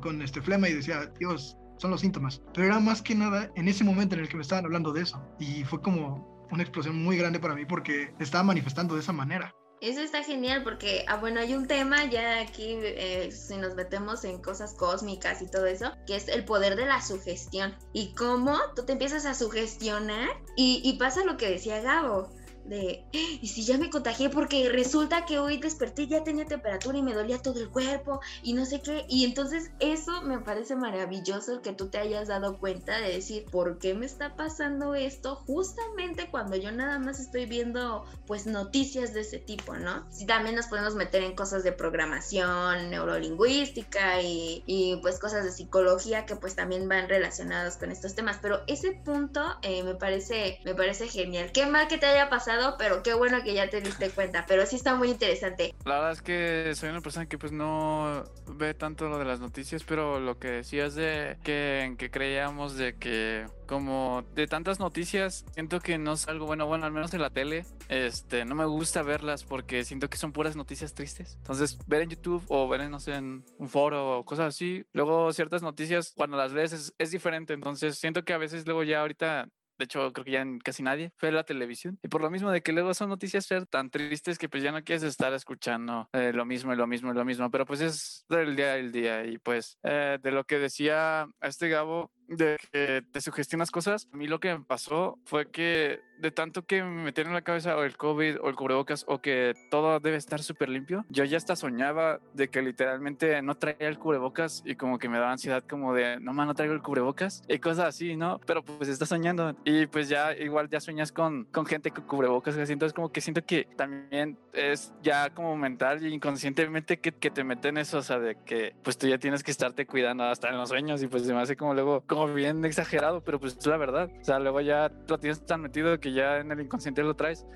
con 0.00 0.22
este 0.22 0.40
flema 0.40 0.68
y 0.68 0.74
decía, 0.74 1.12
Dios, 1.18 1.56
son 1.78 1.90
los 1.90 2.02
síntomas. 2.02 2.40
Pero 2.54 2.68
era 2.68 2.78
más 2.78 3.02
que 3.02 3.16
nada 3.16 3.50
en 3.56 3.66
ese 3.66 3.82
momento 3.82 4.14
en 4.14 4.20
el 4.20 4.28
que 4.28 4.36
me 4.36 4.42
estaban 4.42 4.64
hablando 4.64 4.92
de 4.92 5.02
eso. 5.02 5.20
Y 5.40 5.64
fue 5.64 5.82
como 5.82 6.46
una 6.52 6.62
explosión 6.62 7.02
muy 7.02 7.16
grande 7.16 7.40
para 7.40 7.56
mí 7.56 7.64
porque 7.64 8.14
estaba 8.20 8.44
manifestando 8.44 8.94
de 8.94 9.00
esa 9.00 9.12
manera. 9.12 9.52
Eso 9.80 10.00
está 10.00 10.24
genial 10.24 10.64
porque, 10.64 11.04
ah, 11.06 11.16
bueno, 11.16 11.40
hay 11.40 11.54
un 11.54 11.66
tema 11.66 12.04
ya 12.06 12.40
aquí, 12.40 12.78
eh, 12.82 13.30
si 13.30 13.56
nos 13.56 13.74
metemos 13.74 14.24
en 14.24 14.42
cosas 14.42 14.74
cósmicas 14.74 15.40
y 15.40 15.46
todo 15.46 15.66
eso, 15.66 15.92
que 16.06 16.16
es 16.16 16.26
el 16.28 16.44
poder 16.44 16.74
de 16.74 16.86
la 16.86 17.00
sugestión 17.00 17.76
y 17.92 18.12
cómo 18.14 18.58
tú 18.74 18.84
te 18.84 18.92
empiezas 18.92 19.24
a 19.24 19.34
sugestionar 19.34 20.28
y, 20.56 20.80
y 20.84 20.98
pasa 20.98 21.24
lo 21.24 21.36
que 21.36 21.48
decía 21.48 21.80
Gabo 21.80 22.28
de, 22.68 23.04
y 23.12 23.46
si 23.48 23.64
ya 23.64 23.78
me 23.78 23.90
contagié 23.90 24.30
porque 24.30 24.68
resulta 24.68 25.24
que 25.24 25.38
hoy 25.38 25.58
desperté, 25.58 26.06
ya 26.06 26.24
tenía 26.24 26.44
temperatura 26.44 26.98
y 26.98 27.02
me 27.02 27.14
dolía 27.14 27.40
todo 27.40 27.60
el 27.60 27.70
cuerpo 27.70 28.20
y 28.42 28.52
no 28.52 28.64
sé 28.66 28.80
qué. 28.80 29.04
Y 29.08 29.24
entonces 29.24 29.70
eso 29.80 30.22
me 30.22 30.38
parece 30.38 30.76
maravilloso 30.76 31.62
que 31.62 31.72
tú 31.72 31.88
te 31.88 31.98
hayas 31.98 32.28
dado 32.28 32.58
cuenta 32.58 32.98
de 32.98 33.12
decir, 33.12 33.44
¿por 33.50 33.78
qué 33.78 33.94
me 33.94 34.06
está 34.06 34.36
pasando 34.36 34.94
esto? 34.94 35.36
Justamente 35.36 36.28
cuando 36.30 36.56
yo 36.56 36.72
nada 36.72 36.98
más 36.98 37.20
estoy 37.20 37.46
viendo 37.46 38.04
pues 38.26 38.46
noticias 38.46 39.14
de 39.14 39.20
ese 39.20 39.38
tipo, 39.38 39.76
¿no? 39.76 40.06
Si 40.10 40.26
también 40.26 40.54
nos 40.54 40.66
podemos 40.66 40.94
meter 40.94 41.22
en 41.22 41.34
cosas 41.34 41.64
de 41.64 41.72
programación, 41.72 42.90
neurolingüística 42.90 44.20
y, 44.22 44.62
y 44.66 44.96
pues 45.02 45.18
cosas 45.18 45.44
de 45.44 45.52
psicología 45.52 46.26
que 46.26 46.36
pues 46.36 46.54
también 46.54 46.88
van 46.88 47.08
relacionados 47.08 47.76
con 47.76 47.90
estos 47.90 48.14
temas. 48.14 48.38
Pero 48.42 48.62
ese 48.66 48.92
punto 48.92 49.42
eh, 49.62 49.82
me 49.82 49.94
parece, 49.94 50.60
me 50.64 50.74
parece 50.74 51.08
genial. 51.08 51.50
Qué 51.52 51.66
mal 51.66 51.88
que 51.88 51.98
te 51.98 52.06
haya 52.06 52.28
pasado 52.28 52.57
pero 52.78 53.02
qué 53.02 53.14
bueno 53.14 53.42
que 53.42 53.54
ya 53.54 53.68
te 53.70 53.80
diste 53.80 54.10
cuenta. 54.10 54.44
Pero 54.46 54.66
sí 54.66 54.76
está 54.76 54.94
muy 54.94 55.10
interesante. 55.10 55.74
La 55.84 55.96
verdad 55.96 56.12
es 56.12 56.22
que 56.22 56.74
soy 56.74 56.90
una 56.90 57.00
persona 57.00 57.26
que 57.26 57.38
pues 57.38 57.52
no 57.52 58.24
ve 58.46 58.74
tanto 58.74 59.08
lo 59.08 59.18
de 59.18 59.24
las 59.24 59.40
noticias, 59.40 59.84
pero 59.84 60.20
lo 60.20 60.38
que 60.38 60.48
decías 60.48 60.94
de 60.94 61.38
que 61.42 61.82
en 61.82 61.96
que 61.96 62.10
creíamos 62.10 62.76
de 62.76 62.96
que 62.96 63.46
como 63.66 64.24
de 64.34 64.46
tantas 64.46 64.80
noticias, 64.80 65.44
siento 65.52 65.80
que 65.80 65.98
no 65.98 66.14
es 66.14 66.26
algo 66.26 66.46
bueno, 66.46 66.66
bueno, 66.66 66.86
al 66.86 66.92
menos 66.92 67.12
en 67.12 67.20
la 67.20 67.30
tele, 67.30 67.66
este, 67.88 68.44
no 68.44 68.54
me 68.54 68.64
gusta 68.64 69.02
verlas 69.02 69.44
porque 69.44 69.84
siento 69.84 70.08
que 70.08 70.16
son 70.16 70.32
puras 70.32 70.56
noticias 70.56 70.94
tristes. 70.94 71.36
Entonces, 71.36 71.78
ver 71.86 72.02
en 72.02 72.10
YouTube 72.10 72.44
o 72.48 72.66
ver, 72.66 72.88
no 72.88 72.98
sé, 72.98 73.14
en 73.14 73.44
un 73.58 73.68
foro 73.68 74.18
o 74.18 74.24
cosas 74.24 74.54
así, 74.54 74.84
luego 74.92 75.32
ciertas 75.32 75.62
noticias, 75.62 76.12
cuando 76.16 76.36
las 76.36 76.54
ves 76.54 76.72
es, 76.72 76.94
es 76.96 77.10
diferente. 77.10 77.52
Entonces, 77.52 77.98
siento 77.98 78.24
que 78.24 78.32
a 78.32 78.38
veces 78.38 78.64
luego 78.66 78.82
ya 78.82 79.00
ahorita 79.02 79.48
de 79.78 79.84
hecho 79.84 80.12
creo 80.12 80.24
que 80.24 80.32
ya 80.32 80.44
casi 80.62 80.82
nadie, 80.82 81.12
fue 81.16 81.32
la 81.32 81.44
televisión. 81.44 81.98
Y 82.02 82.08
por 82.08 82.20
lo 82.20 82.30
mismo 82.30 82.50
de 82.50 82.62
que 82.62 82.72
luego 82.72 82.94
son 82.94 83.08
noticias 83.08 83.48
tan 83.70 83.90
tristes 83.90 84.38
que 84.38 84.48
pues 84.48 84.62
ya 84.62 84.72
no 84.72 84.82
quieres 84.82 85.02
estar 85.02 85.32
escuchando 85.32 86.08
eh, 86.12 86.32
lo 86.34 86.44
mismo 86.44 86.72
y 86.72 86.76
lo 86.76 86.86
mismo 86.86 87.12
y 87.12 87.14
lo 87.14 87.24
mismo, 87.24 87.50
pero 87.50 87.64
pues 87.64 87.80
es 87.80 88.24
del 88.28 88.56
día 88.56 88.74
al 88.74 88.92
día 88.92 89.24
y 89.24 89.38
pues 89.38 89.78
eh, 89.82 90.18
de 90.20 90.30
lo 90.30 90.44
que 90.44 90.58
decía 90.58 91.28
este 91.40 91.68
Gabo, 91.68 92.10
de 92.26 92.56
que 92.72 93.02
te 93.10 93.20
sugestionas 93.20 93.70
cosas. 93.70 94.08
A 94.12 94.16
mí 94.16 94.26
lo 94.26 94.40
que 94.40 94.56
me 94.56 94.64
pasó 94.64 95.18
fue 95.24 95.50
que 95.50 96.00
de 96.20 96.30
tanto 96.30 96.64
que 96.64 96.82
me 96.82 97.04
metieron 97.04 97.32
en 97.32 97.34
la 97.34 97.42
cabeza 97.42 97.76
o 97.76 97.84
el 97.84 97.96
COVID 97.96 98.40
o 98.40 98.48
el 98.48 98.56
cubrebocas 98.56 99.04
o 99.08 99.20
que 99.20 99.54
todo 99.70 100.00
debe 100.00 100.16
estar 100.16 100.42
súper 100.42 100.68
limpio, 100.68 101.04
yo 101.08 101.24
ya 101.24 101.36
hasta 101.36 101.56
soñaba 101.56 102.20
de 102.34 102.48
que 102.48 102.62
literalmente 102.62 103.40
no 103.42 103.56
traía 103.56 103.88
el 103.88 103.98
cubrebocas 103.98 104.62
y 104.64 104.74
como 104.74 104.98
que 104.98 105.08
me 105.08 105.18
daba 105.18 105.32
ansiedad 105.32 105.64
como 105.68 105.94
de, 105.94 106.20
no 106.20 106.32
más 106.32 106.46
no 106.46 106.54
traigo 106.54 106.74
el 106.74 106.82
cubrebocas 106.82 107.42
y 107.48 107.58
cosas 107.58 107.86
así, 107.86 108.16
¿no? 108.16 108.40
Pero 108.46 108.62
pues 108.62 108.88
estás 108.88 109.08
soñando 109.08 109.56
y 109.64 109.86
pues 109.86 110.08
ya 110.08 110.34
igual 110.36 110.68
ya 110.68 110.80
sueñas 110.80 111.12
con, 111.12 111.44
con 111.46 111.66
gente 111.66 111.90
con 111.90 112.04
cubrebocas, 112.04 112.56
así, 112.56 112.72
entonces 112.72 112.94
como 112.94 113.10
que 113.10 113.20
siento 113.20 113.44
que 113.44 113.68
también 113.76 114.38
es 114.52 114.92
ya 115.02 115.30
como 115.30 115.56
mental 115.56 116.04
y 116.04 116.12
inconscientemente 116.12 116.98
que, 116.98 117.12
que 117.12 117.30
te 117.30 117.44
meten 117.44 117.78
eso, 117.78 117.98
o 117.98 118.02
sea, 118.02 118.18
de 118.18 118.36
que 118.44 118.74
pues 118.82 118.98
tú 118.98 119.06
ya 119.06 119.18
tienes 119.18 119.42
que 119.42 119.50
estarte 119.50 119.86
cuidando 119.86 120.24
hasta 120.24 120.48
en 120.48 120.56
los 120.56 120.68
sueños 120.68 121.02
y 121.02 121.06
pues 121.06 121.24
se 121.24 121.32
me 121.32 121.40
hace 121.40 121.56
como 121.56 121.74
luego 121.74 122.02
como 122.06 122.32
bien 122.32 122.64
exagerado, 122.64 123.22
pero 123.22 123.38
pues 123.38 123.56
es 123.56 123.66
la 123.66 123.76
verdad, 123.76 124.10
o 124.20 124.24
sea, 124.24 124.38
luego 124.38 124.60
ya 124.60 124.90
lo 125.08 125.18
tienes 125.18 125.44
tan 125.44 125.60
metido 125.60 125.98
que 126.00 126.07
ya 126.12 126.38
en 126.38 126.50
el 126.50 126.60
inconsciente 126.60 127.02
lo 127.02 127.14
traes 127.14 127.46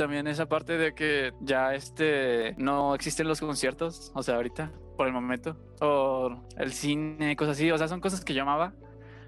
también 0.00 0.26
esa 0.28 0.46
parte 0.46 0.78
de 0.78 0.94
que 0.94 1.34
ya 1.40 1.74
este 1.74 2.54
no 2.56 2.94
existen 2.94 3.28
los 3.28 3.38
conciertos, 3.38 4.12
o 4.14 4.22
sea, 4.22 4.36
ahorita, 4.36 4.72
por 4.96 5.06
el 5.06 5.12
momento, 5.12 5.58
o 5.82 6.42
el 6.56 6.72
cine, 6.72 7.36
cosas 7.36 7.58
así, 7.58 7.70
o 7.70 7.76
sea, 7.76 7.86
son 7.86 8.00
cosas 8.00 8.24
que 8.24 8.32
yo 8.32 8.40
amaba, 8.40 8.72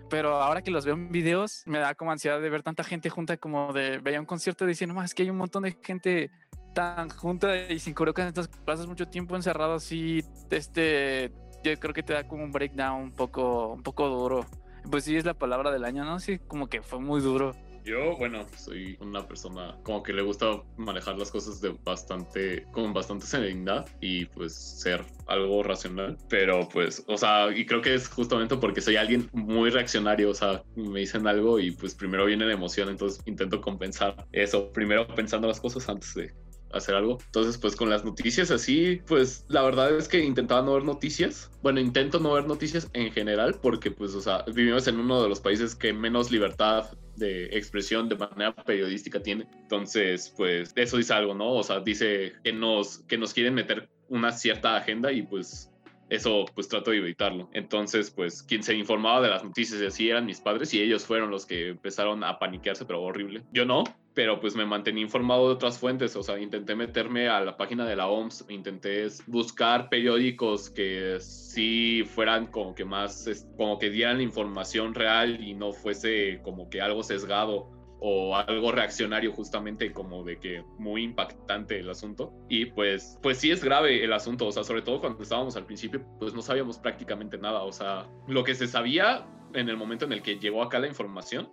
pero 0.08 0.40
ahora 0.40 0.62
que 0.62 0.70
los 0.70 0.86
veo 0.86 0.94
en 0.94 1.12
videos, 1.12 1.62
me 1.66 1.78
da 1.78 1.94
como 1.94 2.10
ansiedad 2.10 2.40
de 2.40 2.48
ver 2.48 2.62
tanta 2.62 2.84
gente 2.84 3.10
junta, 3.10 3.36
como 3.36 3.74
de 3.74 3.98
veía 3.98 4.18
un 4.18 4.24
concierto 4.24 4.64
diciendo, 4.64 4.94
más 4.94 5.12
que 5.12 5.24
hay 5.24 5.30
un 5.30 5.36
montón 5.36 5.64
de 5.64 5.76
gente 5.82 6.30
tan 6.74 7.10
junta 7.10 7.54
y 7.70 7.78
sin 7.78 7.92
cubrebocas, 7.92 8.28
entonces 8.28 8.56
pasas 8.64 8.86
mucho 8.86 9.06
tiempo 9.06 9.36
encerrado 9.36 9.74
así, 9.74 10.24
este, 10.50 11.32
yo 11.62 11.78
creo 11.78 11.92
que 11.92 12.02
te 12.02 12.14
da 12.14 12.26
como 12.26 12.44
un 12.44 12.50
breakdown 12.50 13.02
un 13.02 13.12
poco, 13.12 13.74
un 13.74 13.82
poco 13.82 14.08
duro. 14.08 14.46
Pues 14.90 15.04
sí, 15.04 15.16
es 15.16 15.26
la 15.26 15.34
palabra 15.34 15.70
del 15.70 15.84
año, 15.84 16.04
¿no? 16.04 16.18
Sí, 16.18 16.38
como 16.38 16.66
que 16.66 16.82
fue 16.82 16.98
muy 16.98 17.20
duro. 17.20 17.54
Yo, 17.84 18.16
bueno, 18.16 18.46
soy 18.56 18.96
una 19.00 19.26
persona 19.26 19.76
como 19.82 20.02
que 20.02 20.12
le 20.12 20.22
gusta 20.22 20.62
manejar 20.76 21.18
las 21.18 21.30
cosas 21.30 21.60
de 21.60 21.74
bastante, 21.84 22.64
con 22.70 22.92
bastante 22.92 23.26
serenidad 23.26 23.86
y 24.00 24.26
pues 24.26 24.54
ser 24.54 25.04
algo 25.26 25.62
racional. 25.62 26.16
Pero 26.28 26.68
pues, 26.68 27.04
o 27.08 27.16
sea, 27.16 27.50
y 27.54 27.66
creo 27.66 27.82
que 27.82 27.94
es 27.94 28.08
justamente 28.08 28.56
porque 28.56 28.80
soy 28.80 28.96
alguien 28.96 29.28
muy 29.32 29.70
reaccionario, 29.70 30.30
o 30.30 30.34
sea, 30.34 30.62
me 30.76 31.00
dicen 31.00 31.26
algo 31.26 31.58
y 31.58 31.72
pues 31.72 31.94
primero 31.94 32.26
viene 32.26 32.46
la 32.46 32.52
emoción, 32.52 32.88
entonces 32.88 33.20
intento 33.26 33.60
compensar 33.60 34.26
eso, 34.32 34.72
primero 34.72 35.06
pensando 35.08 35.48
las 35.48 35.60
cosas 35.60 35.88
antes 35.88 36.14
de 36.14 36.32
hacer 36.72 36.94
algo. 36.94 37.18
Entonces, 37.26 37.58
pues 37.58 37.76
con 37.76 37.90
las 37.90 38.04
noticias 38.04 38.50
así, 38.50 39.00
pues 39.06 39.44
la 39.48 39.62
verdad 39.62 39.96
es 39.96 40.08
que 40.08 40.24
intentaba 40.24 40.62
no 40.62 40.74
ver 40.74 40.84
noticias. 40.84 41.50
Bueno, 41.62 41.80
intento 41.80 42.18
no 42.18 42.32
ver 42.32 42.46
noticias 42.46 42.88
en 42.92 43.12
general 43.12 43.58
porque, 43.60 43.90
pues, 43.90 44.14
o 44.14 44.20
sea, 44.20 44.44
vivimos 44.52 44.86
en 44.88 44.98
uno 44.98 45.22
de 45.22 45.28
los 45.28 45.40
países 45.40 45.74
que 45.74 45.92
menos 45.92 46.30
libertad 46.30 46.90
de 47.16 47.46
expresión 47.46 48.08
de 48.08 48.16
manera 48.16 48.54
periodística 48.54 49.22
tiene. 49.22 49.46
Entonces, 49.62 50.32
pues 50.36 50.72
eso 50.76 50.96
dice 50.96 51.12
algo, 51.12 51.34
¿no? 51.34 51.52
O 51.52 51.62
sea, 51.62 51.80
dice 51.80 52.32
que 52.42 52.52
nos, 52.52 52.98
que 53.00 53.18
nos 53.18 53.32
quieren 53.32 53.54
meter 53.54 53.88
una 54.08 54.32
cierta 54.32 54.76
agenda 54.76 55.12
y 55.12 55.22
pues 55.22 55.72
eso 56.12 56.44
pues 56.54 56.68
trato 56.68 56.90
de 56.90 56.98
evitarlo. 56.98 57.48
Entonces, 57.52 58.10
pues 58.10 58.42
quien 58.42 58.62
se 58.62 58.74
informaba 58.74 59.22
de 59.22 59.30
las 59.30 59.44
noticias 59.44 59.80
y 59.80 59.86
así 59.86 60.10
eran 60.10 60.26
mis 60.26 60.40
padres 60.40 60.72
y 60.74 60.80
ellos 60.82 61.06
fueron 61.06 61.30
los 61.30 61.46
que 61.46 61.68
empezaron 61.68 62.22
a 62.22 62.38
paniquearse, 62.38 62.84
pero 62.84 63.02
horrible. 63.02 63.42
Yo 63.52 63.64
no, 63.64 63.84
pero 64.14 64.40
pues 64.40 64.54
me 64.54 64.66
mantení 64.66 65.00
informado 65.00 65.48
de 65.48 65.54
otras 65.54 65.78
fuentes, 65.78 66.14
o 66.16 66.22
sea, 66.22 66.38
intenté 66.38 66.74
meterme 66.74 67.28
a 67.28 67.40
la 67.40 67.56
página 67.56 67.86
de 67.86 67.96
la 67.96 68.08
OMS, 68.08 68.44
intenté 68.48 69.06
buscar 69.26 69.88
periódicos 69.88 70.70
que 70.70 71.18
sí 71.20 72.04
fueran 72.04 72.46
como 72.46 72.74
que 72.74 72.84
más, 72.84 73.46
como 73.56 73.78
que 73.78 73.90
dieran 73.90 74.20
información 74.20 74.94
real 74.94 75.42
y 75.42 75.54
no 75.54 75.72
fuese 75.72 76.40
como 76.42 76.68
que 76.68 76.80
algo 76.80 77.02
sesgado 77.02 77.70
o 78.04 78.36
algo 78.36 78.72
reaccionario 78.72 79.32
justamente 79.32 79.92
como 79.92 80.24
de 80.24 80.38
que 80.40 80.64
muy 80.76 81.04
impactante 81.04 81.78
el 81.78 81.88
asunto. 81.88 82.32
Y 82.48 82.66
pues 82.66 83.16
pues 83.22 83.38
sí 83.38 83.52
es 83.52 83.62
grave 83.62 84.04
el 84.04 84.12
asunto 84.12 84.48
o 84.48 84.52
sea 84.52 84.64
sobre 84.64 84.82
todo 84.82 85.00
cuando 85.00 85.22
estábamos 85.22 85.56
al 85.56 85.66
principio 85.66 86.04
pues 86.18 86.34
no 86.34 86.42
sabíamos 86.42 86.78
prácticamente 86.78 87.38
nada 87.38 87.62
o 87.62 87.70
sea 87.70 88.08
lo 88.26 88.42
que 88.42 88.56
se 88.56 88.66
sabía 88.66 89.24
en 89.54 89.68
el 89.68 89.76
momento 89.76 90.04
en 90.04 90.12
el 90.12 90.22
que 90.22 90.40
llegó 90.40 90.62
acá 90.62 90.80
la 90.80 90.88
información 90.88 91.48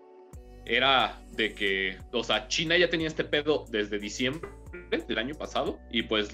era 0.69 1.19
de 1.31 1.53
que, 1.53 1.97
o 2.13 2.23
sea, 2.23 2.47
China 2.47 2.77
ya 2.77 2.89
tenía 2.89 3.07
este 3.07 3.23
pedo 3.23 3.65
desde 3.69 3.97
diciembre 3.97 4.49
del 5.07 5.17
año 5.17 5.33
pasado 5.33 5.79
y 5.91 6.03
pues 6.03 6.29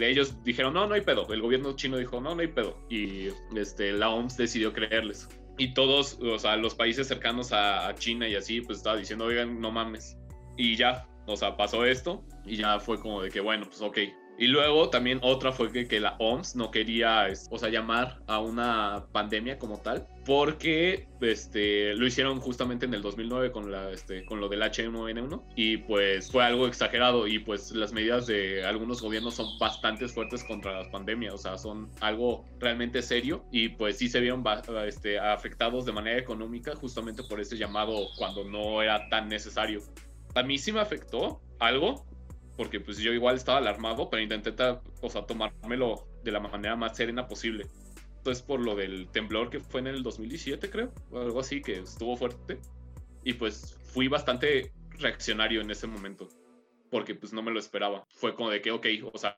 ellos 0.00 0.42
dijeron, 0.44 0.72
no, 0.74 0.86
no 0.86 0.94
hay 0.94 1.00
pedo. 1.00 1.26
El 1.32 1.42
gobierno 1.42 1.74
chino 1.74 1.98
dijo, 1.98 2.20
no, 2.20 2.34
no 2.34 2.40
hay 2.40 2.46
pedo. 2.46 2.78
Y 2.88 3.28
este, 3.56 3.92
la 3.92 4.10
OMS 4.10 4.36
decidió 4.36 4.72
creerles. 4.72 5.28
Y 5.58 5.74
todos, 5.74 6.18
o 6.20 6.38
sea, 6.38 6.56
los 6.56 6.76
países 6.76 7.08
cercanos 7.08 7.52
a, 7.52 7.92
China 7.96 8.28
y 8.28 8.36
así, 8.36 8.60
pues 8.60 8.78
estaba 8.78 8.96
diciendo, 8.96 9.24
oigan, 9.24 9.60
no 9.60 9.72
mames. 9.72 10.16
Y 10.56 10.76
ya, 10.76 11.08
o 11.26 11.36
sea, 11.36 11.56
pasó 11.56 11.84
esto 11.84 12.24
y 12.44 12.56
ya 12.56 12.78
fue 12.78 13.00
como 13.00 13.20
de 13.20 13.30
que, 13.30 13.40
bueno, 13.40 13.66
pues 13.66 13.80
ok, 13.80 13.98
y 14.38 14.48
luego 14.48 14.90
también 14.90 15.18
otra 15.22 15.52
fue 15.52 15.72
que, 15.72 15.86
que, 15.88 16.00
la 16.00 16.16
OMS 16.18 16.56
no 16.56 16.70
quería, 16.70 17.26
o 17.50 17.58
sea, 17.58 17.68
llamar 17.70 18.20
a 18.26 18.40
una 18.40 19.06
pandemia 19.12 19.58
como 19.58 19.78
tal, 19.78 20.06
porque 20.24 21.08
este, 21.20 21.94
lo 21.94 22.06
hicieron 22.06 22.40
justamente 22.40 22.84
en 22.84 22.94
el 22.94 23.02
2009 23.02 23.52
con, 23.52 23.72
la, 23.72 23.90
este, 23.90 24.24
con 24.26 24.40
lo 24.40 24.48
del 24.48 24.62
H1N1 24.62 25.42
y 25.56 25.78
pues 25.78 26.30
fue 26.30 26.44
algo 26.44 26.66
exagerado 26.66 27.26
y 27.26 27.38
pues 27.38 27.70
las 27.72 27.92
medidas 27.92 28.26
de 28.26 28.64
algunos 28.64 29.00
gobiernos 29.00 29.34
son 29.34 29.58
bastante 29.58 30.08
fuertes 30.08 30.44
contra 30.44 30.72
las 30.72 30.88
pandemias, 30.88 31.34
o 31.34 31.38
sea, 31.38 31.56
son 31.56 31.90
algo 32.00 32.44
realmente 32.58 33.00
serio 33.02 33.44
y 33.52 33.70
pues 33.70 33.98
sí 33.98 34.08
se 34.08 34.20
vieron 34.20 34.44
este, 34.86 35.18
afectados 35.18 35.86
de 35.86 35.92
manera 35.92 36.18
económica 36.18 36.74
justamente 36.74 37.22
por 37.22 37.40
ese 37.40 37.56
llamado 37.56 38.08
cuando 38.18 38.44
no 38.44 38.82
era 38.82 39.08
tan 39.08 39.28
necesario. 39.28 39.80
A 40.34 40.42
mí 40.42 40.58
sí 40.58 40.72
me 40.72 40.80
afectó 40.80 41.40
algo 41.58 42.04
porque 42.56 42.80
pues 42.80 42.98
yo 42.98 43.12
igual 43.12 43.36
estaba 43.36 43.58
alarmado, 43.58 44.08
pero 44.08 44.22
intenté, 44.22 44.54
o 45.00 45.10
sea, 45.10 45.22
tomármelo 45.26 46.06
de 46.24 46.32
la 46.32 46.40
manera 46.40 46.76
más 46.76 46.96
serena 46.96 47.26
posible. 47.26 47.66
Entonces, 48.18 48.42
por 48.42 48.60
lo 48.60 48.74
del 48.74 49.08
temblor 49.08 49.50
que 49.50 49.60
fue 49.60 49.80
en 49.80 49.86
el 49.86 50.02
2017, 50.02 50.68
creo, 50.70 50.92
o 51.10 51.20
algo 51.20 51.40
así, 51.40 51.62
que 51.62 51.78
estuvo 51.78 52.16
fuerte. 52.16 52.58
Y 53.22 53.34
pues 53.34 53.78
fui 53.92 54.08
bastante 54.08 54.72
reaccionario 54.98 55.60
en 55.60 55.70
ese 55.70 55.86
momento, 55.86 56.28
porque 56.90 57.14
pues 57.14 57.32
no 57.32 57.42
me 57.42 57.52
lo 57.52 57.60
esperaba. 57.60 58.04
Fue 58.10 58.34
como 58.34 58.50
de 58.50 58.60
que, 58.62 58.72
ok, 58.72 58.86
o 59.12 59.18
sea, 59.18 59.36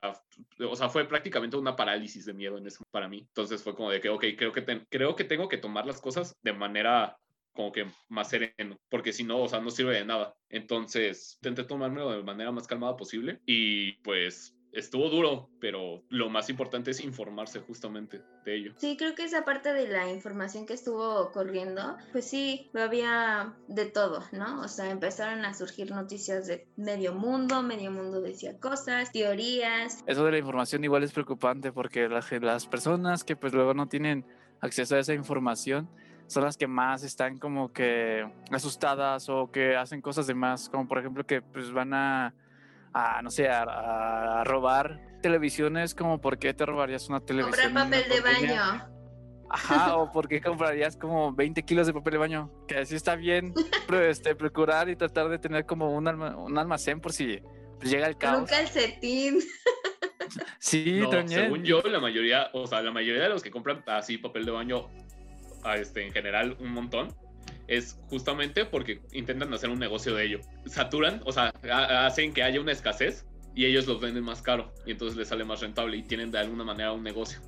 o 0.59 0.75
sea 0.75 0.89
fue 0.89 1.05
prácticamente 1.05 1.57
una 1.57 1.75
parálisis 1.75 2.25
de 2.25 2.33
miedo 2.33 2.57
en 2.57 2.65
eso 2.65 2.83
para 2.89 3.07
mí. 3.07 3.19
Entonces 3.19 3.61
fue 3.61 3.75
como 3.75 3.91
de 3.91 4.01
que, 4.01 4.09
ok, 4.09 4.25
creo 4.37 4.53
que, 4.53 4.63
creo 4.89 5.15
que 5.15 5.23
tengo 5.23 5.49
que 5.49 5.57
tomar 5.57 5.85
las 5.85 6.01
cosas 6.01 6.35
de 6.41 6.53
manera 6.53 7.17
como 7.59 7.73
que 7.73 7.85
más 8.07 8.29
sereno, 8.29 8.79
porque 8.89 9.11
si 9.11 9.25
no, 9.25 9.41
o 9.41 9.49
sea, 9.49 9.59
no 9.59 9.69
sirve 9.69 9.93
de 9.93 10.05
nada. 10.05 10.33
Entonces, 10.49 11.37
intenté 11.41 11.65
tomármelo 11.65 12.09
de 12.11 12.23
manera 12.23 12.53
más 12.53 12.67
calmada 12.67 12.95
posible 12.95 13.41
y 13.45 13.97
pues 13.97 14.55
estuvo 14.71 15.09
duro, 15.09 15.49
pero 15.59 16.05
lo 16.07 16.29
más 16.29 16.49
importante 16.49 16.91
es 16.91 17.03
informarse 17.03 17.59
justamente 17.59 18.21
de 18.45 18.55
ello. 18.55 18.73
Sí, 18.77 18.95
creo 18.95 19.13
que 19.13 19.25
esa 19.25 19.43
parte 19.43 19.73
de 19.73 19.89
la 19.89 20.09
información 20.09 20.65
que 20.65 20.73
estuvo 20.73 21.33
corriendo, 21.33 21.97
pues 22.13 22.29
sí, 22.29 22.71
había 22.73 23.53
de 23.67 23.87
todo, 23.87 24.23
¿no? 24.31 24.61
O 24.61 24.69
sea, 24.69 24.89
empezaron 24.89 25.43
a 25.43 25.53
surgir 25.53 25.91
noticias 25.91 26.47
de 26.47 26.65
medio 26.77 27.13
mundo, 27.13 27.61
medio 27.61 27.91
mundo 27.91 28.21
decía 28.21 28.57
cosas, 28.57 29.11
teorías. 29.11 30.01
Eso 30.07 30.23
de 30.23 30.31
la 30.31 30.37
información 30.37 30.81
igual 30.85 31.03
es 31.03 31.11
preocupante 31.11 31.73
porque 31.73 32.07
las, 32.07 32.31
las 32.41 32.67
personas 32.67 33.25
que 33.25 33.35
pues 33.35 33.51
luego 33.51 33.73
no 33.73 33.89
tienen 33.89 34.25
acceso 34.61 34.95
a 34.95 34.99
esa 34.99 35.13
información, 35.13 35.89
son 36.29 36.43
las 36.43 36.57
que 36.57 36.67
más 36.67 37.03
están 37.03 37.39
como 37.39 37.73
que 37.73 38.23
asustadas 38.51 39.27
o 39.29 39.49
que 39.51 39.75
hacen 39.75 39.99
cosas 39.99 40.27
de 40.27 40.35
más, 40.35 40.69
como 40.69 40.87
por 40.87 40.99
ejemplo 40.99 41.25
que 41.25 41.41
pues 41.41 41.71
van 41.71 41.91
a, 41.95 42.35
a 42.93 43.21
no 43.23 43.31
sé, 43.31 43.49
a, 43.49 44.43
robar 44.43 45.01
televisiones, 45.23 45.95
como 45.95 46.21
por 46.21 46.37
qué 46.37 46.53
te 46.53 46.67
robarías 46.67 47.09
una 47.09 47.19
televisión. 47.19 47.73
Comprar 47.73 47.89
papel 47.89 48.09
de 48.09 48.21
baño. 48.21 48.89
Ajá, 49.49 49.97
o 49.97 50.11
por 50.11 50.27
qué 50.27 50.39
comprarías 50.39 50.95
como 50.95 51.33
20 51.33 51.63
kilos 51.63 51.87
de 51.87 51.93
papel 51.93 52.11
de 52.11 52.17
baño, 52.19 52.51
que 52.67 52.77
así 52.77 52.95
está 52.95 53.15
bien, 53.15 53.51
pero 53.87 54.05
este, 54.05 54.35
procurar 54.35 54.87
y 54.87 54.95
tratar 54.95 55.29
de 55.29 55.39
tener 55.39 55.65
como 55.65 55.91
un, 55.91 56.07
un 56.07 56.57
almacén 56.59 57.01
por 57.01 57.11
si 57.11 57.39
pues, 57.79 57.89
llega 57.89 58.05
el 58.05 58.15
caos. 58.17 58.41
Un 58.41 58.45
calcetín. 58.45 59.39
Sí, 60.59 61.01
también. 61.09 61.45
Según 61.45 61.63
yo, 61.63 61.81
la 61.81 61.99
mayoría, 61.99 62.51
o 62.53 62.67
sea, 62.67 62.83
la 62.83 62.91
mayoría 62.91 63.23
de 63.23 63.29
los 63.29 63.41
que 63.41 63.49
compran 63.49 63.83
así 63.87 64.19
papel 64.19 64.45
de 64.45 64.51
baño 64.51 64.91
este, 65.77 66.05
en 66.05 66.13
general 66.13 66.55
un 66.59 66.71
montón 66.71 67.15
es 67.67 67.99
justamente 68.09 68.65
porque 68.65 69.01
intentan 69.11 69.53
hacer 69.53 69.69
un 69.69 69.79
negocio 69.79 70.15
de 70.15 70.25
ello. 70.25 70.39
Saturan, 70.65 71.21
o 71.25 71.31
sea, 71.31 71.53
hacen 72.05 72.33
que 72.33 72.41
haya 72.43 72.59
una 72.59 72.71
escasez 72.71 73.25
y 73.55 73.65
ellos 73.65 73.87
los 73.87 74.01
venden 74.01 74.23
más 74.23 74.41
caro 74.41 74.73
y 74.85 74.91
entonces 74.91 75.17
les 75.17 75.27
sale 75.27 75.45
más 75.45 75.61
rentable 75.61 75.97
y 75.97 76.03
tienen 76.03 76.31
de 76.31 76.39
alguna 76.39 76.63
manera 76.63 76.93
un 76.93 77.03
negocio. 77.03 77.39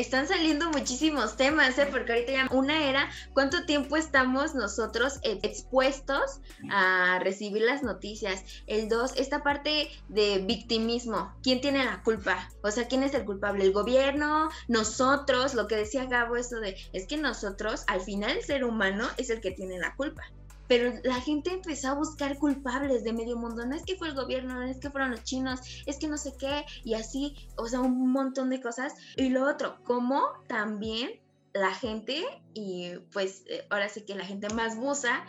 Están 0.00 0.28
saliendo 0.28 0.70
muchísimos 0.70 1.36
temas, 1.36 1.78
¿eh? 1.78 1.88
porque 1.90 2.12
ahorita 2.12 2.32
ya 2.32 2.48
una 2.50 2.88
era 2.88 3.10
cuánto 3.32 3.64
tiempo 3.64 3.96
estamos 3.96 4.54
nosotros 4.54 5.20
e-, 5.22 5.40
expuestos 5.42 6.40
a 6.70 7.18
recibir 7.20 7.62
las 7.62 7.82
noticias. 7.82 8.44
El 8.66 8.88
dos, 8.88 9.14
esta 9.16 9.42
parte 9.42 9.90
de 10.08 10.38
victimismo, 10.38 11.34
¿quién 11.42 11.60
tiene 11.60 11.84
la 11.84 12.02
culpa? 12.02 12.50
O 12.62 12.70
sea, 12.70 12.88
¿quién 12.88 13.02
es 13.02 13.14
el 13.14 13.24
culpable? 13.24 13.64
¿El 13.64 13.72
gobierno? 13.72 14.50
¿Nosotros? 14.68 15.54
Lo 15.54 15.66
que 15.66 15.76
decía 15.76 16.04
Gabo, 16.04 16.36
eso 16.36 16.60
de, 16.60 16.76
es 16.92 17.06
que 17.06 17.16
nosotros, 17.16 17.84
al 17.86 18.00
final 18.02 18.36
el 18.36 18.44
ser 18.44 18.64
humano 18.64 19.08
es 19.16 19.30
el 19.30 19.40
que 19.40 19.50
tiene 19.50 19.78
la 19.78 19.94
culpa 19.96 20.22
pero 20.68 20.92
la 21.04 21.20
gente 21.20 21.50
empezó 21.52 21.88
a 21.88 21.94
buscar 21.94 22.38
culpables 22.38 23.04
de 23.04 23.12
medio 23.12 23.36
mundo. 23.36 23.66
No 23.66 23.74
es 23.74 23.84
que 23.84 23.96
fue 23.96 24.08
el 24.08 24.14
gobierno, 24.14 24.54
no 24.54 24.62
es 24.62 24.78
que 24.78 24.90
fueron 24.90 25.10
los 25.10 25.22
chinos, 25.24 25.60
es 25.86 25.98
que 25.98 26.08
no 26.08 26.18
sé 26.18 26.34
qué, 26.38 26.64
y 26.84 26.94
así, 26.94 27.36
o 27.56 27.66
sea, 27.66 27.80
un 27.80 28.10
montón 28.10 28.50
de 28.50 28.60
cosas. 28.60 28.94
Y 29.16 29.28
lo 29.28 29.48
otro, 29.48 29.82
como 29.84 30.22
también 30.46 31.20
la 31.52 31.72
gente, 31.72 32.24
y 32.54 32.92
pues 33.12 33.44
eh, 33.46 33.66
ahora 33.70 33.88
sí 33.88 34.02
que 34.02 34.14
la 34.14 34.24
gente 34.24 34.48
más 34.50 34.76
busa, 34.76 35.24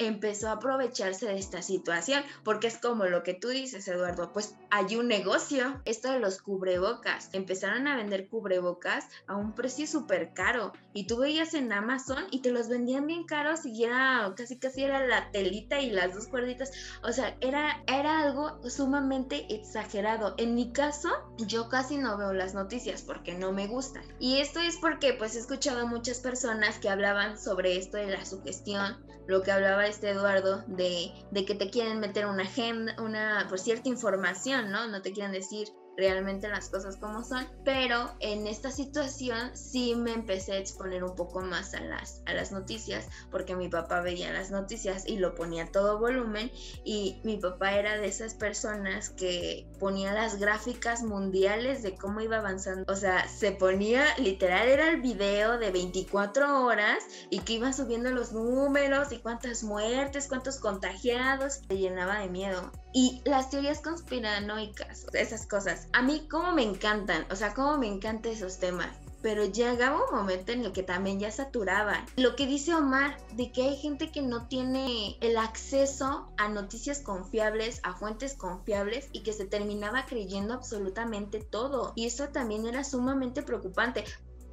empezó 0.00 0.48
a 0.48 0.52
aprovecharse 0.52 1.26
de 1.26 1.38
esta 1.38 1.62
situación, 1.62 2.24
porque 2.42 2.66
es 2.66 2.78
como 2.78 3.04
lo 3.04 3.22
que 3.22 3.34
tú 3.34 3.48
dices, 3.48 3.86
Eduardo, 3.86 4.32
pues 4.32 4.56
hay 4.70 4.96
un 4.96 5.08
negocio, 5.08 5.80
esto 5.84 6.10
de 6.10 6.18
los 6.18 6.40
cubrebocas, 6.40 7.28
empezaron 7.32 7.86
a 7.86 7.96
vender 7.96 8.28
cubrebocas 8.28 9.08
a 9.26 9.36
un 9.36 9.54
precio 9.54 9.86
súper 9.86 10.32
caro 10.32 10.72
y 10.94 11.06
tú 11.06 11.18
veías 11.18 11.54
en 11.54 11.72
Amazon 11.72 12.24
y 12.30 12.40
te 12.40 12.50
los 12.50 12.68
vendían 12.68 13.06
bien 13.06 13.24
caros 13.24 13.64
y 13.66 13.84
era 13.84 14.32
casi 14.36 14.58
casi 14.58 14.84
era 14.84 15.06
la 15.06 15.30
telita 15.32 15.80
y 15.80 15.90
las 15.90 16.14
dos 16.14 16.28
cuerditas, 16.28 16.72
o 17.02 17.12
sea, 17.12 17.36
era, 17.40 17.82
era 17.86 18.20
algo 18.20 18.58
sumamente 18.68 19.46
exagerado. 19.54 20.34
En 20.38 20.54
mi 20.54 20.72
caso, 20.72 21.10
yo 21.38 21.68
casi 21.68 21.98
no 21.98 22.16
veo 22.16 22.32
las 22.32 22.54
noticias 22.54 23.02
porque 23.02 23.34
no 23.34 23.52
me 23.52 23.66
gustan. 23.66 24.02
Y 24.18 24.38
esto 24.38 24.60
es 24.60 24.76
porque 24.76 25.12
pues 25.12 25.36
he 25.36 25.40
escuchado 25.40 25.80
a 25.80 25.86
muchas 25.86 26.20
personas 26.20 26.78
que 26.78 26.88
hablaban 26.88 27.38
sobre 27.38 27.76
esto 27.76 27.98
de 27.98 28.10
la 28.10 28.24
sugestión, 28.24 28.96
lo 29.30 29.42
que 29.42 29.52
hablaba 29.52 29.86
este 29.86 30.10
Eduardo 30.10 30.64
de, 30.66 31.12
de 31.30 31.44
que 31.44 31.54
te 31.54 31.70
quieren 31.70 32.00
meter 32.00 32.26
una 32.26 32.42
agenda, 32.42 32.96
una, 33.00 33.46
por 33.48 33.60
cierta 33.60 33.88
información, 33.88 34.70
¿no? 34.72 34.88
No 34.88 35.02
te 35.02 35.12
quieren 35.12 35.32
decir 35.32 35.68
realmente 36.00 36.48
las 36.48 36.70
cosas 36.70 36.96
como 36.96 37.22
son, 37.22 37.46
pero 37.62 38.10
en 38.20 38.46
esta 38.46 38.70
situación 38.70 39.54
sí 39.54 39.94
me 39.94 40.14
empecé 40.14 40.52
a 40.52 40.58
exponer 40.58 41.04
un 41.04 41.14
poco 41.14 41.42
más 41.42 41.74
a 41.74 41.80
las, 41.80 42.22
a 42.24 42.32
las 42.32 42.52
noticias, 42.52 43.06
porque 43.30 43.54
mi 43.54 43.68
papá 43.68 44.00
veía 44.00 44.32
las 44.32 44.50
noticias 44.50 45.06
y 45.06 45.18
lo 45.18 45.34
ponía 45.34 45.70
todo 45.70 45.98
volumen 45.98 46.50
y 46.86 47.20
mi 47.22 47.36
papá 47.36 47.74
era 47.74 47.98
de 47.98 48.08
esas 48.08 48.32
personas 48.32 49.10
que 49.10 49.68
ponía 49.78 50.14
las 50.14 50.38
gráficas 50.38 51.02
mundiales 51.02 51.82
de 51.82 51.94
cómo 51.96 52.22
iba 52.22 52.38
avanzando, 52.38 52.90
o 52.90 52.96
sea, 52.96 53.28
se 53.28 53.52
ponía 53.52 54.02
literal 54.16 54.68
era 54.68 54.88
el 54.88 55.02
video 55.02 55.58
de 55.58 55.70
24 55.70 56.64
horas 56.64 57.04
y 57.28 57.40
que 57.40 57.54
iba 57.54 57.74
subiendo 57.74 58.10
los 58.10 58.32
números 58.32 59.12
y 59.12 59.18
cuántas 59.18 59.62
muertes, 59.62 60.28
cuántos 60.28 60.58
contagiados, 60.58 61.60
se 61.68 61.76
llenaba 61.76 62.20
de 62.20 62.30
miedo. 62.30 62.72
Y 62.92 63.20
las 63.24 63.50
teorías 63.50 63.80
conspiranoicas, 63.80 65.06
esas 65.12 65.46
cosas, 65.46 65.86
a 65.92 66.02
mí 66.02 66.26
como 66.30 66.52
me 66.52 66.62
encantan, 66.62 67.26
o 67.30 67.36
sea, 67.36 67.54
como 67.54 67.78
me 67.78 67.88
encantan 67.88 68.32
esos 68.32 68.58
temas. 68.58 68.88
Pero 69.22 69.44
llegaba 69.44 70.06
un 70.08 70.16
momento 70.16 70.52
en 70.52 70.64
el 70.64 70.72
que 70.72 70.82
también 70.82 71.20
ya 71.20 71.30
saturaban. 71.30 72.06
Lo 72.16 72.36
que 72.36 72.46
dice 72.46 72.74
Omar, 72.74 73.18
de 73.34 73.52
que 73.52 73.64
hay 73.64 73.76
gente 73.76 74.10
que 74.10 74.22
no 74.22 74.48
tiene 74.48 75.18
el 75.20 75.36
acceso 75.36 76.32
a 76.38 76.48
noticias 76.48 77.00
confiables, 77.00 77.80
a 77.82 77.92
fuentes 77.92 78.34
confiables 78.34 79.10
y 79.12 79.20
que 79.20 79.34
se 79.34 79.44
terminaba 79.44 80.06
creyendo 80.06 80.54
absolutamente 80.54 81.40
todo. 81.40 81.92
Y 81.96 82.06
eso 82.06 82.28
también 82.28 82.66
era 82.66 82.82
sumamente 82.82 83.42
preocupante. 83.42 84.04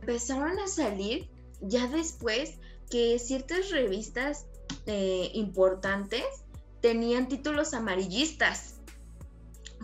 Empezaron 0.02 0.60
a 0.60 0.68
salir 0.68 1.30
ya 1.62 1.88
después 1.88 2.56
que 2.90 3.20
ciertas 3.20 3.70
revistas 3.72 4.48
eh, 4.86 5.32
importantes 5.34 6.26
tenían 6.82 7.30
títulos 7.30 7.74
amarillistas. 7.74 8.76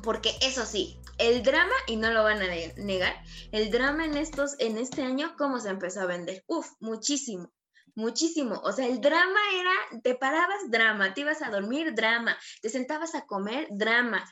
Porque 0.02 0.32
eso 0.42 0.66
sí, 0.66 1.00
el 1.24 1.42
drama, 1.42 1.74
y 1.88 1.96
no 1.96 2.12
lo 2.12 2.24
van 2.24 2.42
a 2.42 2.48
negar, 2.78 3.16
el 3.52 3.72
drama 3.72 4.06
en 4.06 4.18
estos, 4.18 4.56
en 4.60 4.78
este 4.78 5.04
año, 5.04 5.36
¿cómo 5.38 5.60
se 5.60 5.70
empezó 5.70 6.02
a 6.02 6.06
vender? 6.06 6.44
Uf, 6.48 6.68
muchísimo, 6.80 7.52
muchísimo. 7.96 8.60
O 8.64 8.72
sea, 8.74 8.88
el 8.88 9.00
drama 9.00 9.40
era, 9.54 10.02
te 10.02 10.16
parabas 10.16 10.70
drama, 10.70 11.14
te 11.14 11.22
ibas 11.22 11.42
a 11.42 11.50
dormir 11.50 11.94
drama, 11.96 12.38
te 12.62 12.70
sentabas 12.70 13.16
a 13.16 13.26
comer 13.26 13.68
drama. 13.72 14.26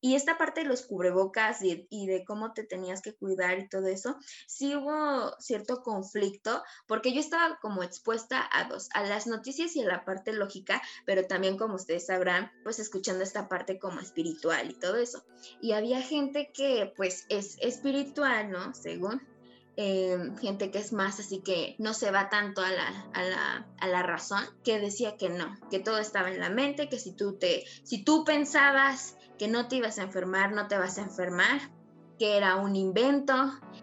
Y 0.00 0.14
esta 0.14 0.38
parte 0.38 0.62
de 0.62 0.66
los 0.66 0.82
cubrebocas 0.82 1.58
y, 1.62 2.06
de 2.06 2.24
cómo 2.24 2.52
te 2.54 2.64
tenías 2.64 3.02
que 3.02 3.14
cuidar 3.14 3.58
y 3.58 3.68
todo 3.68 3.86
eso, 3.86 4.16
sí 4.46 4.74
hubo 4.74 5.34
cierto 5.40 5.82
conflicto, 5.82 6.62
porque 6.86 7.12
yo 7.12 7.20
estaba 7.20 7.58
como 7.60 7.82
expuesta 7.82 8.48
a 8.50 8.64
dos, 8.64 8.88
a 8.94 9.02
las 9.02 9.26
noticias 9.26 9.76
y 9.76 9.82
a 9.82 9.86
la 9.86 10.04
parte 10.04 10.32
lógica, 10.32 10.80
pero 11.04 11.26
también 11.26 11.58
como 11.58 11.74
ustedes 11.74 12.06
sabrán, 12.06 12.50
pues 12.62 12.78
escuchando 12.78 13.22
esta 13.22 13.48
parte 13.48 13.78
como 13.78 14.00
espiritual 14.00 14.70
y 14.70 14.74
todo 14.74 14.96
eso. 14.96 15.22
Y 15.60 15.72
había 15.72 16.00
gente 16.00 16.50
que 16.52 16.92
pues 16.96 17.26
es 17.28 17.58
espiritual, 17.60 18.50
¿no? 18.50 18.72
Según, 18.74 19.22
em, 19.76 20.36
gente 20.38 20.70
que 20.70 20.78
es 20.78 20.92
más 20.92 21.20
así 21.20 21.40
que 21.40 21.76
no 21.78 21.92
se 21.92 22.10
va 22.10 22.30
tanto 22.30 22.62
a 22.62 22.70
la, 22.70 23.10
a, 23.12 23.22
la, 23.22 23.68
a 23.78 23.86
la, 23.86 24.02
razón, 24.02 24.44
que 24.64 24.78
decía 24.78 25.16
que 25.16 25.28
no, 25.28 25.54
que 25.70 25.78
todo 25.78 25.98
estaba 25.98 26.30
en 26.30 26.40
la 26.40 26.50
mente, 26.50 26.88
que 26.88 26.98
si 26.98 27.12
tú 27.12 27.38
te, 27.38 27.64
si 27.84 28.02
tú 28.02 28.24
pensabas 28.24 29.16
que 29.40 29.48
no 29.48 29.68
te 29.68 29.76
ibas 29.76 29.98
a 29.98 30.02
enfermar, 30.02 30.52
no 30.52 30.68
te 30.68 30.76
vas 30.76 30.98
a 30.98 31.00
enfermar, 31.00 31.62
que 32.20 32.36
era 32.36 32.56
un 32.56 32.76
invento. 32.76 33.34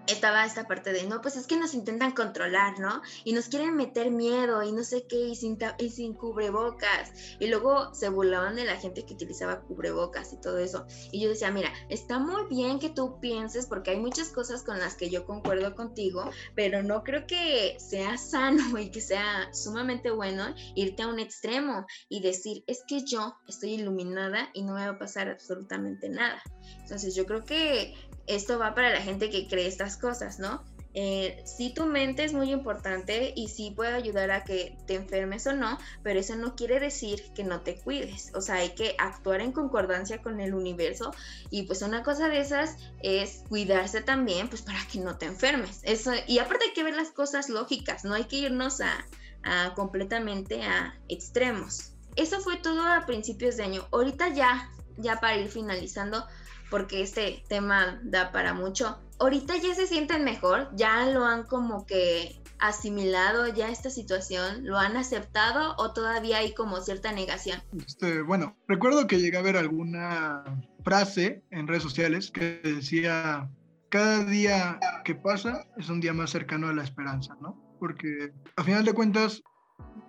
Estaba 0.06 0.46
esta 0.46 0.68
parte 0.68 0.94
de, 0.94 1.08
no, 1.08 1.22
pues 1.22 1.36
es 1.38 1.48
que 1.48 1.58
nos 1.58 1.74
intentan 1.74 2.12
controlar, 2.12 2.80
¿no? 2.80 3.02
Y 3.24 3.34
nos 3.34 3.48
quieren 3.48 3.76
meter 3.76 4.12
miedo 4.12 4.62
y 4.62 4.72
no 4.72 4.84
sé 4.84 5.08
qué, 5.08 5.30
y 5.30 5.36
sin, 5.36 5.58
sin 5.90 6.14
cubrebocas. 6.14 7.12
Y 7.40 7.48
luego 7.48 7.96
se 7.96 8.10
burlaban 8.10 8.56
de 8.56 8.66
la 8.66 8.76
gente 8.76 9.08
que 9.08 9.16
utilizaba 9.16 9.62
cubrebocas 9.62 10.34
y 10.34 10.40
todo 10.40 10.60
eso. 10.60 10.86
Y 11.12 11.20
yo 11.20 11.30
decía, 11.30 11.50
mira, 11.50 11.74
está 11.90 12.20
muy 12.20 12.46
bien 12.48 12.78
que 12.78 12.92
tú 12.92 13.20
pienses, 13.20 13.66
porque 13.66 13.90
hay 13.90 13.98
muchas 13.98 14.30
cosas 14.30 14.62
con 14.62 14.78
las 14.78 14.96
que 14.96 15.10
yo 15.10 15.26
concuerdo 15.26 15.74
contigo, 15.74 16.30
pero 16.54 16.84
no 16.84 17.04
creo 17.04 17.26
que 17.26 17.76
sea 17.80 18.20
sano 18.20 18.78
y 18.78 18.92
que 18.92 19.02
sea 19.02 19.52
sumamente 19.52 20.12
bueno 20.12 20.54
irte 20.76 21.02
a 21.02 21.08
un 21.08 21.20
extremo 21.20 21.88
y 22.08 22.22
decir, 22.22 22.64
es 22.68 22.84
que 22.88 23.04
yo 23.04 23.36
estoy 23.48 23.74
iluminada 23.74 24.50
y 24.54 24.62
no 24.62 24.76
me 24.76 24.86
va 24.86 24.94
a 24.94 25.00
pasar 25.00 25.28
absolutamente 25.28 26.08
nada. 26.08 26.40
Entonces 26.84 27.16
yo 27.16 27.26
creo 27.26 27.44
que 27.44 27.96
esto 28.28 28.60
va 28.60 28.76
para 28.76 28.92
la 28.92 29.02
gente 29.02 29.30
que 29.30 29.48
cree 29.48 29.68
estas 29.68 29.98
cosas, 29.98 30.40
¿no? 30.40 30.64
Eh, 31.00 31.44
sí, 31.46 31.72
tu 31.76 31.86
mente 31.86 32.24
es 32.24 32.34
muy 32.34 32.52
importante 32.52 33.32
y 33.36 33.50
sí 33.50 33.70
puede 33.70 33.94
ayudar 33.94 34.32
a 34.32 34.44
que 34.44 34.76
te 34.88 34.96
enfermes 34.96 35.46
o 35.46 35.54
no, 35.54 35.78
pero 36.02 36.20
eso 36.20 36.36
no 36.36 36.56
quiere 36.56 36.80
decir 36.80 37.22
que 37.36 37.44
no 37.44 37.62
te 37.62 37.76
cuides. 37.76 38.32
O 38.34 38.42
sea, 38.42 38.56
hay 38.56 38.70
que 38.70 38.96
actuar 38.98 39.42
en 39.42 39.52
concordancia 39.52 40.24
con 40.24 40.40
el 40.40 40.56
universo 40.56 41.14
y 41.52 41.64
pues 41.64 41.84
una 41.84 42.02
cosa 42.02 42.30
de 42.30 42.40
esas 42.40 42.78
es 43.04 43.44
cuidarse 43.48 44.02
también, 44.02 44.48
pues 44.50 44.64
para 44.64 44.80
que 44.92 44.98
no 44.98 45.20
te 45.20 45.28
enfermes. 45.28 45.82
Eso, 45.84 46.14
y 46.26 46.40
aparte 46.40 46.66
hay 46.66 46.74
que 46.74 46.84
ver 46.84 46.96
las 46.96 47.12
cosas 47.12 47.48
lógicas, 47.50 48.04
no 48.04 48.16
hay 48.16 48.24
que 48.24 48.38
irnos 48.38 48.82
a, 48.82 49.06
a 49.44 49.76
completamente 49.76 50.64
a 50.64 51.00
extremos. 51.10 51.92
Eso 52.16 52.40
fue 52.40 52.58
todo 52.58 52.82
a 52.82 53.06
principios 53.06 53.58
de 53.58 53.64
año. 53.66 53.88
Ahorita 53.92 54.30
ya, 54.30 54.72
ya 54.98 55.20
para 55.20 55.38
ir 55.38 55.50
finalizando, 55.50 56.26
porque 56.70 57.02
este 57.02 57.44
tema 57.48 58.00
da 58.04 58.32
para 58.32 58.54
mucho. 58.54 58.98
Ahorita 59.20 59.56
ya 59.58 59.74
se 59.74 59.88
sienten 59.88 60.24
mejor, 60.24 60.70
ya 60.76 61.06
lo 61.08 61.26
han 61.26 61.44
como 61.44 61.86
que 61.86 62.42
asimilado 62.60 63.48
ya 63.48 63.70
esta 63.70 63.90
situación, 63.90 64.66
lo 64.66 64.78
han 64.78 64.98
aceptado 64.98 65.76
o 65.78 65.94
todavía 65.94 66.38
hay 66.38 66.54
como 66.54 66.82
cierta 66.82 67.12
negación. 67.12 67.62
Este, 67.86 68.22
bueno, 68.22 68.58
recuerdo 68.68 69.08
que 69.08 69.20
llegué 69.20 69.38
a 69.38 69.42
ver 69.42 69.58
alguna 69.58 70.44
frase 70.84 71.44
en 71.52 71.68
redes 71.68 71.84
sociales 71.84 72.32
que 72.32 72.60
decía, 72.64 73.50
cada 73.90 74.24
día 74.26 74.80
que 75.04 75.16
pasa 75.16 75.66
es 75.78 75.90
un 75.90 76.00
día 76.00 76.14
más 76.14 76.32
cercano 76.32 76.68
a 76.68 76.74
la 76.74 76.84
esperanza, 76.84 77.38
¿no? 77.42 77.62
Porque 77.80 78.34
a 78.56 78.64
final 78.64 78.84
de 78.86 78.94
cuentas 78.94 79.44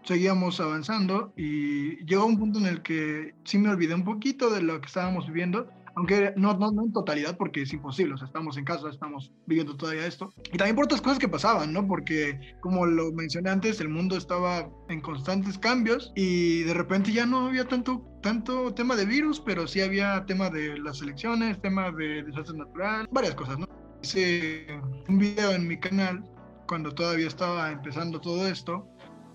seguíamos 0.04 0.59
avanzando 0.61 1.34
y 1.36 2.04
llegó 2.06 2.24
un 2.24 2.38
punto 2.38 2.59
en 2.59 2.66
el 2.66 2.82
que 2.82 3.34
sí 3.44 3.59
me 3.59 3.68
olvidé 3.68 3.94
un 3.94 4.04
poquito 4.04 4.50
de 4.50 4.62
lo 4.62 4.80
que 4.80 4.86
estábamos 4.86 5.26
viviendo 5.26 5.68
aunque 5.99 6.32
no, 6.36 6.57
no, 6.57 6.70
no, 6.70 6.84
en 6.84 6.92
totalidad 6.92 7.36
porque 7.36 7.62
es 7.62 7.72
imposible, 7.72 8.14
o 8.14 8.16
sea, 8.16 8.28
estamos 8.28 8.57
en 8.57 8.64
casa, 8.64 8.88
estamos 8.88 9.32
viviendo 9.46 9.76
todavía 9.76 10.07
esto. 10.07 10.32
Y 10.53 10.57
también 10.57 10.76
por 10.76 10.84
otras 10.84 11.01
cosas 11.01 11.18
que 11.18 11.26
pasaban, 11.26 11.72
¿no? 11.72 11.88
Porque 11.88 12.38
como 12.61 12.86
lo 12.86 13.11
mencioné 13.12 13.51
antes, 13.51 13.80
el 13.80 13.88
mundo 13.88 14.16
estaba 14.16 14.70
en 14.88 15.01
constantes 15.01 15.59
cambios 15.59 16.12
y 16.14 16.62
de 16.62 16.72
repente 16.72 17.12
ya 17.12 17.26
no 17.26 17.49
había 17.49 17.66
tanto, 17.66 18.01
tanto 18.22 18.72
tema 18.74 18.94
de 18.94 19.07
virus, 19.07 19.40
pero 19.40 19.66
sí 19.66 19.80
había 19.80 20.24
tema 20.26 20.51
de 20.51 20.78
las 20.78 21.03
elecciones, 21.03 21.61
tema 21.61 21.90
de 21.90 22.22
desastre 22.22 22.57
natural, 22.57 23.09
varias 23.11 23.34
cosas, 23.34 23.59
¿no? 23.59 23.66
Hice 24.01 24.68
un 25.09 25.18
video 25.18 25.51
en 25.51 25.66
mi 25.66 25.80
canal 25.80 26.22
cuando 26.68 26.94
todavía 26.94 27.26
estaba 27.26 27.72
empezando 27.72 28.20
todo 28.20 28.46
esto 28.46 28.86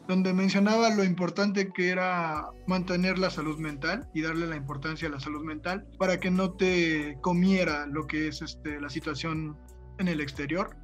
donde 0.07 0.33
mencionaba 0.33 0.89
lo 0.89 1.03
importante 1.03 1.71
que 1.71 1.89
era 1.89 2.47
mantener 2.67 3.17
la 3.17 3.29
salud 3.29 3.57
mental 3.57 4.07
y 4.13 4.21
darle 4.21 4.47
la 4.47 4.55
importancia 4.55 5.07
a 5.07 5.11
la 5.11 5.19
salud 5.19 5.43
mental 5.43 5.85
para 5.97 6.19
que 6.19 6.29
no 6.29 6.53
te 6.53 7.17
comiera 7.21 7.87
lo 7.87 8.05
que 8.05 8.27
es 8.27 8.41
este, 8.41 8.79
la 8.81 8.89
situación 8.89 9.57
en 9.99 10.07
el 10.07 10.21
exterior. 10.21 10.75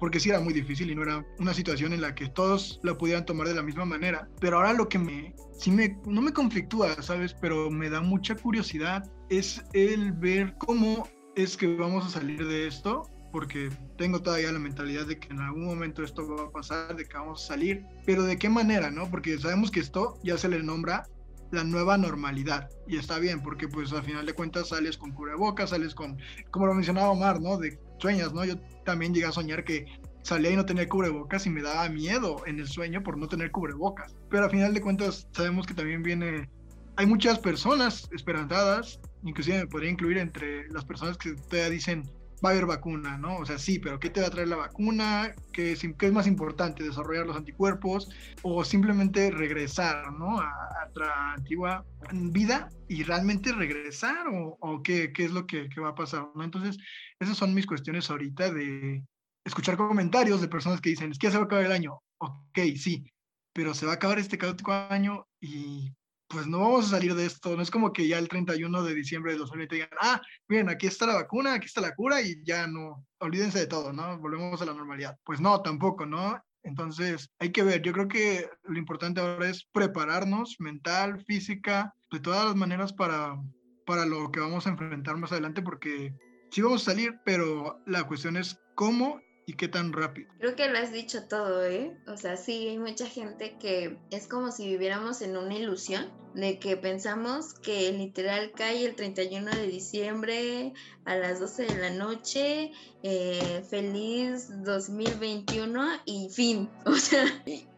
porque 0.00 0.18
sí 0.18 0.30
era 0.30 0.40
muy 0.40 0.52
difícil 0.52 0.90
y 0.90 0.96
no 0.96 1.04
era 1.04 1.24
una 1.38 1.54
situación 1.54 1.92
en 1.92 2.00
la 2.00 2.12
que 2.12 2.28
todos 2.28 2.80
la 2.82 2.98
pudieran 2.98 3.24
tomar 3.24 3.46
de 3.46 3.54
la 3.54 3.62
misma 3.62 3.84
manera. 3.84 4.28
Pero 4.40 4.56
ahora 4.56 4.72
lo 4.72 4.88
que 4.88 4.98
me, 4.98 5.32
me, 5.68 5.96
no 6.06 6.20
me 6.20 6.32
conflictúa, 6.32 7.00
¿sabes? 7.00 7.36
Pero 7.40 7.70
me 7.70 7.88
da 7.88 8.00
mucha 8.00 8.34
curiosidad 8.34 9.04
es 9.30 9.64
el 9.74 10.12
ver 10.12 10.54
cómo 10.58 11.08
es 11.36 11.56
que 11.56 11.76
vamos 11.76 12.04
a 12.04 12.08
salir 12.08 12.44
de 12.46 12.66
esto 12.66 13.02
porque 13.32 13.70
tengo 13.96 14.20
todavía 14.20 14.52
la 14.52 14.58
mentalidad 14.58 15.06
de 15.06 15.18
que 15.18 15.28
en 15.28 15.40
algún 15.40 15.64
momento 15.64 16.04
esto 16.04 16.28
va 16.28 16.44
a 16.44 16.50
pasar, 16.50 16.94
de 16.94 17.06
que 17.06 17.16
vamos 17.16 17.42
a 17.42 17.46
salir, 17.48 17.84
pero 18.04 18.22
de 18.22 18.36
qué 18.36 18.48
manera, 18.48 18.90
¿no? 18.90 19.10
Porque 19.10 19.38
sabemos 19.38 19.70
que 19.70 19.80
esto 19.80 20.18
ya 20.22 20.36
se 20.36 20.48
le 20.48 20.62
nombra 20.62 21.04
la 21.50 21.64
nueva 21.64 21.98
normalidad 21.98 22.68
y 22.86 22.96
está 22.96 23.18
bien 23.18 23.42
porque 23.42 23.68
pues 23.68 23.92
al 23.92 24.02
final 24.02 24.24
de 24.24 24.32
cuentas 24.32 24.68
sales 24.68 24.96
con 24.96 25.12
cubrebocas, 25.12 25.70
sales 25.70 25.94
con, 25.94 26.18
como 26.50 26.66
lo 26.66 26.74
mencionaba 26.74 27.10
Omar, 27.10 27.40
¿no? 27.40 27.58
De 27.58 27.78
sueños, 27.98 28.32
¿no? 28.32 28.44
Yo 28.44 28.58
también 28.84 29.14
llegué 29.14 29.26
a 29.26 29.32
soñar 29.32 29.64
que 29.64 29.86
salía 30.22 30.50
y 30.50 30.56
no 30.56 30.64
tenía 30.64 30.88
cubrebocas 30.88 31.46
y 31.46 31.50
me 31.50 31.62
daba 31.62 31.88
miedo 31.88 32.42
en 32.46 32.58
el 32.58 32.68
sueño 32.68 33.02
por 33.02 33.18
no 33.18 33.28
tener 33.28 33.50
cubrebocas. 33.50 34.16
Pero 34.30 34.44
al 34.44 34.50
final 34.50 34.72
de 34.72 34.80
cuentas 34.80 35.28
sabemos 35.32 35.66
que 35.66 35.74
también 35.74 36.02
viene, 36.02 36.48
hay 36.96 37.06
muchas 37.06 37.38
personas 37.38 38.08
esperanzadas, 38.12 39.00
inclusive 39.22 39.58
me 39.58 39.66
podría 39.66 39.90
incluir 39.90 40.18
entre 40.18 40.68
las 40.70 40.84
personas 40.84 41.18
que 41.18 41.34
todavía 41.34 41.70
dicen 41.70 42.04
va 42.44 42.50
a 42.50 42.52
haber 42.52 42.66
vacuna, 42.66 43.18
¿no? 43.18 43.36
O 43.36 43.46
sea, 43.46 43.58
sí, 43.58 43.78
pero 43.78 43.98
¿qué 43.98 44.10
te 44.10 44.20
va 44.20 44.26
a 44.26 44.30
traer 44.30 44.48
la 44.48 44.56
vacuna? 44.56 45.34
¿Qué 45.52 45.72
es, 45.72 45.80
qué 45.98 46.06
es 46.06 46.12
más 46.12 46.26
importante, 46.26 46.82
desarrollar 46.82 47.26
los 47.26 47.36
anticuerpos 47.36 48.08
o 48.42 48.64
simplemente 48.64 49.30
regresar, 49.30 50.12
¿no? 50.12 50.40
A, 50.40 50.48
a 50.48 51.34
antigua 51.34 51.84
vida 52.12 52.68
y 52.88 53.02
realmente 53.04 53.52
regresar 53.52 54.26
o, 54.30 54.82
qué, 54.82 55.12
es 55.16 55.30
lo 55.30 55.46
que, 55.46 55.68
que, 55.68 55.80
va 55.80 55.90
a 55.90 55.94
pasar, 55.94 56.28
¿no? 56.34 56.44
Entonces, 56.44 56.76
esas 57.18 57.36
son 57.36 57.54
mis 57.54 57.66
cuestiones 57.66 58.10
ahorita 58.10 58.50
de 58.52 59.02
escuchar 59.44 59.76
comentarios 59.76 60.40
de 60.40 60.48
personas 60.48 60.80
que 60.80 60.90
dicen, 60.90 61.10
es 61.10 61.18
que 61.18 61.26
ya 61.28 61.32
se 61.32 61.36
va 61.38 61.44
a 61.44 61.46
acabar 61.46 61.64
el 61.64 61.72
año. 61.72 62.00
Ok, 62.18 62.58
sí, 62.76 63.04
pero 63.52 63.74
se 63.74 63.86
va 63.86 63.92
a 63.92 63.94
acabar 63.96 64.18
este 64.18 64.38
caótico 64.38 64.72
año 64.72 65.26
y 65.40 65.92
pues 66.32 66.46
no 66.46 66.60
vamos 66.60 66.86
a 66.86 66.90
salir 66.96 67.14
de 67.14 67.26
esto. 67.26 67.54
No 67.54 67.62
es 67.62 67.70
como 67.70 67.92
que 67.92 68.08
ya 68.08 68.18
el 68.18 68.28
31 68.28 68.82
de 68.82 68.94
diciembre 68.94 69.32
de 69.32 69.38
2020 69.38 69.74
digan, 69.74 69.90
ah, 70.00 70.20
bien, 70.48 70.68
aquí 70.68 70.86
está 70.86 71.06
la 71.06 71.14
vacuna, 71.14 71.54
aquí 71.54 71.66
está 71.66 71.80
la 71.80 71.94
cura 71.94 72.22
y 72.22 72.42
ya 72.44 72.66
no, 72.66 73.06
olvídense 73.18 73.58
de 73.58 73.66
todo, 73.66 73.92
¿no? 73.92 74.18
Volvemos 74.18 74.60
a 74.62 74.64
la 74.64 74.74
normalidad. 74.74 75.18
Pues 75.24 75.40
no, 75.40 75.60
tampoco, 75.60 76.06
¿no? 76.06 76.42
Entonces, 76.64 77.30
hay 77.38 77.52
que 77.52 77.62
ver, 77.62 77.82
yo 77.82 77.92
creo 77.92 78.08
que 78.08 78.48
lo 78.62 78.78
importante 78.78 79.20
ahora 79.20 79.48
es 79.48 79.64
prepararnos 79.72 80.56
mental, 80.58 81.22
física, 81.26 81.92
de 82.10 82.20
todas 82.20 82.46
las 82.46 82.56
maneras 82.56 82.92
para, 82.92 83.36
para 83.84 84.06
lo 84.06 84.30
que 84.30 84.40
vamos 84.40 84.66
a 84.66 84.70
enfrentar 84.70 85.16
más 85.16 85.32
adelante, 85.32 85.60
porque 85.60 86.14
sí 86.50 86.62
vamos 86.62 86.82
a 86.82 86.92
salir, 86.92 87.18
pero 87.24 87.80
la 87.86 88.04
cuestión 88.04 88.36
es 88.36 88.58
cómo 88.74 89.20
y 89.52 89.56
qué 89.56 89.68
tan 89.68 89.92
rápido. 89.92 90.32
Creo 90.38 90.56
que 90.56 90.68
lo 90.68 90.78
has 90.78 90.92
dicho 90.92 91.24
todo, 91.24 91.64
¿eh? 91.64 91.96
O 92.06 92.16
sea, 92.16 92.36
sí, 92.36 92.68
hay 92.68 92.78
mucha 92.78 93.06
gente 93.06 93.56
que 93.60 93.98
es 94.10 94.26
como 94.26 94.50
si 94.50 94.66
viviéramos 94.66 95.20
en 95.22 95.36
una 95.36 95.54
ilusión 95.54 96.06
de 96.34 96.58
que 96.58 96.78
pensamos 96.78 97.52
que 97.52 97.92
literal 97.92 98.52
cae 98.56 98.86
el 98.86 98.94
31 98.94 99.50
de 99.50 99.66
diciembre 99.66 100.72
a 101.04 101.16
las 101.16 101.40
12 101.40 101.66
de 101.66 101.76
la 101.76 101.90
noche, 101.90 102.72
eh, 103.02 103.62
feliz 103.68 104.48
2021 104.64 105.86
y 106.06 106.28
fin. 106.30 106.70
O 106.86 106.94
sea, 106.94 107.24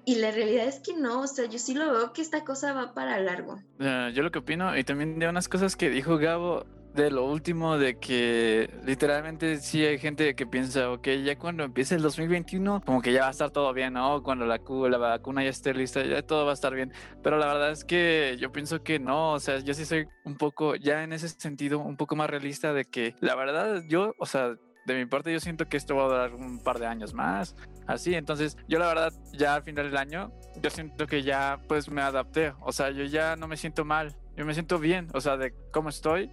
y 0.04 0.16
la 0.16 0.30
realidad 0.30 0.68
es 0.68 0.78
que 0.78 0.94
no, 0.94 1.22
o 1.22 1.26
sea, 1.26 1.46
yo 1.46 1.58
sí 1.58 1.74
lo 1.74 1.90
veo 1.90 2.12
que 2.12 2.22
esta 2.22 2.44
cosa 2.44 2.72
va 2.72 2.94
para 2.94 3.18
largo. 3.18 3.54
Uh, 3.80 4.10
yo 4.12 4.22
lo 4.22 4.30
que 4.30 4.38
opino, 4.38 4.76
y 4.76 4.84
también 4.84 5.18
de 5.18 5.28
unas 5.28 5.48
cosas 5.48 5.76
que 5.76 5.90
dijo 5.90 6.18
Gabo, 6.18 6.66
de 6.95 7.11
lo 7.11 7.24
último, 7.24 7.76
de 7.76 7.99
que 7.99 8.70
literalmente 8.84 9.59
sí 9.59 9.84
hay 9.84 9.99
gente 9.99 10.34
que 10.36 10.47
piensa, 10.47 10.90
ok, 10.92 11.09
ya 11.24 11.36
cuando 11.36 11.64
empiece 11.64 11.97
el 11.97 12.03
2021, 12.03 12.82
como 12.86 13.03
que 13.03 13.12
ya 13.12 13.22
va 13.22 13.28
a 13.28 13.30
estar 13.30 13.51
todo 13.51 13.72
bien, 13.72 13.95
¿no? 13.95 14.22
Cuando 14.22 14.47
la, 14.47 14.61
la 14.88 14.99
vacuna 14.99 15.42
ya 15.42 15.51
esté 15.51 15.74
lista, 15.74 16.05
ya 16.05 16.22
todo 16.22 16.45
va 16.45 16.53
a 16.53 16.55
estar 16.55 16.72
bien. 16.72 16.92
Pero 17.22 17.38
la 17.38 17.47
verdad 17.47 17.72
es 17.72 17.84
que 17.84 18.36
yo 18.38 18.53
pienso 18.53 18.82
que 18.82 19.01
no, 19.01 19.32
o 19.32 19.40
sea, 19.40 19.59
yo 19.59 19.74
sí 19.74 19.84
soy 19.84 20.07
un 20.24 20.36
poco, 20.36 20.76
ya 20.76 21.03
en 21.03 21.12
ese 21.12 21.28
sentido, 21.28 21.80
un 21.80 21.97
poco 21.97 22.14
más 22.14 22.30
realista 22.30 22.72
de 22.72 22.84
que 22.84 23.16
la 23.20 23.34
verdad, 23.34 23.82
yo, 23.88 24.14
o 24.18 24.26
sea, 24.26 24.55
de 24.86 24.95
mi 24.95 25.07
parte 25.07 25.32
yo 25.32 25.40
siento 25.40 25.66
que 25.66 25.76
esto 25.76 25.97
va 25.97 26.05
a 26.05 26.09
durar 26.09 26.34
un 26.34 26.62
par 26.62 26.78
de 26.78 26.86
años 26.86 27.12
más, 27.12 27.57
así, 27.86 28.14
entonces 28.14 28.57
yo 28.68 28.78
la 28.78 28.86
verdad 28.86 29.12
ya 29.32 29.55
al 29.55 29.62
final 29.62 29.86
del 29.86 29.97
año, 29.97 30.30
yo 30.62 30.70
siento 30.70 31.07
que 31.07 31.22
ya 31.22 31.59
pues 31.68 31.90
me 31.90 32.03
adapté, 32.03 32.53
o 32.61 32.70
sea, 32.70 32.90
yo 32.90 33.05
ya 33.05 33.34
no 33.34 33.49
me 33.49 33.57
siento 33.57 33.84
mal, 33.84 34.14
yo 34.37 34.45
me 34.45 34.55
siento 34.55 34.78
bien, 34.78 35.09
o 35.14 35.20
sea, 35.20 35.37
de 35.37 35.55
cómo 35.70 35.89
estoy, 35.89 36.30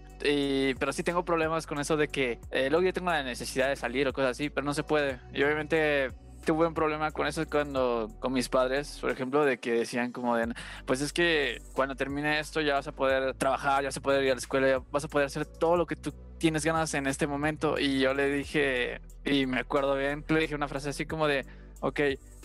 pero 0.80 0.92
sí 0.94 1.04
tengo 1.04 1.24
problemas 1.24 1.68
con 1.68 1.80
eso 1.80 1.98
de 1.98 2.08
que 2.08 2.40
eh, 2.52 2.70
luego 2.70 2.86
yo 2.86 2.94
tengo 2.94 3.12
la 3.12 3.24
necesidad 3.24 3.70
de 3.70 3.76
salir 3.76 4.08
o 4.08 4.14
cosas 4.14 4.32
así, 4.32 4.50
pero 4.50 4.66
no 4.66 4.74
se 4.74 4.84
puede. 4.84 5.20
Y 5.34 5.44
obviamente 5.44 6.10
tuve 6.46 6.66
un 6.66 6.74
problema 6.74 7.12
con 7.12 7.28
eso 7.28 7.46
cuando 7.48 8.10
con 8.20 8.34
mis 8.34 8.50
padres, 8.50 8.98
por 9.00 9.12
ejemplo, 9.12 9.46
de 9.46 9.60
que 9.60 9.74
decían 9.74 10.12
como 10.12 10.36
de, 10.36 10.54
pues 10.86 11.02
es 11.02 11.14
que 11.14 11.62
cuando 11.74 11.96
termine 11.96 12.40
esto 12.40 12.62
ya 12.62 12.74
vas 12.74 12.88
a 12.88 12.92
poder 12.92 13.36
trabajar, 13.36 13.84
ya 13.84 13.90
vas 13.90 13.98
a 13.98 14.02
poder 14.02 14.24
ir 14.24 14.32
a 14.32 14.36
la 14.36 14.40
escuela, 14.40 14.68
ya 14.68 14.80
vas 14.92 15.04
a 15.04 15.08
poder 15.08 15.28
hacer 15.28 15.46
todo 15.46 15.78
lo 15.78 15.86
que 15.86 15.96
tú 15.96 16.14
tienes 16.40 16.66
ganas 16.66 16.94
en 16.96 17.06
este 17.06 17.28
momento. 17.28 17.78
Y 17.78 18.00
yo 18.00 18.16
le 18.16 18.32
dije, 18.32 19.02
y 19.24 19.46
me 19.46 19.60
acuerdo 19.60 19.96
bien, 19.96 20.26
le 20.28 20.40
dije 20.40 20.56
una 20.56 20.68
frase 20.68 20.90
así 20.90 21.06
como 21.06 21.28
de, 21.28 21.46
ok, 21.82 22.00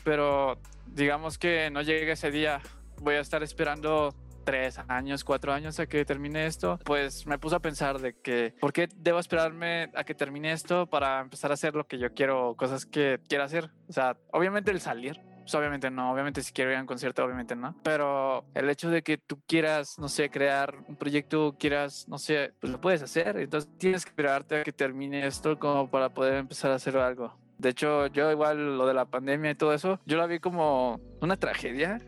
pero 0.04 0.58
digamos 0.86 1.38
que 1.38 1.70
no 1.70 1.80
llegue 1.80 2.12
ese 2.12 2.30
día, 2.30 2.60
voy 3.00 3.14
a 3.14 3.20
estar 3.20 3.42
esperando 3.42 4.14
tres 4.46 4.78
años, 4.86 5.24
cuatro 5.24 5.52
años 5.52 5.78
a 5.80 5.86
que 5.86 6.04
termine 6.04 6.46
esto, 6.46 6.78
pues 6.84 7.26
me 7.26 7.38
puse 7.38 7.56
a 7.56 7.58
pensar 7.58 7.98
de 7.98 8.14
que, 8.14 8.54
¿por 8.60 8.72
qué 8.72 8.88
debo 8.96 9.18
esperarme 9.18 9.90
a 9.94 10.04
que 10.04 10.14
termine 10.14 10.52
esto 10.52 10.86
para 10.86 11.20
empezar 11.20 11.50
a 11.50 11.54
hacer 11.54 11.74
lo 11.74 11.86
que 11.86 11.98
yo 11.98 12.14
quiero, 12.14 12.54
cosas 12.54 12.86
que 12.86 13.20
quiero 13.28 13.42
hacer? 13.42 13.70
O 13.88 13.92
sea, 13.92 14.16
obviamente 14.30 14.70
el 14.70 14.80
salir, 14.80 15.20
pues 15.40 15.52
obviamente 15.56 15.90
no, 15.90 16.12
obviamente 16.12 16.42
si 16.42 16.52
quiero 16.52 16.70
ir 16.70 16.76
a 16.76 16.80
un 16.80 16.86
concierto, 16.86 17.24
obviamente 17.24 17.56
no, 17.56 17.74
pero 17.82 18.44
el 18.54 18.70
hecho 18.70 18.88
de 18.88 19.02
que 19.02 19.18
tú 19.18 19.40
quieras, 19.48 19.98
no 19.98 20.08
sé, 20.08 20.30
crear 20.30 20.76
un 20.86 20.94
proyecto, 20.94 21.56
quieras, 21.58 22.06
no 22.08 22.18
sé, 22.18 22.52
pues 22.60 22.72
lo 22.72 22.80
puedes 22.80 23.02
hacer, 23.02 23.36
entonces 23.38 23.68
tienes 23.78 24.04
que 24.04 24.10
esperarte 24.10 24.60
a 24.60 24.62
que 24.62 24.72
termine 24.72 25.26
esto 25.26 25.58
como 25.58 25.90
para 25.90 26.10
poder 26.10 26.34
empezar 26.34 26.70
a 26.70 26.76
hacer 26.76 26.96
algo. 26.96 27.36
De 27.58 27.70
hecho, 27.70 28.06
yo 28.08 28.30
igual 28.30 28.78
lo 28.78 28.86
de 28.86 28.94
la 28.94 29.06
pandemia 29.06 29.50
y 29.50 29.54
todo 29.56 29.72
eso, 29.72 29.98
yo 30.06 30.18
la 30.18 30.26
vi 30.26 30.38
como 30.38 31.00
una 31.20 31.36
tragedia 31.36 32.00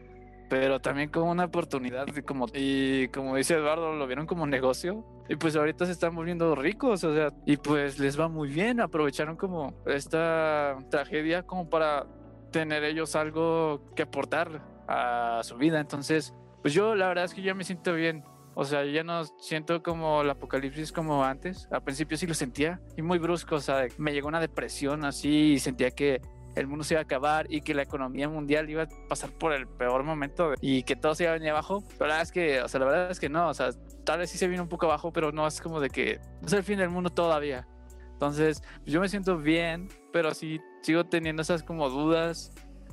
pero 0.48 0.80
también 0.80 1.10
como 1.10 1.30
una 1.30 1.44
oportunidad 1.44 2.06
como 2.26 2.46
y 2.54 3.08
como 3.08 3.36
dice 3.36 3.54
Eduardo 3.54 3.92
lo 3.92 4.06
vieron 4.06 4.26
como 4.26 4.46
negocio 4.46 5.04
y 5.28 5.36
pues 5.36 5.56
ahorita 5.56 5.86
se 5.86 5.92
están 5.92 6.14
volviendo 6.14 6.54
ricos 6.54 7.04
o 7.04 7.14
sea 7.14 7.30
y 7.46 7.56
pues 7.56 7.98
les 7.98 8.18
va 8.18 8.28
muy 8.28 8.48
bien 8.48 8.80
aprovecharon 8.80 9.36
como 9.36 9.74
esta 9.86 10.76
tragedia 10.90 11.42
como 11.42 11.68
para 11.68 12.06
tener 12.50 12.84
ellos 12.84 13.14
algo 13.14 13.84
que 13.94 14.02
aportar 14.02 14.62
a 14.88 15.40
su 15.42 15.56
vida 15.56 15.80
entonces 15.80 16.34
pues 16.62 16.72
yo 16.72 16.94
la 16.94 17.08
verdad 17.08 17.24
es 17.24 17.34
que 17.34 17.42
ya 17.42 17.54
me 17.54 17.64
siento 17.64 17.94
bien 17.94 18.24
o 18.60 18.64
sea, 18.64 18.84
ya 18.84 19.04
no 19.04 19.22
siento 19.38 19.84
como 19.84 20.22
el 20.22 20.30
apocalipsis 20.30 20.90
como 20.90 21.22
antes. 21.22 21.68
Al 21.70 21.84
principio 21.84 22.16
sí 22.16 22.26
lo 22.26 22.34
sentía 22.34 22.80
y 22.96 23.02
muy 23.02 23.20
brusco. 23.20 23.54
O 23.54 23.60
sea, 23.60 23.86
me 23.98 24.12
llegó 24.12 24.26
una 24.26 24.40
depresión 24.40 25.04
así 25.04 25.52
y 25.52 25.58
sentía 25.60 25.92
que 25.92 26.20
el 26.58 26.66
mundo 26.66 26.84
se 26.84 26.94
iba 26.94 27.00
a 27.00 27.04
acabar 27.04 27.46
y 27.48 27.60
que 27.60 27.74
la 27.74 27.82
economía 27.82 28.28
mundial 28.28 28.68
iba 28.68 28.82
a 28.82 28.88
pasar 29.08 29.30
por 29.30 29.52
el 29.52 29.66
peor 29.66 30.02
momento 30.02 30.54
y 30.60 30.82
que 30.82 30.96
todo 30.96 31.14
se 31.14 31.24
iba 31.24 31.32
a 31.32 31.34
venir 31.34 31.50
abajo. 31.50 31.82
Pero 31.96 32.08
la 32.08 32.14
verdad 32.14 32.22
es 32.22 32.32
que, 32.32 32.62
o 32.62 32.68
sea, 32.68 32.80
la 32.80 32.86
verdad 32.86 33.10
es 33.10 33.20
que 33.20 33.28
no, 33.28 33.48
o 33.48 33.54
sea, 33.54 33.70
tal 34.04 34.18
vez 34.18 34.30
sí 34.30 34.38
se 34.38 34.48
vino 34.48 34.62
un 34.62 34.68
poco 34.68 34.86
abajo, 34.86 35.12
pero 35.12 35.32
no 35.32 35.46
es 35.46 35.60
como 35.60 35.80
de 35.80 35.90
que 35.90 36.20
no 36.40 36.46
es 36.46 36.52
el 36.52 36.62
fin 36.62 36.78
del 36.78 36.90
mundo 36.90 37.10
todavía. 37.10 37.66
Entonces, 38.12 38.62
yo 38.84 39.00
me 39.00 39.08
siento 39.08 39.38
bien, 39.38 39.88
pero 40.12 40.34
sí 40.34 40.60
sigo 40.82 41.04
teniendo 41.04 41.42
esas 41.42 41.62
como 41.62 41.88
dudas 41.88 42.50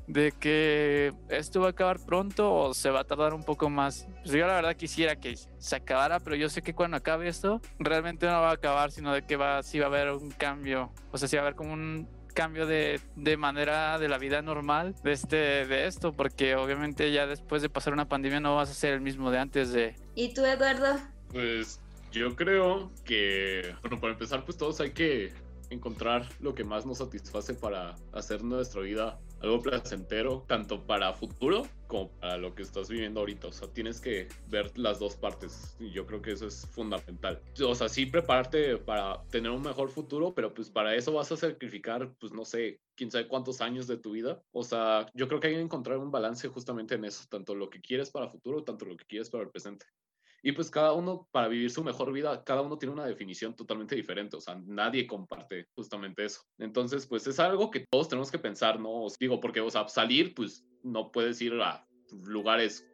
de 0.07 0.31
que 0.31 1.11
esto 1.29 1.61
va 1.61 1.67
a 1.67 1.69
acabar 1.71 1.99
pronto 2.05 2.53
o 2.53 2.73
se 2.73 2.91
va 2.91 2.99
a 2.99 3.03
tardar 3.05 3.33
un 3.33 3.43
poco 3.43 3.69
más. 3.69 4.07
Pues 4.23 4.35
yo 4.35 4.45
la 4.45 4.53
verdad 4.53 4.75
quisiera 4.75 5.15
que 5.15 5.35
se 5.35 5.75
acabara, 5.75 6.19
pero 6.19 6.35
yo 6.35 6.49
sé 6.49 6.61
que 6.61 6.75
cuando 6.75 6.97
acabe 6.97 7.27
esto, 7.27 7.61
realmente 7.79 8.27
no 8.27 8.33
va 8.33 8.51
a 8.51 8.53
acabar, 8.53 8.91
sino 8.91 9.13
de 9.13 9.25
que 9.25 9.35
va, 9.35 9.63
sí 9.63 9.79
va 9.79 9.85
a 9.85 9.89
haber 9.89 10.11
un 10.11 10.29
cambio. 10.29 10.91
O 11.11 11.17
sea, 11.17 11.27
sí 11.27 11.35
va 11.35 11.41
a 11.41 11.45
haber 11.45 11.55
como 11.55 11.73
un, 11.73 12.07
cambio 12.35 12.67
de, 12.67 13.01
de, 13.15 13.37
manera 13.37 13.97
de 13.97 14.07
la 14.07 14.19
vida 14.19 14.43
normal 14.43 14.93
de, 15.03 15.13
este, 15.13 15.65
de 15.65 15.87
esto, 15.87 16.13
porque 16.13 16.55
obviamente 16.55 17.11
ya 17.11 17.25
después 17.25 17.63
de 17.63 17.69
pasar 17.69 17.93
una 17.93 18.07
pandemia 18.07 18.39
no 18.39 18.55
vas 18.55 18.69
a 18.69 18.75
ser 18.75 18.93
el 18.93 19.01
mismo 19.01 19.31
de 19.31 19.39
antes 19.39 19.71
de... 19.71 19.95
¿Y 20.13 20.35
tú, 20.35 20.45
Eduardo? 20.45 20.99
Pues 21.31 21.79
yo 22.11 22.35
creo 22.35 22.91
que, 23.03 23.73
bueno, 23.81 23.99
para 23.99 24.13
empezar, 24.13 24.45
pues 24.45 24.57
todos 24.57 24.79
hay 24.81 24.91
que 24.91 25.33
encontrar 25.69 26.29
lo 26.41 26.53
que 26.53 26.63
más 26.63 26.85
nos 26.85 26.99
satisface 26.99 27.55
para 27.55 27.95
hacer 28.13 28.43
nuestra 28.43 28.81
vida 28.81 29.19
algo 29.45 29.61
placentero, 29.61 30.43
tanto 30.47 30.85
para 30.85 31.13
futuro 31.13 31.67
como 31.87 32.09
para 32.19 32.37
lo 32.37 32.55
que 32.55 32.63
estás 32.63 32.89
viviendo 32.89 33.19
ahorita. 33.19 33.47
O 33.47 33.51
sea, 33.51 33.67
tienes 33.67 34.01
que 34.01 34.27
ver 34.47 34.77
las 34.77 34.99
dos 34.99 35.15
partes 35.15 35.75
y 35.79 35.91
yo 35.91 36.05
creo 36.05 36.21
que 36.21 36.31
eso 36.31 36.47
es 36.47 36.67
fundamental. 36.71 37.41
O 37.63 37.75
sea, 37.75 37.87
sí 37.87 38.05
prepararte 38.05 38.77
para 38.77 39.21
tener 39.29 39.51
un 39.51 39.61
mejor 39.61 39.89
futuro, 39.89 40.33
pero 40.33 40.53
pues 40.53 40.69
para 40.69 40.95
eso 40.95 41.13
vas 41.13 41.31
a 41.31 41.37
sacrificar, 41.37 42.13
pues 42.19 42.33
no 42.33 42.43
sé, 42.43 42.79
quién 42.95 43.11
sabe 43.11 43.27
cuántos 43.27 43.61
años 43.61 43.87
de 43.87 43.97
tu 43.97 44.11
vida. 44.11 44.41
O 44.51 44.63
sea, 44.63 45.05
yo 45.13 45.27
creo 45.27 45.39
que 45.39 45.47
hay 45.47 45.53
que 45.55 45.61
encontrar 45.61 45.97
un 45.97 46.11
balance 46.11 46.47
justamente 46.47 46.95
en 46.95 47.05
eso, 47.05 47.25
tanto 47.29 47.55
lo 47.55 47.69
que 47.69 47.81
quieres 47.81 48.09
para 48.09 48.29
futuro, 48.29 48.63
tanto 48.63 48.85
lo 48.85 48.97
que 48.97 49.05
quieres 49.05 49.29
para 49.29 49.43
el 49.43 49.49
presente. 49.49 49.85
Y 50.45 50.51
pues 50.51 50.69
cada 50.69 50.93
uno, 50.93 51.27
para 51.31 51.47
vivir 51.47 51.71
su 51.71 51.83
mejor 51.83 52.13
vida, 52.13 52.43
cada 52.43 52.61
uno 52.61 52.77
tiene 52.77 52.93
una 52.93 53.07
definición 53.07 53.55
totalmente 53.55 53.95
diferente, 53.95 54.37
o 54.37 54.39
sea, 54.39 54.61
nadie 54.67 55.07
comparte 55.07 55.65
justamente 55.73 56.23
eso. 56.23 56.43
Entonces, 56.59 57.07
pues 57.07 57.25
es 57.25 57.39
algo 57.39 57.71
que 57.71 57.87
todos 57.89 58.09
tenemos 58.09 58.29
que 58.29 58.37
pensar, 58.37 58.79
¿no? 58.79 59.05
Os 59.05 59.17
digo, 59.17 59.39
porque, 59.39 59.59
o 59.59 59.71
sea, 59.71 59.87
salir, 59.87 60.35
pues 60.35 60.63
no 60.83 61.11
puedes 61.11 61.41
ir 61.41 61.53
a 61.59 61.83
lugares 62.27 62.87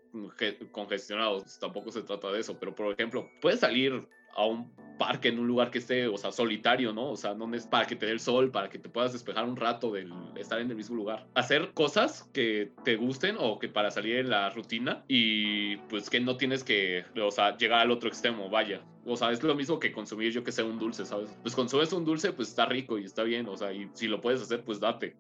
congestionados, 0.72 1.60
tampoco 1.60 1.92
se 1.92 2.04
trata 2.04 2.32
de 2.32 2.40
eso, 2.40 2.58
pero 2.58 2.74
por 2.74 2.90
ejemplo, 2.94 3.30
puedes 3.42 3.60
salir 3.60 4.08
a 4.36 4.46
un 4.46 4.72
parque 5.02 5.30
en 5.30 5.40
un 5.40 5.48
lugar 5.48 5.72
que 5.72 5.80
esté, 5.80 6.08
o 6.08 6.16
sea, 6.16 6.32
solitario, 6.32 6.94
¿no? 6.94 7.10
O 7.10 7.16
sea, 7.16 7.34
no 7.34 7.52
es 7.56 7.66
para 7.66 7.88
que 7.88 7.96
te 7.96 8.06
dé 8.06 8.12
el 8.12 8.20
sol, 8.20 8.52
para 8.52 8.70
que 8.70 8.78
te 8.78 8.88
puedas 8.88 9.12
despejar 9.12 9.46
un 9.46 9.56
rato 9.56 9.92
de 9.92 10.08
estar 10.36 10.62
en 10.62 10.70
el 10.70 10.76
mismo 10.76 10.96
lugar. 10.96 11.26
Hacer 11.34 11.74
cosas 11.74 12.30
que 12.34 12.72
te 12.84 12.98
gusten 12.98 13.36
o 13.40 13.58
que 13.58 13.68
para 13.68 13.90
salir 13.90 14.18
de 14.18 14.24
la 14.24 14.52
rutina 14.52 15.04
y 15.08 15.78
pues 15.90 16.08
que 16.12 16.20
no 16.20 16.38
tienes 16.38 16.64
que, 16.64 17.04
o 17.20 17.32
sea, 17.32 17.58
llegar 17.58 17.80
al 17.80 17.90
otro 17.90 18.10
extremo, 18.10 18.48
vaya. 18.48 18.84
O 19.04 19.18
sea, 19.18 19.32
es 19.32 19.42
lo 19.42 19.56
mismo 19.56 19.80
que 19.80 19.92
consumir, 19.92 20.32
yo 20.32 20.44
que 20.44 20.52
sé, 20.52 20.62
un 20.62 20.78
dulce, 20.78 21.04
¿sabes? 21.04 21.36
Pues 21.42 21.56
consumes 21.56 21.92
un 21.94 22.06
dulce, 22.06 22.32
pues 22.32 22.50
está 22.50 22.68
rico 22.68 23.00
y 23.00 23.06
está 23.06 23.24
bien, 23.24 23.48
o 23.48 23.58
sea, 23.58 23.74
y 23.74 23.90
si 23.94 24.08
lo 24.08 24.22
puedes 24.22 24.40
hacer, 24.44 24.64
pues 24.64 24.80
date. 24.80 25.16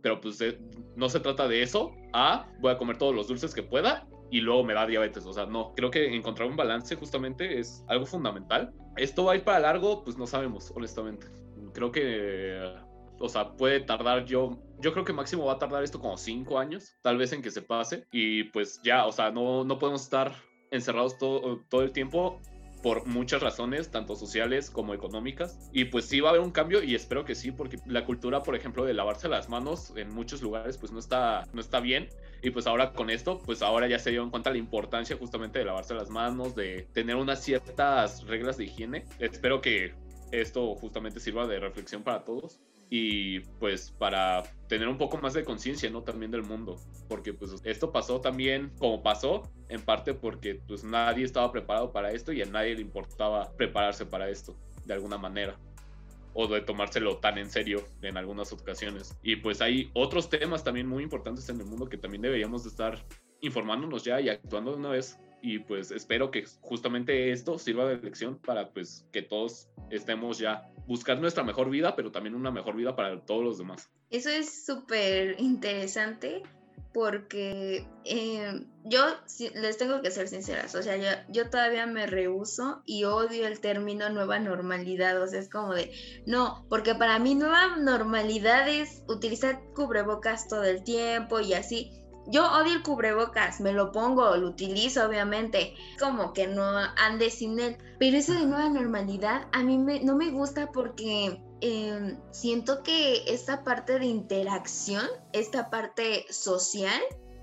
Pero 0.00 0.20
pues 0.20 0.40
eh, 0.42 0.60
no 0.94 1.08
se 1.08 1.18
trata 1.18 1.48
de 1.48 1.60
eso, 1.60 1.92
a 2.12 2.46
voy 2.60 2.70
a 2.70 2.78
comer 2.78 2.98
todos 2.98 3.12
los 3.12 3.26
dulces 3.26 3.52
que 3.52 3.64
pueda 3.64 4.06
y 4.30 4.40
luego 4.40 4.64
me 4.64 4.74
da 4.74 4.86
diabetes. 4.86 5.26
O 5.26 5.32
sea, 5.32 5.46
no, 5.46 5.72
creo 5.74 5.90
que 5.90 6.14
encontrar 6.14 6.48
un 6.48 6.56
balance 6.56 6.94
justamente 6.96 7.58
es 7.58 7.84
algo 7.88 8.06
fundamental. 8.06 8.72
¿Esto 8.96 9.24
va 9.24 9.32
a 9.32 9.36
ir 9.36 9.44
para 9.44 9.60
largo? 9.60 10.04
Pues 10.04 10.16
no 10.16 10.26
sabemos, 10.26 10.72
honestamente. 10.74 11.26
Creo 11.72 11.90
que, 11.90 12.74
o 13.18 13.28
sea, 13.28 13.52
puede 13.56 13.80
tardar 13.80 14.24
yo, 14.24 14.58
yo 14.80 14.92
creo 14.92 15.04
que 15.04 15.12
máximo 15.12 15.46
va 15.46 15.54
a 15.54 15.58
tardar 15.58 15.82
esto 15.82 16.00
como 16.00 16.16
cinco 16.16 16.58
años, 16.58 16.96
tal 17.02 17.16
vez 17.18 17.32
en 17.32 17.42
que 17.42 17.50
se 17.50 17.62
pase. 17.62 18.06
Y 18.12 18.44
pues 18.44 18.80
ya, 18.82 19.06
o 19.06 19.12
sea, 19.12 19.30
no, 19.30 19.64
no 19.64 19.78
podemos 19.78 20.02
estar 20.02 20.32
encerrados 20.70 21.18
todo, 21.18 21.64
todo 21.68 21.82
el 21.82 21.92
tiempo 21.92 22.40
por 22.84 23.06
muchas 23.06 23.40
razones, 23.40 23.90
tanto 23.90 24.14
sociales 24.14 24.70
como 24.70 24.92
económicas. 24.92 25.58
Y 25.72 25.86
pues 25.86 26.04
sí 26.04 26.20
va 26.20 26.28
a 26.28 26.32
haber 26.32 26.42
un 26.42 26.50
cambio 26.50 26.82
y 26.82 26.94
espero 26.94 27.24
que 27.24 27.34
sí, 27.34 27.50
porque 27.50 27.78
la 27.86 28.04
cultura, 28.04 28.42
por 28.42 28.54
ejemplo, 28.54 28.84
de 28.84 28.92
lavarse 28.92 29.26
las 29.26 29.48
manos 29.48 29.94
en 29.96 30.12
muchos 30.12 30.42
lugares, 30.42 30.76
pues 30.76 30.92
no 30.92 30.98
está, 30.98 31.48
no 31.54 31.62
está 31.62 31.80
bien. 31.80 32.10
Y 32.42 32.50
pues 32.50 32.66
ahora 32.66 32.92
con 32.92 33.08
esto, 33.08 33.40
pues 33.42 33.62
ahora 33.62 33.88
ya 33.88 33.98
se 33.98 34.10
dio 34.10 34.22
en 34.22 34.28
cuenta 34.28 34.50
la 34.50 34.58
importancia 34.58 35.16
justamente 35.16 35.60
de 35.60 35.64
lavarse 35.64 35.94
las 35.94 36.10
manos, 36.10 36.54
de 36.54 36.86
tener 36.92 37.16
unas 37.16 37.42
ciertas 37.42 38.26
reglas 38.26 38.58
de 38.58 38.64
higiene. 38.64 39.06
Espero 39.18 39.62
que 39.62 39.94
esto 40.30 40.74
justamente 40.74 41.20
sirva 41.20 41.46
de 41.46 41.60
reflexión 41.60 42.02
para 42.02 42.22
todos 42.22 42.60
y 42.90 43.40
pues 43.60 43.90
para 43.98 44.42
tener 44.68 44.88
un 44.88 44.98
poco 44.98 45.18
más 45.18 45.34
de 45.34 45.44
conciencia, 45.44 45.90
¿no? 45.90 46.02
También 46.02 46.30
del 46.30 46.42
mundo, 46.42 46.76
porque 47.08 47.32
pues 47.32 47.60
esto 47.64 47.92
pasó 47.92 48.20
también 48.20 48.72
como 48.78 49.02
pasó, 49.02 49.42
en 49.68 49.82
parte 49.82 50.14
porque 50.14 50.60
pues 50.66 50.84
nadie 50.84 51.24
estaba 51.24 51.50
preparado 51.50 51.92
para 51.92 52.12
esto 52.12 52.32
y 52.32 52.42
a 52.42 52.46
nadie 52.46 52.74
le 52.74 52.82
importaba 52.82 53.50
prepararse 53.56 54.06
para 54.06 54.28
esto, 54.28 54.56
de 54.84 54.94
alguna 54.94 55.18
manera 55.18 55.58
o 56.34 56.48
de 56.48 56.60
tomárselo 56.60 57.18
tan 57.18 57.38
en 57.38 57.48
serio 57.48 57.86
en 58.02 58.16
algunas 58.16 58.52
ocasiones. 58.52 59.16
Y 59.22 59.36
pues 59.36 59.60
hay 59.60 59.90
otros 59.94 60.28
temas 60.28 60.64
también 60.64 60.86
muy 60.88 61.02
importantes 61.02 61.48
en 61.48 61.60
el 61.60 61.66
mundo 61.66 61.88
que 61.88 61.96
también 61.96 62.22
deberíamos 62.22 62.64
de 62.64 62.70
estar 62.70 63.04
informándonos 63.40 64.04
ya 64.04 64.20
y 64.20 64.28
actuando 64.28 64.72
de 64.72 64.78
una 64.78 64.90
vez. 64.90 65.18
Y 65.46 65.58
pues 65.58 65.90
espero 65.90 66.30
que 66.30 66.46
justamente 66.62 67.30
esto 67.30 67.58
sirva 67.58 67.84
de 67.84 67.98
lección 67.98 68.38
para 68.38 68.70
pues 68.70 69.06
que 69.12 69.20
todos 69.20 69.68
estemos 69.90 70.38
ya 70.38 70.70
buscar 70.86 71.20
nuestra 71.20 71.44
mejor 71.44 71.68
vida, 71.68 71.94
pero 71.94 72.10
también 72.10 72.34
una 72.34 72.50
mejor 72.50 72.74
vida 72.76 72.96
para 72.96 73.20
todos 73.20 73.44
los 73.44 73.58
demás. 73.58 73.90
Eso 74.08 74.30
es 74.30 74.64
súper 74.64 75.38
interesante 75.38 76.42
porque 76.94 77.86
eh, 78.06 78.66
yo 78.84 79.04
les 79.54 79.76
tengo 79.76 80.00
que 80.00 80.10
ser 80.10 80.28
sinceras, 80.28 80.74
o 80.76 80.82
sea, 80.82 80.96
yo, 80.96 81.10
yo, 81.28 81.50
todavía 81.50 81.84
me 81.84 82.06
rehuso 82.06 82.82
y 82.86 83.04
odio 83.04 83.46
el 83.46 83.60
término 83.60 84.08
nueva 84.08 84.38
normalidad, 84.38 85.20
o 85.20 85.26
sea, 85.26 85.40
es 85.40 85.50
como 85.50 85.74
de, 85.74 85.92
no, 86.24 86.64
porque 86.70 86.94
para 86.94 87.18
mí 87.18 87.34
nueva 87.34 87.76
normalidad 87.76 88.66
es 88.68 89.02
utilizar 89.08 89.60
cubrebocas 89.74 90.48
todo 90.48 90.64
el 90.64 90.84
tiempo 90.84 91.40
y 91.40 91.52
así. 91.52 91.90
Yo 92.26 92.44
odio 92.52 92.72
el 92.74 92.82
cubrebocas, 92.82 93.60
me 93.60 93.72
lo 93.72 93.92
pongo, 93.92 94.36
lo 94.36 94.48
utilizo 94.48 95.06
obviamente, 95.06 95.74
como 95.98 96.32
que 96.32 96.46
no 96.46 96.64
ande 96.96 97.30
sin 97.30 97.58
él, 97.60 97.76
pero 97.98 98.16
eso 98.16 98.32
de 98.32 98.46
nueva 98.46 98.68
normalidad 98.68 99.46
a 99.52 99.62
mí 99.62 99.78
me, 99.78 100.00
no 100.00 100.16
me 100.16 100.30
gusta 100.30 100.70
porque 100.72 101.40
Em, 101.66 102.18
siento 102.30 102.82
que 102.82 103.24
esta 103.26 103.64
parte 103.64 103.98
de 103.98 104.04
interacción, 104.04 105.06
esta 105.32 105.70
parte 105.70 106.26
social, 106.28 107.00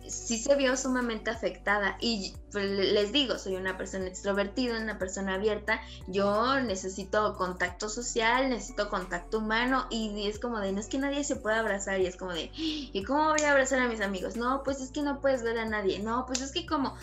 sí 0.08 0.38
se 0.38 0.56
vio 0.56 0.76
sumamente 0.78 1.30
afectada. 1.30 1.97
Y 1.99 2.34
pues, 2.52 2.66
les 2.66 3.12
digo, 3.12 3.38
soy 3.38 3.56
una 3.56 3.78
persona 3.78 4.08
extrovertida, 4.08 4.80
una 4.80 4.97
persona 4.97 5.36
abierta. 5.36 5.82
Yo 6.08 6.60
necesito 6.60 7.36
contacto 7.36 7.89
social, 7.89 8.49
necesito 8.49 8.89
contacto 8.89 9.39
humano. 9.39 9.88
Y 9.89 10.28
es 10.28 10.39
como 10.39 10.60
de, 10.60 10.72
no 10.72 10.80
es 10.80 10.88
que 10.88 10.97
nadie 10.97 11.24
se 11.24 11.36
pueda 11.36 11.60
abrazar. 11.60 11.99
Y 12.02 12.08
es 12.08 12.16
como 12.16 12.34
de, 12.34 12.52
¿y 12.56 13.04
cómo 13.04 13.30
voy 13.30 13.41
a 13.41 13.52
abrazar 13.52 13.80
a 13.80 13.88
mis 13.88 14.02
amigos? 14.02 14.36
No, 14.36 14.64
pues 14.64 14.82
es 14.82 14.91
que 14.91 15.02
no 15.02 15.22
puedes 15.22 15.43
ver 15.43 15.58
a 15.58 15.66
nadie. 15.66 15.99
No, 15.99 16.26
pues 16.26 16.41
es 16.41 16.52
que 16.52 16.66
como 16.66 16.95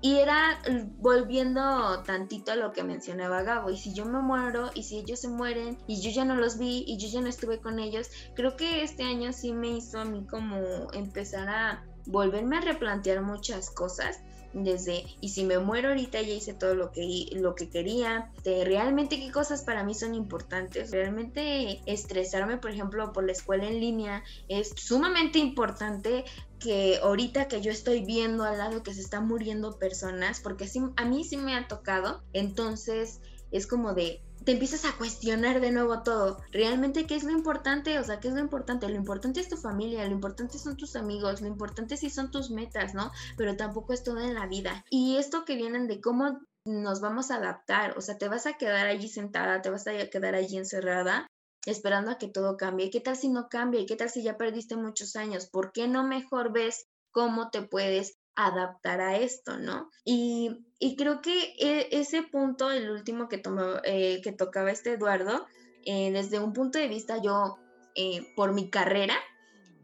y 0.00 0.18
era 0.18 0.60
volviendo 0.98 2.02
tantito 2.04 2.52
a 2.52 2.56
lo 2.56 2.72
que 2.72 2.84
mencionaba 2.84 3.42
Gabo, 3.42 3.70
y 3.70 3.76
si 3.76 3.92
yo 3.94 4.04
me 4.04 4.20
muero, 4.20 4.70
y 4.74 4.84
si 4.84 4.98
ellos 4.98 5.20
se 5.20 5.28
mueren, 5.28 5.76
y 5.88 6.00
yo 6.00 6.10
ya 6.10 6.24
no 6.24 6.36
los 6.36 6.58
vi, 6.58 6.84
y 6.86 6.98
yo 6.98 7.08
ya 7.08 7.20
no 7.20 7.28
estuve 7.28 7.60
con 7.60 7.80
ellos, 7.80 8.08
creo 8.34 8.56
que 8.56 8.82
este 8.82 9.02
año 9.02 9.32
sí 9.32 9.52
me 9.52 9.68
hizo 9.68 9.98
a 9.98 10.04
mí 10.04 10.24
como 10.26 10.92
empezar 10.92 11.48
a 11.48 11.84
volverme 12.08 12.56
a 12.56 12.60
replantear 12.62 13.22
muchas 13.22 13.70
cosas 13.70 14.20
desde 14.54 15.04
y 15.20 15.28
si 15.28 15.44
me 15.44 15.58
muero 15.58 15.90
ahorita 15.90 16.22
ya 16.22 16.32
hice 16.32 16.54
todo 16.54 16.74
lo 16.74 16.90
que 16.90 17.28
lo 17.32 17.54
que 17.54 17.68
quería 17.68 18.32
de 18.44 18.64
realmente 18.64 19.20
qué 19.20 19.30
cosas 19.30 19.62
para 19.62 19.84
mí 19.84 19.94
son 19.94 20.14
importantes 20.14 20.90
realmente 20.90 21.82
estresarme 21.84 22.56
por 22.56 22.70
ejemplo 22.70 23.12
por 23.12 23.24
la 23.24 23.32
escuela 23.32 23.68
en 23.68 23.78
línea 23.78 24.24
es 24.48 24.72
sumamente 24.74 25.38
importante 25.38 26.24
que 26.58 26.98
ahorita 27.02 27.46
que 27.46 27.60
yo 27.60 27.70
estoy 27.70 28.04
viendo 28.04 28.44
al 28.44 28.58
lado 28.58 28.82
que 28.82 28.94
se 28.94 29.00
están 29.00 29.28
muriendo 29.28 29.78
personas 29.78 30.40
porque 30.40 30.64
así, 30.64 30.80
a 30.96 31.04
mí 31.04 31.24
sí 31.24 31.36
me 31.36 31.54
ha 31.54 31.68
tocado. 31.68 32.22
Entonces 32.32 33.20
es 33.50 33.66
como 33.66 33.94
de 33.94 34.22
te 34.44 34.52
empiezas 34.52 34.84
a 34.84 34.96
cuestionar 34.96 35.60
de 35.60 35.72
nuevo 35.72 36.02
todo. 36.02 36.40
¿Realmente 36.52 37.06
qué 37.06 37.16
es 37.16 37.24
lo 37.24 37.32
importante? 37.32 37.98
O 37.98 38.04
sea, 38.04 38.20
¿qué 38.20 38.28
es 38.28 38.34
lo 38.34 38.40
importante? 38.40 38.88
Lo 38.88 38.94
importante 38.94 39.40
es 39.40 39.48
tu 39.48 39.56
familia, 39.56 40.06
lo 40.06 40.12
importante 40.12 40.58
son 40.58 40.76
tus 40.76 40.96
amigos, 40.96 41.40
lo 41.40 41.48
importante 41.48 41.96
sí 41.96 42.08
son 42.08 42.30
tus 42.30 42.50
metas, 42.50 42.94
¿no? 42.94 43.10
Pero 43.36 43.56
tampoco 43.56 43.92
es 43.92 44.02
todo 44.02 44.20
en 44.20 44.34
la 44.34 44.46
vida. 44.46 44.84
Y 44.90 45.16
esto 45.16 45.44
que 45.44 45.56
vienen 45.56 45.86
de 45.86 46.00
cómo 46.00 46.40
nos 46.64 47.00
vamos 47.00 47.30
a 47.30 47.36
adaptar, 47.36 47.96
o 47.96 48.00
sea, 48.00 48.18
te 48.18 48.28
vas 48.28 48.46
a 48.46 48.54
quedar 48.54 48.86
allí 48.86 49.08
sentada, 49.08 49.62
te 49.62 49.70
vas 49.70 49.86
a 49.86 49.92
quedar 50.08 50.34
allí 50.34 50.56
encerrada 50.56 51.26
esperando 51.66 52.10
a 52.10 52.18
que 52.18 52.28
todo 52.28 52.56
cambie. 52.56 52.90
¿Qué 52.90 53.00
tal 53.00 53.16
si 53.16 53.28
no 53.28 53.48
cambia? 53.48 53.80
¿Y 53.80 53.86
qué 53.86 53.96
tal 53.96 54.10
si 54.10 54.22
ya 54.22 54.36
perdiste 54.36 54.76
muchos 54.76 55.16
años? 55.16 55.48
¿Por 55.50 55.72
qué 55.72 55.88
no 55.88 56.04
mejor 56.04 56.52
ves 56.52 56.86
cómo 57.10 57.50
te 57.50 57.62
puedes 57.62 58.17
adaptar 58.38 59.00
a 59.00 59.16
esto, 59.16 59.58
¿no? 59.58 59.90
Y, 60.04 60.64
creo 60.96 61.20
que 61.20 61.54
e, 61.58 61.88
ese 61.90 62.22
punto, 62.22 62.70
el 62.70 62.90
último 62.90 63.28
que, 63.28 63.38
tomó, 63.38 63.62
eh, 63.82 64.20
que 64.22 64.30
tocaba 64.30 64.70
este 64.70 64.92
Eduardo, 64.92 65.46
eh, 65.84 66.12
desde 66.12 66.38
un 66.38 66.52
punto 66.52 66.78
de 66.78 66.86
vista 66.86 67.20
yo, 67.20 67.58
eh, 67.96 68.32
por 68.36 68.52
mi 68.52 68.70
carrera, 68.70 69.16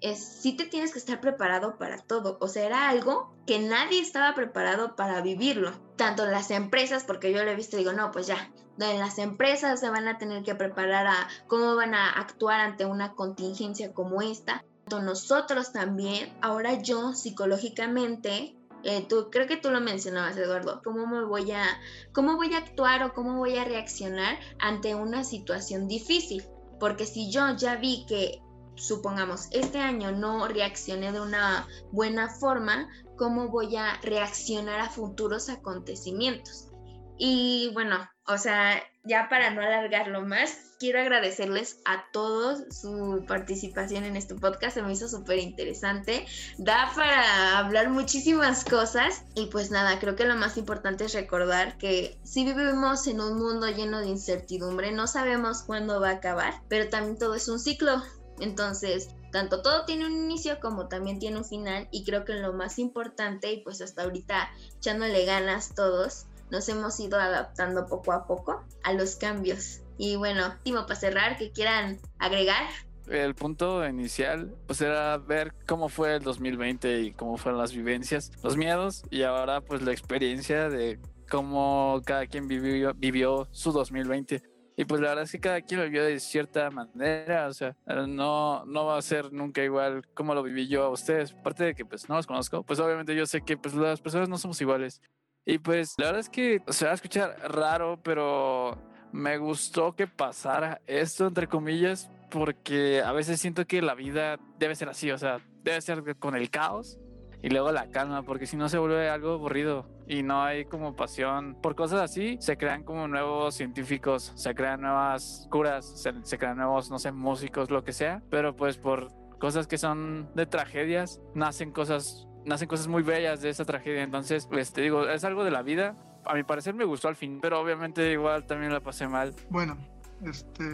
es 0.01 0.25
sí 0.25 0.57
te 0.57 0.67
tienes 0.67 0.93
que 0.93 1.01
estar 1.01 1.21
preparado 1.21 1.79
para 1.79 1.99
todo. 1.99 2.39
O 2.41 2.47
sea, 2.47 2.65
era 2.65 2.89
algo 2.89 3.35
que 3.45 3.59
nadie 3.59 4.01
estaba 4.01 4.35
preparado 4.35 4.95
para 4.95 5.21
vivirlo. 5.21 5.73
Tanto 5.97 6.25
las 6.27 6.53
empresas, 6.53 7.03
porque 7.05 7.33
yo 7.33 7.43
lo 7.43 7.51
he 7.51 7.57
visto 7.57 7.77
y 7.77 7.81
digo, 7.81 7.93
no, 7.93 8.13
pues 8.13 8.29
ya, 8.29 8.53
en 8.79 9.01
las 9.01 9.19
empresas 9.19 9.81
se 9.81 9.91
van 9.91 10.07
a 10.07 10.19
tener 10.19 10.45
que 10.45 10.55
preparar 10.55 11.09
a 11.09 11.29
cómo 11.49 11.75
van 11.75 11.95
a 11.95 12.11
actuar 12.11 12.61
ante 12.61 12.85
una 12.87 13.15
contingencia 13.15 13.93
como 13.93 14.23
esta 14.23 14.65
nosotros 14.91 15.73
también, 15.73 16.33
ahora 16.41 16.81
yo 16.81 17.13
psicológicamente, 17.15 18.57
eh, 18.85 19.07
tú, 19.09 19.31
creo 19.31 19.47
que 19.47 19.57
tú 19.57 19.71
lo 19.71 19.81
mencionabas, 19.81 20.37
Eduardo, 20.37 20.83
cómo 20.85 21.07
me 21.07 21.25
voy 21.25 21.53
a, 21.53 21.65
cómo 22.13 22.37
voy 22.37 22.55
a 22.55 22.59
actuar 22.59 23.03
o 23.03 23.15
cómo 23.15 23.39
voy 23.39 23.57
a 23.57 23.65
reaccionar 23.65 24.39
ante 24.59 24.95
una 24.95 25.25
situación 25.25 25.89
difícil. 25.89 26.45
Porque 26.79 27.07
si 27.07 27.31
yo 27.31 27.57
ya 27.57 27.77
vi 27.77 28.05
que, 28.07 28.43
supongamos, 28.77 29.49
este 29.53 29.79
año 29.79 30.13
no 30.13 30.49
reaccioné 30.49 31.13
de 31.13 31.21
una 31.21 31.67
buena 31.93 32.29
forma, 32.29 32.89
¿cómo 33.17 33.49
voy 33.49 33.77
a 33.77 33.99
reaccionar 34.03 34.81
a 34.81 34.91
futuros 34.91 35.49
acontecimientos? 35.49 36.69
Y 37.17 37.71
bueno, 37.73 37.97
o 38.27 38.37
sea, 38.37 38.83
ya 39.05 39.29
para 39.29 39.51
no 39.51 39.61
alargarlo 39.61 40.23
más, 40.23 40.57
quiero 40.79 41.01
agradecerles 41.01 41.79
a 41.85 42.05
todos 42.11 42.65
su 42.75 43.25
participación 43.29 44.05
en 44.05 44.17
este 44.17 44.35
podcast, 44.35 44.75
se 44.75 44.83
me 44.83 44.93
hizo 44.93 45.09
súper 45.09 45.39
interesante, 45.39 46.27
da 46.57 46.91
para 46.95 47.59
hablar 47.59 47.91
muchísimas 47.91 48.65
cosas 48.65 49.25
y 49.35 49.47
pues 49.47 49.71
nada, 49.71 49.99
creo 49.99 50.17
que 50.17 50.25
lo 50.25 50.37
más 50.37 50.57
importante 50.57 51.05
es 51.05 51.13
recordar 51.13 51.77
que 51.77 52.19
si 52.25 52.45
vivimos 52.45 53.07
en 53.07 53.21
un 53.21 53.39
mundo 53.39 53.69
lleno 53.69 54.01
de 54.01 54.09
incertidumbre, 54.09 54.91
no 54.93 55.07
sabemos 55.07 55.63
cuándo 55.63 56.01
va 56.01 56.09
a 56.09 56.15
acabar, 56.15 56.55
pero 56.69 56.89
también 56.89 57.19
todo 57.19 57.35
es 57.35 57.49
un 57.49 57.61
ciclo, 57.61 58.03
entonces 58.41 59.11
tanto 59.33 59.63
todo 59.63 59.85
tiene 59.85 60.07
un 60.07 60.13
inicio 60.13 60.61
como 60.61 60.89
también 60.89 61.19
tiene 61.19 61.37
un 61.39 61.45
final 61.45 61.89
y 61.91 62.05
creo 62.05 62.25
que 62.25 62.35
lo 62.35 62.53
más 62.53 62.79
importante 62.79 63.53
y 63.53 63.63
pues 63.63 63.81
hasta 63.81 64.05
ahorita 64.05 64.49
echándole 64.79 65.25
ganas 65.25 65.75
todos 65.75 66.27
nos 66.55 66.69
hemos 66.69 67.01
ido 67.01 67.19
adaptando 67.19 67.87
poco 67.87 68.13
a 68.13 68.27
poco 68.27 68.63
a 68.85 68.93
los 68.93 69.17
cambios. 69.17 69.81
Y 69.99 70.15
bueno, 70.15 70.47
último 70.47 70.83
para 70.87 70.95
cerrar, 70.95 71.37
que 71.37 71.51
quieran 71.51 71.99
agregar. 72.19 72.69
El 73.09 73.35
punto 73.35 73.87
inicial 73.87 74.55
pues 74.67 74.81
era 74.81 75.19
ver 75.19 75.53
cómo 75.67 75.89
fue 75.89 76.15
el 76.15 76.23
2020 76.23 77.01
y 77.03 77.13
cómo 77.13 77.37
fueron 77.37 77.61
las 77.61 77.75
vivencias, 77.75 78.33
los 78.43 78.57
miedos 78.57 79.03
y 79.11 79.25
ahora 79.25 79.61
pues 79.61 79.83
la 79.83 79.93
experiencia 79.93 80.71
de 80.71 80.99
cómo 81.29 82.01
cada 82.07 82.27
quien 82.27 82.49
vivió, 82.49 82.95
vivió 82.95 83.49
su 83.51 83.73
2020. 83.73 84.43
Y 84.77 84.85
pues 84.87 85.01
la 85.01 85.09
verdad 85.09 85.25
es 85.25 85.33
que 85.33 85.41
cada 85.41 85.61
quien 85.61 85.81
lo 85.81 85.87
vivió 85.87 86.05
de 86.05 86.19
cierta 86.19 86.71
manera, 86.71 87.47
o 87.47 87.53
sea, 87.53 87.77
no, 87.87 88.65
no 88.65 88.87
va 88.87 88.97
a 88.99 89.03
ser 89.03 89.33
nunca 89.33 89.63
igual 89.63 90.05
como 90.15 90.35
lo 90.35 90.43
viví 90.43 90.67
yo 90.67 90.85
a 90.85 90.89
ustedes. 90.89 91.33
Aparte 91.33 91.65
de 91.65 91.75
que 91.75 91.85
pues 91.85 92.09
no 92.09 92.17
los 92.17 92.27
conozco, 92.27 92.63
pues 92.65 92.81
obviamente 92.81 93.15
yo 93.15 93.27
sé 93.27 93.43
que 93.43 93.57
pues 93.57 93.75
las 93.75 94.01
personas 94.01 94.29
no 94.29 94.39
somos 94.39 94.61
iguales. 94.61 95.01
Y 95.47 95.59
pues 95.59 95.95
la 95.99 96.07
verdad 96.07 96.21
es 96.21 96.29
que 96.29 96.63
se 96.69 96.85
va 96.85 96.93
a 96.93 96.95
escuchar 96.95 97.37
raro, 97.51 97.99
pero 98.03 98.79
me 99.13 99.39
gustó 99.39 99.95
que 99.95 100.07
pasara 100.07 100.81
esto, 100.87 101.27
entre 101.27 101.49
comillas, 101.49 102.11
porque 102.31 103.03
a 103.03 103.13
veces 103.13 103.41
siento 103.41 103.67
que 103.67 103.83
la 103.83 103.95
vida 103.95 104.39
debe 104.59 104.75
ser 104.75 104.89
así, 104.89 105.11
o 105.11 105.19
sea, 105.19 105.41
debe 105.63 105.81
ser 105.81 106.17
con 106.17 106.35
el 106.35 106.51
caos 106.51 106.99
y 107.45 107.51
luego 107.51 107.73
la 107.73 107.91
calma, 107.91 108.23
porque 108.23 108.47
si 108.47 108.57
no 108.57 108.71
se 108.71 108.79
vuelve 108.79 109.11
algo 109.11 109.33
aburrido 109.33 109.87
y 110.09 110.23
no 110.23 110.43
hay 110.43 110.65
como 110.65 110.97
pasión 110.97 111.55
por 111.61 111.75
cosas 111.75 112.01
así, 112.01 112.39
se 112.41 112.57
crean 112.57 112.85
como 112.85 113.07
nuevos 113.07 113.55
científicos, 113.55 114.33
se 114.35 114.55
crean 114.55 114.81
nuevas 114.81 115.47
curas, 115.51 115.85
se, 116.25 116.39
crean 116.39 116.57
nuevos, 116.57 116.91
no 116.91 116.99
sé, 116.99 117.13
músicos, 117.13 117.71
lo 117.71 117.85
que 117.85 117.93
sea, 117.93 118.23
pero 118.31 118.57
pues 118.57 118.79
por 118.79 119.09
cosas 119.39 119.67
que 119.67 119.77
son 119.77 120.31
de 120.35 120.47
tragedias, 120.47 121.21
nacen 121.35 121.71
cosas, 121.71 122.27
nacen 122.45 122.69
cosas 122.69 122.89
muy 122.89 123.03
bellas 123.03 123.41
de 123.41 123.51
esa 123.51 123.65
tragedia, 123.65 124.03
entonces, 124.03 124.47
pues 124.47 124.73
te 124.73 124.83
digo, 124.83 125.09
es 125.09 125.25
algo 125.25 125.45
de 125.45 125.51
la 125.51 125.63
vida. 125.63 125.97
A 126.25 126.35
mi 126.35 126.43
parecer 126.43 126.75
me 126.75 126.85
gustó 126.85 127.09
al 127.09 127.17
fin, 127.17 127.39
pero 127.41 127.61
obviamente 127.61 128.13
igual 128.13 128.47
también 128.47 128.73
la 128.73 128.81
pasé 128.81 129.09
mal. 129.09 129.35
Bueno, 129.51 129.77
este, 130.25 130.65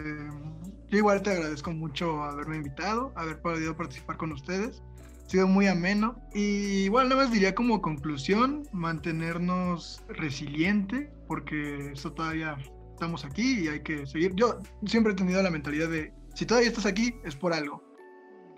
yo 0.89 0.97
igual 0.97 1.21
te 1.21 1.31
agradezco 1.31 1.71
mucho 1.71 2.23
haberme 2.23 2.57
invitado, 2.57 3.11
haber 3.15 3.41
podido 3.41 3.75
participar 3.75 4.17
con 4.17 4.31
ustedes 4.31 4.81
sido 5.31 5.47
muy 5.47 5.67
ameno. 5.67 6.15
Y 6.33 6.83
igual 6.83 7.07
nada 7.07 7.23
más 7.23 7.31
diría 7.31 7.55
como 7.55 7.81
conclusión, 7.81 8.63
mantenernos 8.73 10.03
resiliente, 10.09 11.09
porque 11.27 11.91
esto 11.93 12.11
todavía 12.11 12.57
estamos 12.91 13.23
aquí 13.23 13.61
y 13.61 13.67
hay 13.69 13.81
que 13.81 14.05
seguir. 14.05 14.33
Yo 14.35 14.59
siempre 14.85 15.13
he 15.13 15.15
tenido 15.15 15.41
la 15.41 15.49
mentalidad 15.49 15.89
de, 15.89 16.13
si 16.35 16.45
todavía 16.45 16.69
estás 16.69 16.85
aquí, 16.85 17.15
es 17.23 17.35
por 17.35 17.53
algo. 17.53 17.81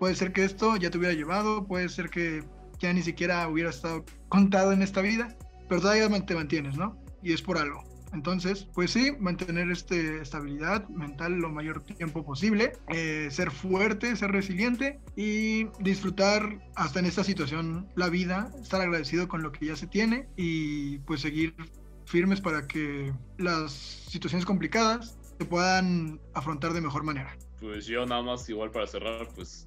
Puede 0.00 0.16
ser 0.16 0.32
que 0.32 0.44
esto 0.44 0.76
ya 0.76 0.90
te 0.90 0.98
hubiera 0.98 1.14
llevado, 1.14 1.64
puede 1.64 1.88
ser 1.88 2.10
que 2.10 2.42
ya 2.84 2.92
ni 2.92 3.02
siquiera 3.02 3.48
hubiera 3.48 3.70
estado 3.70 4.04
contado 4.28 4.72
en 4.72 4.82
esta 4.82 5.00
vida, 5.00 5.36
pero 5.68 5.80
todavía 5.80 6.08
te 6.24 6.34
mantienes, 6.34 6.76
¿no? 6.76 6.96
Y 7.22 7.32
es 7.32 7.42
por 7.42 7.58
algo. 7.58 7.82
Entonces, 8.12 8.68
pues 8.74 8.92
sí, 8.92 9.10
mantener 9.18 9.70
este, 9.72 10.20
estabilidad 10.22 10.88
mental 10.88 11.32
lo 11.34 11.50
mayor 11.50 11.82
tiempo 11.82 12.24
posible, 12.24 12.72
eh, 12.88 13.28
ser 13.30 13.50
fuerte, 13.50 14.14
ser 14.14 14.30
resiliente 14.30 15.00
y 15.16 15.64
disfrutar 15.80 16.60
hasta 16.76 17.00
en 17.00 17.06
esta 17.06 17.24
situación 17.24 17.88
la 17.96 18.08
vida, 18.08 18.52
estar 18.62 18.80
agradecido 18.80 19.26
con 19.26 19.42
lo 19.42 19.50
que 19.50 19.66
ya 19.66 19.76
se 19.76 19.88
tiene 19.88 20.28
y 20.36 20.98
pues 20.98 21.22
seguir 21.22 21.56
firmes 22.06 22.40
para 22.40 22.68
que 22.68 23.12
las 23.38 23.72
situaciones 23.72 24.46
complicadas 24.46 25.18
se 25.36 25.44
puedan 25.44 26.20
afrontar 26.34 26.72
de 26.72 26.80
mejor 26.82 27.02
manera. 27.02 27.36
Pues 27.60 27.86
yo 27.86 28.06
nada 28.06 28.22
más 28.22 28.48
igual 28.48 28.70
para 28.70 28.86
cerrar, 28.86 29.28
pues 29.34 29.66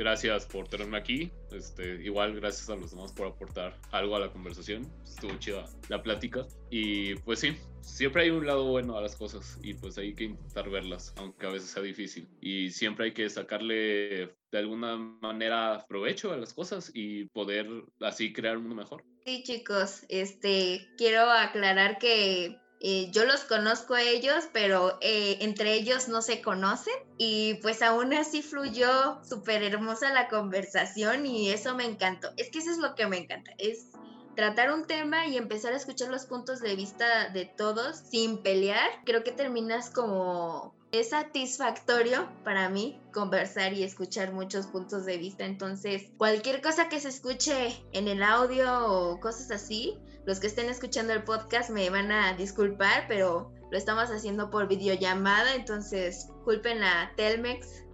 gracias 0.00 0.46
por 0.46 0.66
tenerme 0.66 0.96
aquí. 0.96 1.30
Este, 1.52 2.02
igual 2.02 2.34
gracias 2.34 2.70
a 2.70 2.74
los 2.74 2.90
demás 2.90 3.12
por 3.12 3.26
aportar 3.26 3.78
algo 3.92 4.16
a 4.16 4.20
la 4.20 4.32
conversación. 4.32 4.90
Estuvo 5.04 5.38
chida 5.38 5.66
la 5.88 6.02
plática. 6.02 6.46
Y 6.70 7.16
pues 7.16 7.40
sí, 7.40 7.54
siempre 7.82 8.22
hay 8.22 8.30
un 8.30 8.46
lado 8.46 8.64
bueno 8.64 8.96
a 8.96 9.02
las 9.02 9.14
cosas 9.14 9.58
y 9.62 9.74
pues 9.74 9.98
hay 9.98 10.14
que 10.14 10.24
intentar 10.24 10.70
verlas, 10.70 11.12
aunque 11.18 11.46
a 11.46 11.50
veces 11.50 11.70
sea 11.70 11.82
difícil. 11.82 12.26
Y 12.40 12.70
siempre 12.70 13.06
hay 13.06 13.12
que 13.12 13.28
sacarle 13.28 14.34
de 14.50 14.58
alguna 14.58 14.96
manera 14.96 15.84
provecho 15.86 16.32
a 16.32 16.38
las 16.38 16.54
cosas 16.54 16.90
y 16.94 17.26
poder 17.26 17.68
así 18.00 18.32
crear 18.32 18.56
un 18.56 18.62
mundo 18.62 18.76
mejor. 18.76 19.04
Sí, 19.26 19.42
chicos, 19.42 20.06
este 20.08 20.88
quiero 20.96 21.30
aclarar 21.30 21.98
que 21.98 22.58
eh, 22.82 23.10
yo 23.12 23.26
los 23.26 23.44
conozco 23.44 23.94
a 23.94 24.02
ellos, 24.02 24.48
pero 24.54 24.96
eh, 25.02 25.36
entre 25.40 25.74
ellos 25.74 26.08
no 26.08 26.22
se 26.22 26.40
conocen 26.40 26.94
y 27.18 27.54
pues 27.60 27.82
aún 27.82 28.14
así 28.14 28.40
fluyó 28.40 29.22
súper 29.22 29.62
hermosa 29.62 30.14
la 30.14 30.28
conversación 30.28 31.26
y 31.26 31.50
eso 31.50 31.74
me 31.74 31.84
encantó. 31.84 32.30
Es 32.38 32.50
que 32.50 32.58
eso 32.58 32.70
es 32.70 32.78
lo 32.78 32.94
que 32.94 33.06
me 33.06 33.18
encanta, 33.18 33.52
es 33.58 33.88
tratar 34.34 34.72
un 34.72 34.86
tema 34.86 35.26
y 35.26 35.36
empezar 35.36 35.74
a 35.74 35.76
escuchar 35.76 36.08
los 36.08 36.24
puntos 36.24 36.60
de 36.60 36.74
vista 36.74 37.28
de 37.28 37.44
todos 37.44 37.98
sin 38.10 38.42
pelear. 38.42 38.88
Creo 39.04 39.22
que 39.24 39.32
terminas 39.32 39.90
como 39.90 40.74
es 40.92 41.10
satisfactorio 41.10 42.28
para 42.44 42.68
mí 42.68 43.00
conversar 43.12 43.72
y 43.72 43.84
escuchar 43.84 44.32
muchos 44.32 44.66
puntos 44.66 45.04
de 45.04 45.18
vista. 45.18 45.44
Entonces, 45.44 46.10
cualquier 46.16 46.60
cosa 46.60 46.88
que 46.88 47.00
se 47.00 47.08
escuche 47.08 47.84
en 47.92 48.08
el 48.08 48.22
audio 48.22 48.86
o 48.86 49.20
cosas 49.20 49.50
así, 49.50 49.98
los 50.26 50.40
que 50.40 50.48
estén 50.48 50.68
escuchando 50.68 51.12
el 51.12 51.22
podcast 51.22 51.70
me 51.70 51.90
van 51.90 52.10
a 52.10 52.34
disculpar, 52.34 53.06
pero 53.08 53.52
lo 53.70 53.78
estamos 53.78 54.10
haciendo 54.10 54.50
por 54.50 54.66
videollamada, 54.66 55.54
entonces 55.54 56.28
culpen 56.44 56.82
a 56.82 57.12
Telmex 57.16 57.84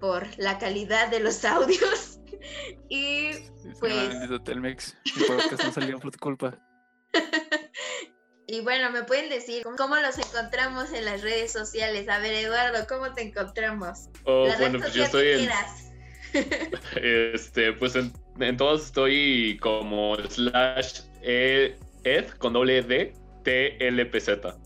por 0.00 0.26
la 0.38 0.58
calidad 0.58 1.10
de 1.10 1.20
los 1.20 1.44
audios. 1.44 2.20
y 2.90 3.30
pues... 3.80 4.10
Telmex, 4.44 4.96
el 5.16 5.26
podcast 5.26 5.64
no 5.64 5.72
salió 5.72 5.98
por 5.98 6.10
tu 6.10 6.18
culpa. 6.18 6.58
Y 8.46 8.60
bueno, 8.60 8.90
¿me 8.90 9.04
pueden 9.04 9.30
decir 9.30 9.62
cómo 9.76 9.96
los 9.96 10.18
encontramos 10.18 10.92
en 10.92 11.04
las 11.06 11.22
redes 11.22 11.52
sociales? 11.52 12.08
A 12.08 12.18
ver, 12.18 12.34
Eduardo, 12.34 12.86
¿cómo 12.86 13.12
te 13.14 13.22
encontramos? 13.22 14.08
Oh, 14.24 14.46
bueno, 14.58 14.78
pues 14.78 14.92
yo 14.94 15.04
estoy 15.04 15.28
en... 15.28 15.50
Este, 16.96 17.72
pues 17.74 17.94
en, 17.94 18.12
en 18.40 18.56
todos 18.56 18.86
estoy 18.86 19.56
como 19.62 20.16
slash 20.28 21.02
ed 21.22 22.28
con 22.38 22.52
doble 22.54 22.82
d 22.82 23.14
t 23.44 23.86
l 23.86 24.06
p 24.06 24.20
z. 24.20 24.56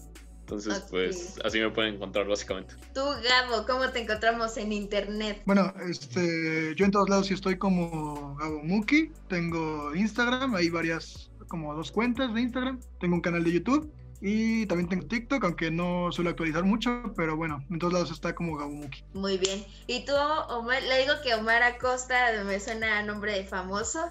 Entonces, 0.41 0.83
pues 0.89 1.39
así 1.45 1.61
me 1.61 1.69
pueden 1.69 1.97
encontrar 1.97 2.27
básicamente. 2.27 2.75
Tú, 2.95 3.03
Gabo, 3.23 3.67
¿cómo 3.67 3.91
te 3.91 4.01
encontramos 4.01 4.57
en 4.57 4.73
internet? 4.73 5.43
Bueno, 5.45 5.75
este, 5.87 6.75
yo 6.75 6.87
en 6.87 6.91
todos 6.91 7.11
lados 7.11 7.27
sí 7.27 7.35
estoy 7.35 7.59
como 7.59 8.35
Gabo 8.37 8.63
Muki. 8.63 9.13
Tengo 9.29 9.95
Instagram, 9.95 10.55
hay 10.55 10.71
varias 10.71 11.28
como 11.49 11.75
dos 11.75 11.91
cuentas 11.91 12.33
de 12.35 12.43
Instagram, 12.43 12.81
tengo 13.01 13.15
un 13.15 13.21
canal 13.21 13.43
de 13.43 13.53
YouTube 13.53 13.93
y 14.21 14.67
también 14.67 14.89
tengo 14.89 15.07
TikTok, 15.07 15.45
aunque 15.45 15.71
no 15.71 16.11
suelo 16.11 16.31
actualizar 16.31 16.65
mucho, 16.65 17.13
pero 17.17 17.37
bueno, 17.37 17.65
en 17.71 17.79
todos 17.79 17.93
lados 17.93 18.11
está 18.11 18.35
como 18.35 18.57
Gabumuki. 18.57 19.05
Muy 19.13 19.39
bien. 19.39 19.65
¿Y 19.87 20.05
tú, 20.05 20.13
Omar? 20.49 20.83
Le 20.83 20.99
digo 20.99 21.15
que 21.23 21.35
Omar 21.35 21.63
Acosta 21.63 22.17
me 22.45 22.59
suena 22.59 22.99
a 22.99 23.03
nombre 23.03 23.33
de 23.33 23.45
famoso. 23.45 24.11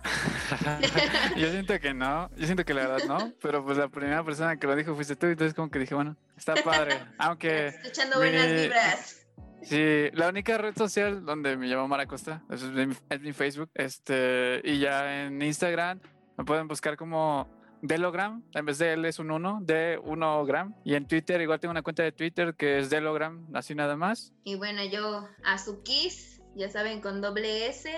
yo 1.36 1.52
siento 1.52 1.80
que 1.82 1.94
no, 1.94 2.30
yo 2.38 2.46
siento 2.46 2.64
que 2.64 2.74
la 2.74 2.88
verdad 2.88 3.06
no, 3.08 3.34
pero 3.42 3.66
pues 3.66 3.78
la 3.78 3.90
primera 3.90 4.24
persona 4.24 4.58
que 4.58 4.68
lo 4.68 4.76
dijo 4.76 4.96
fuiste 4.96 5.18
tú, 5.18 5.28
entonces 5.28 5.54
como 5.54 5.70
que 5.70 5.80
dije, 5.80 5.94
bueno, 5.94 6.16
está 6.38 6.56
padre, 6.56 6.98
aunque... 7.18 7.68
Escuchando 7.68 8.18
buenas 8.18 8.50
vibras. 8.50 9.24
Sí, 9.64 10.10
la 10.14 10.30
única 10.30 10.58
red 10.58 10.78
social 10.78 11.26
donde 11.26 11.58
me 11.58 11.68
llamo 11.68 11.84
Omar 11.84 12.00
Acosta 12.00 12.44
es 12.50 12.64
mi, 12.64 12.96
es 13.10 13.22
mi 13.22 13.34
Facebook, 13.34 13.70
este, 13.74 14.62
y 14.64 14.80
ya 14.80 15.26
en 15.26 15.42
Instagram 15.42 16.00
me 16.38 16.46
pueden 16.46 16.68
buscar 16.68 16.96
como 16.98 17.48
Delogram, 17.82 18.44
en 18.54 18.66
vez 18.66 18.78
de 18.78 18.94
L 18.94 19.08
es 19.08 19.20
un 19.20 19.32
1, 19.32 19.60
de 19.64 20.00
1 20.04 20.46
gram. 20.46 20.76
Y 20.84 20.96
en 20.96 21.08
Twitter, 21.08 21.42
igual 21.42 21.60
tengo 21.60 21.72
una 21.72 21.82
cuenta 21.82 22.04
de 22.04 22.12
Twitter 22.12 22.56
que 22.56 22.80
es 22.80 22.90
Delogram, 22.90 23.48
así 23.54 23.76
nada 23.76 23.96
más. 23.96 24.34
Y 24.44 24.56
bueno, 24.56 24.84
yo 24.86 25.28
Azukis, 25.44 26.42
ya 26.56 26.70
saben, 26.70 27.02
con 27.02 27.22
doble 27.22 27.68
S 27.68 27.90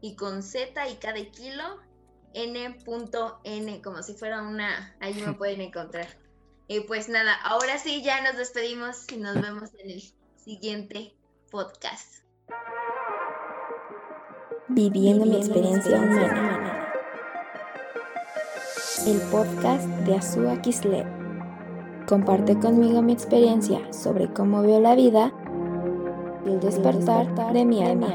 y 0.00 0.16
con 0.16 0.42
Z 0.42 0.88
y 0.88 0.96
K 0.96 1.12
de 1.12 1.30
kilo, 1.30 1.80
N.N, 2.34 3.82
como 3.82 4.02
si 4.02 4.14
fuera 4.14 4.42
una, 4.42 4.94
ahí 5.00 5.14
me 5.14 5.32
pueden 5.34 5.60
encontrar. 5.60 6.08
Y 6.68 6.80
pues 6.80 7.08
nada, 7.08 7.34
ahora 7.42 7.78
sí 7.78 8.02
ya 8.02 8.22
nos 8.22 8.36
despedimos 8.36 9.10
y 9.10 9.16
nos 9.16 9.40
vemos 9.40 9.70
en 9.78 9.90
el 9.90 10.02
siguiente 10.36 11.14
podcast. 11.50 12.22
Viviendo 14.68 15.24
mi 15.24 15.36
experiencia 15.36 15.96
humana 15.96 16.77
el 19.06 19.20
podcast 19.30 19.86
de 20.06 20.16
Azúa 20.16 20.60
Kislev. 20.60 21.06
Comparte 22.06 22.58
conmigo 22.58 23.02
mi 23.02 23.12
experiencia 23.12 23.80
sobre 23.92 24.32
cómo 24.32 24.62
veo 24.62 24.80
la 24.80 24.94
vida 24.94 25.32
y 26.46 26.50
el 26.50 26.60
despertar 26.60 27.26
de 27.52 27.64
mi 27.64 27.84
alma. 27.84 28.08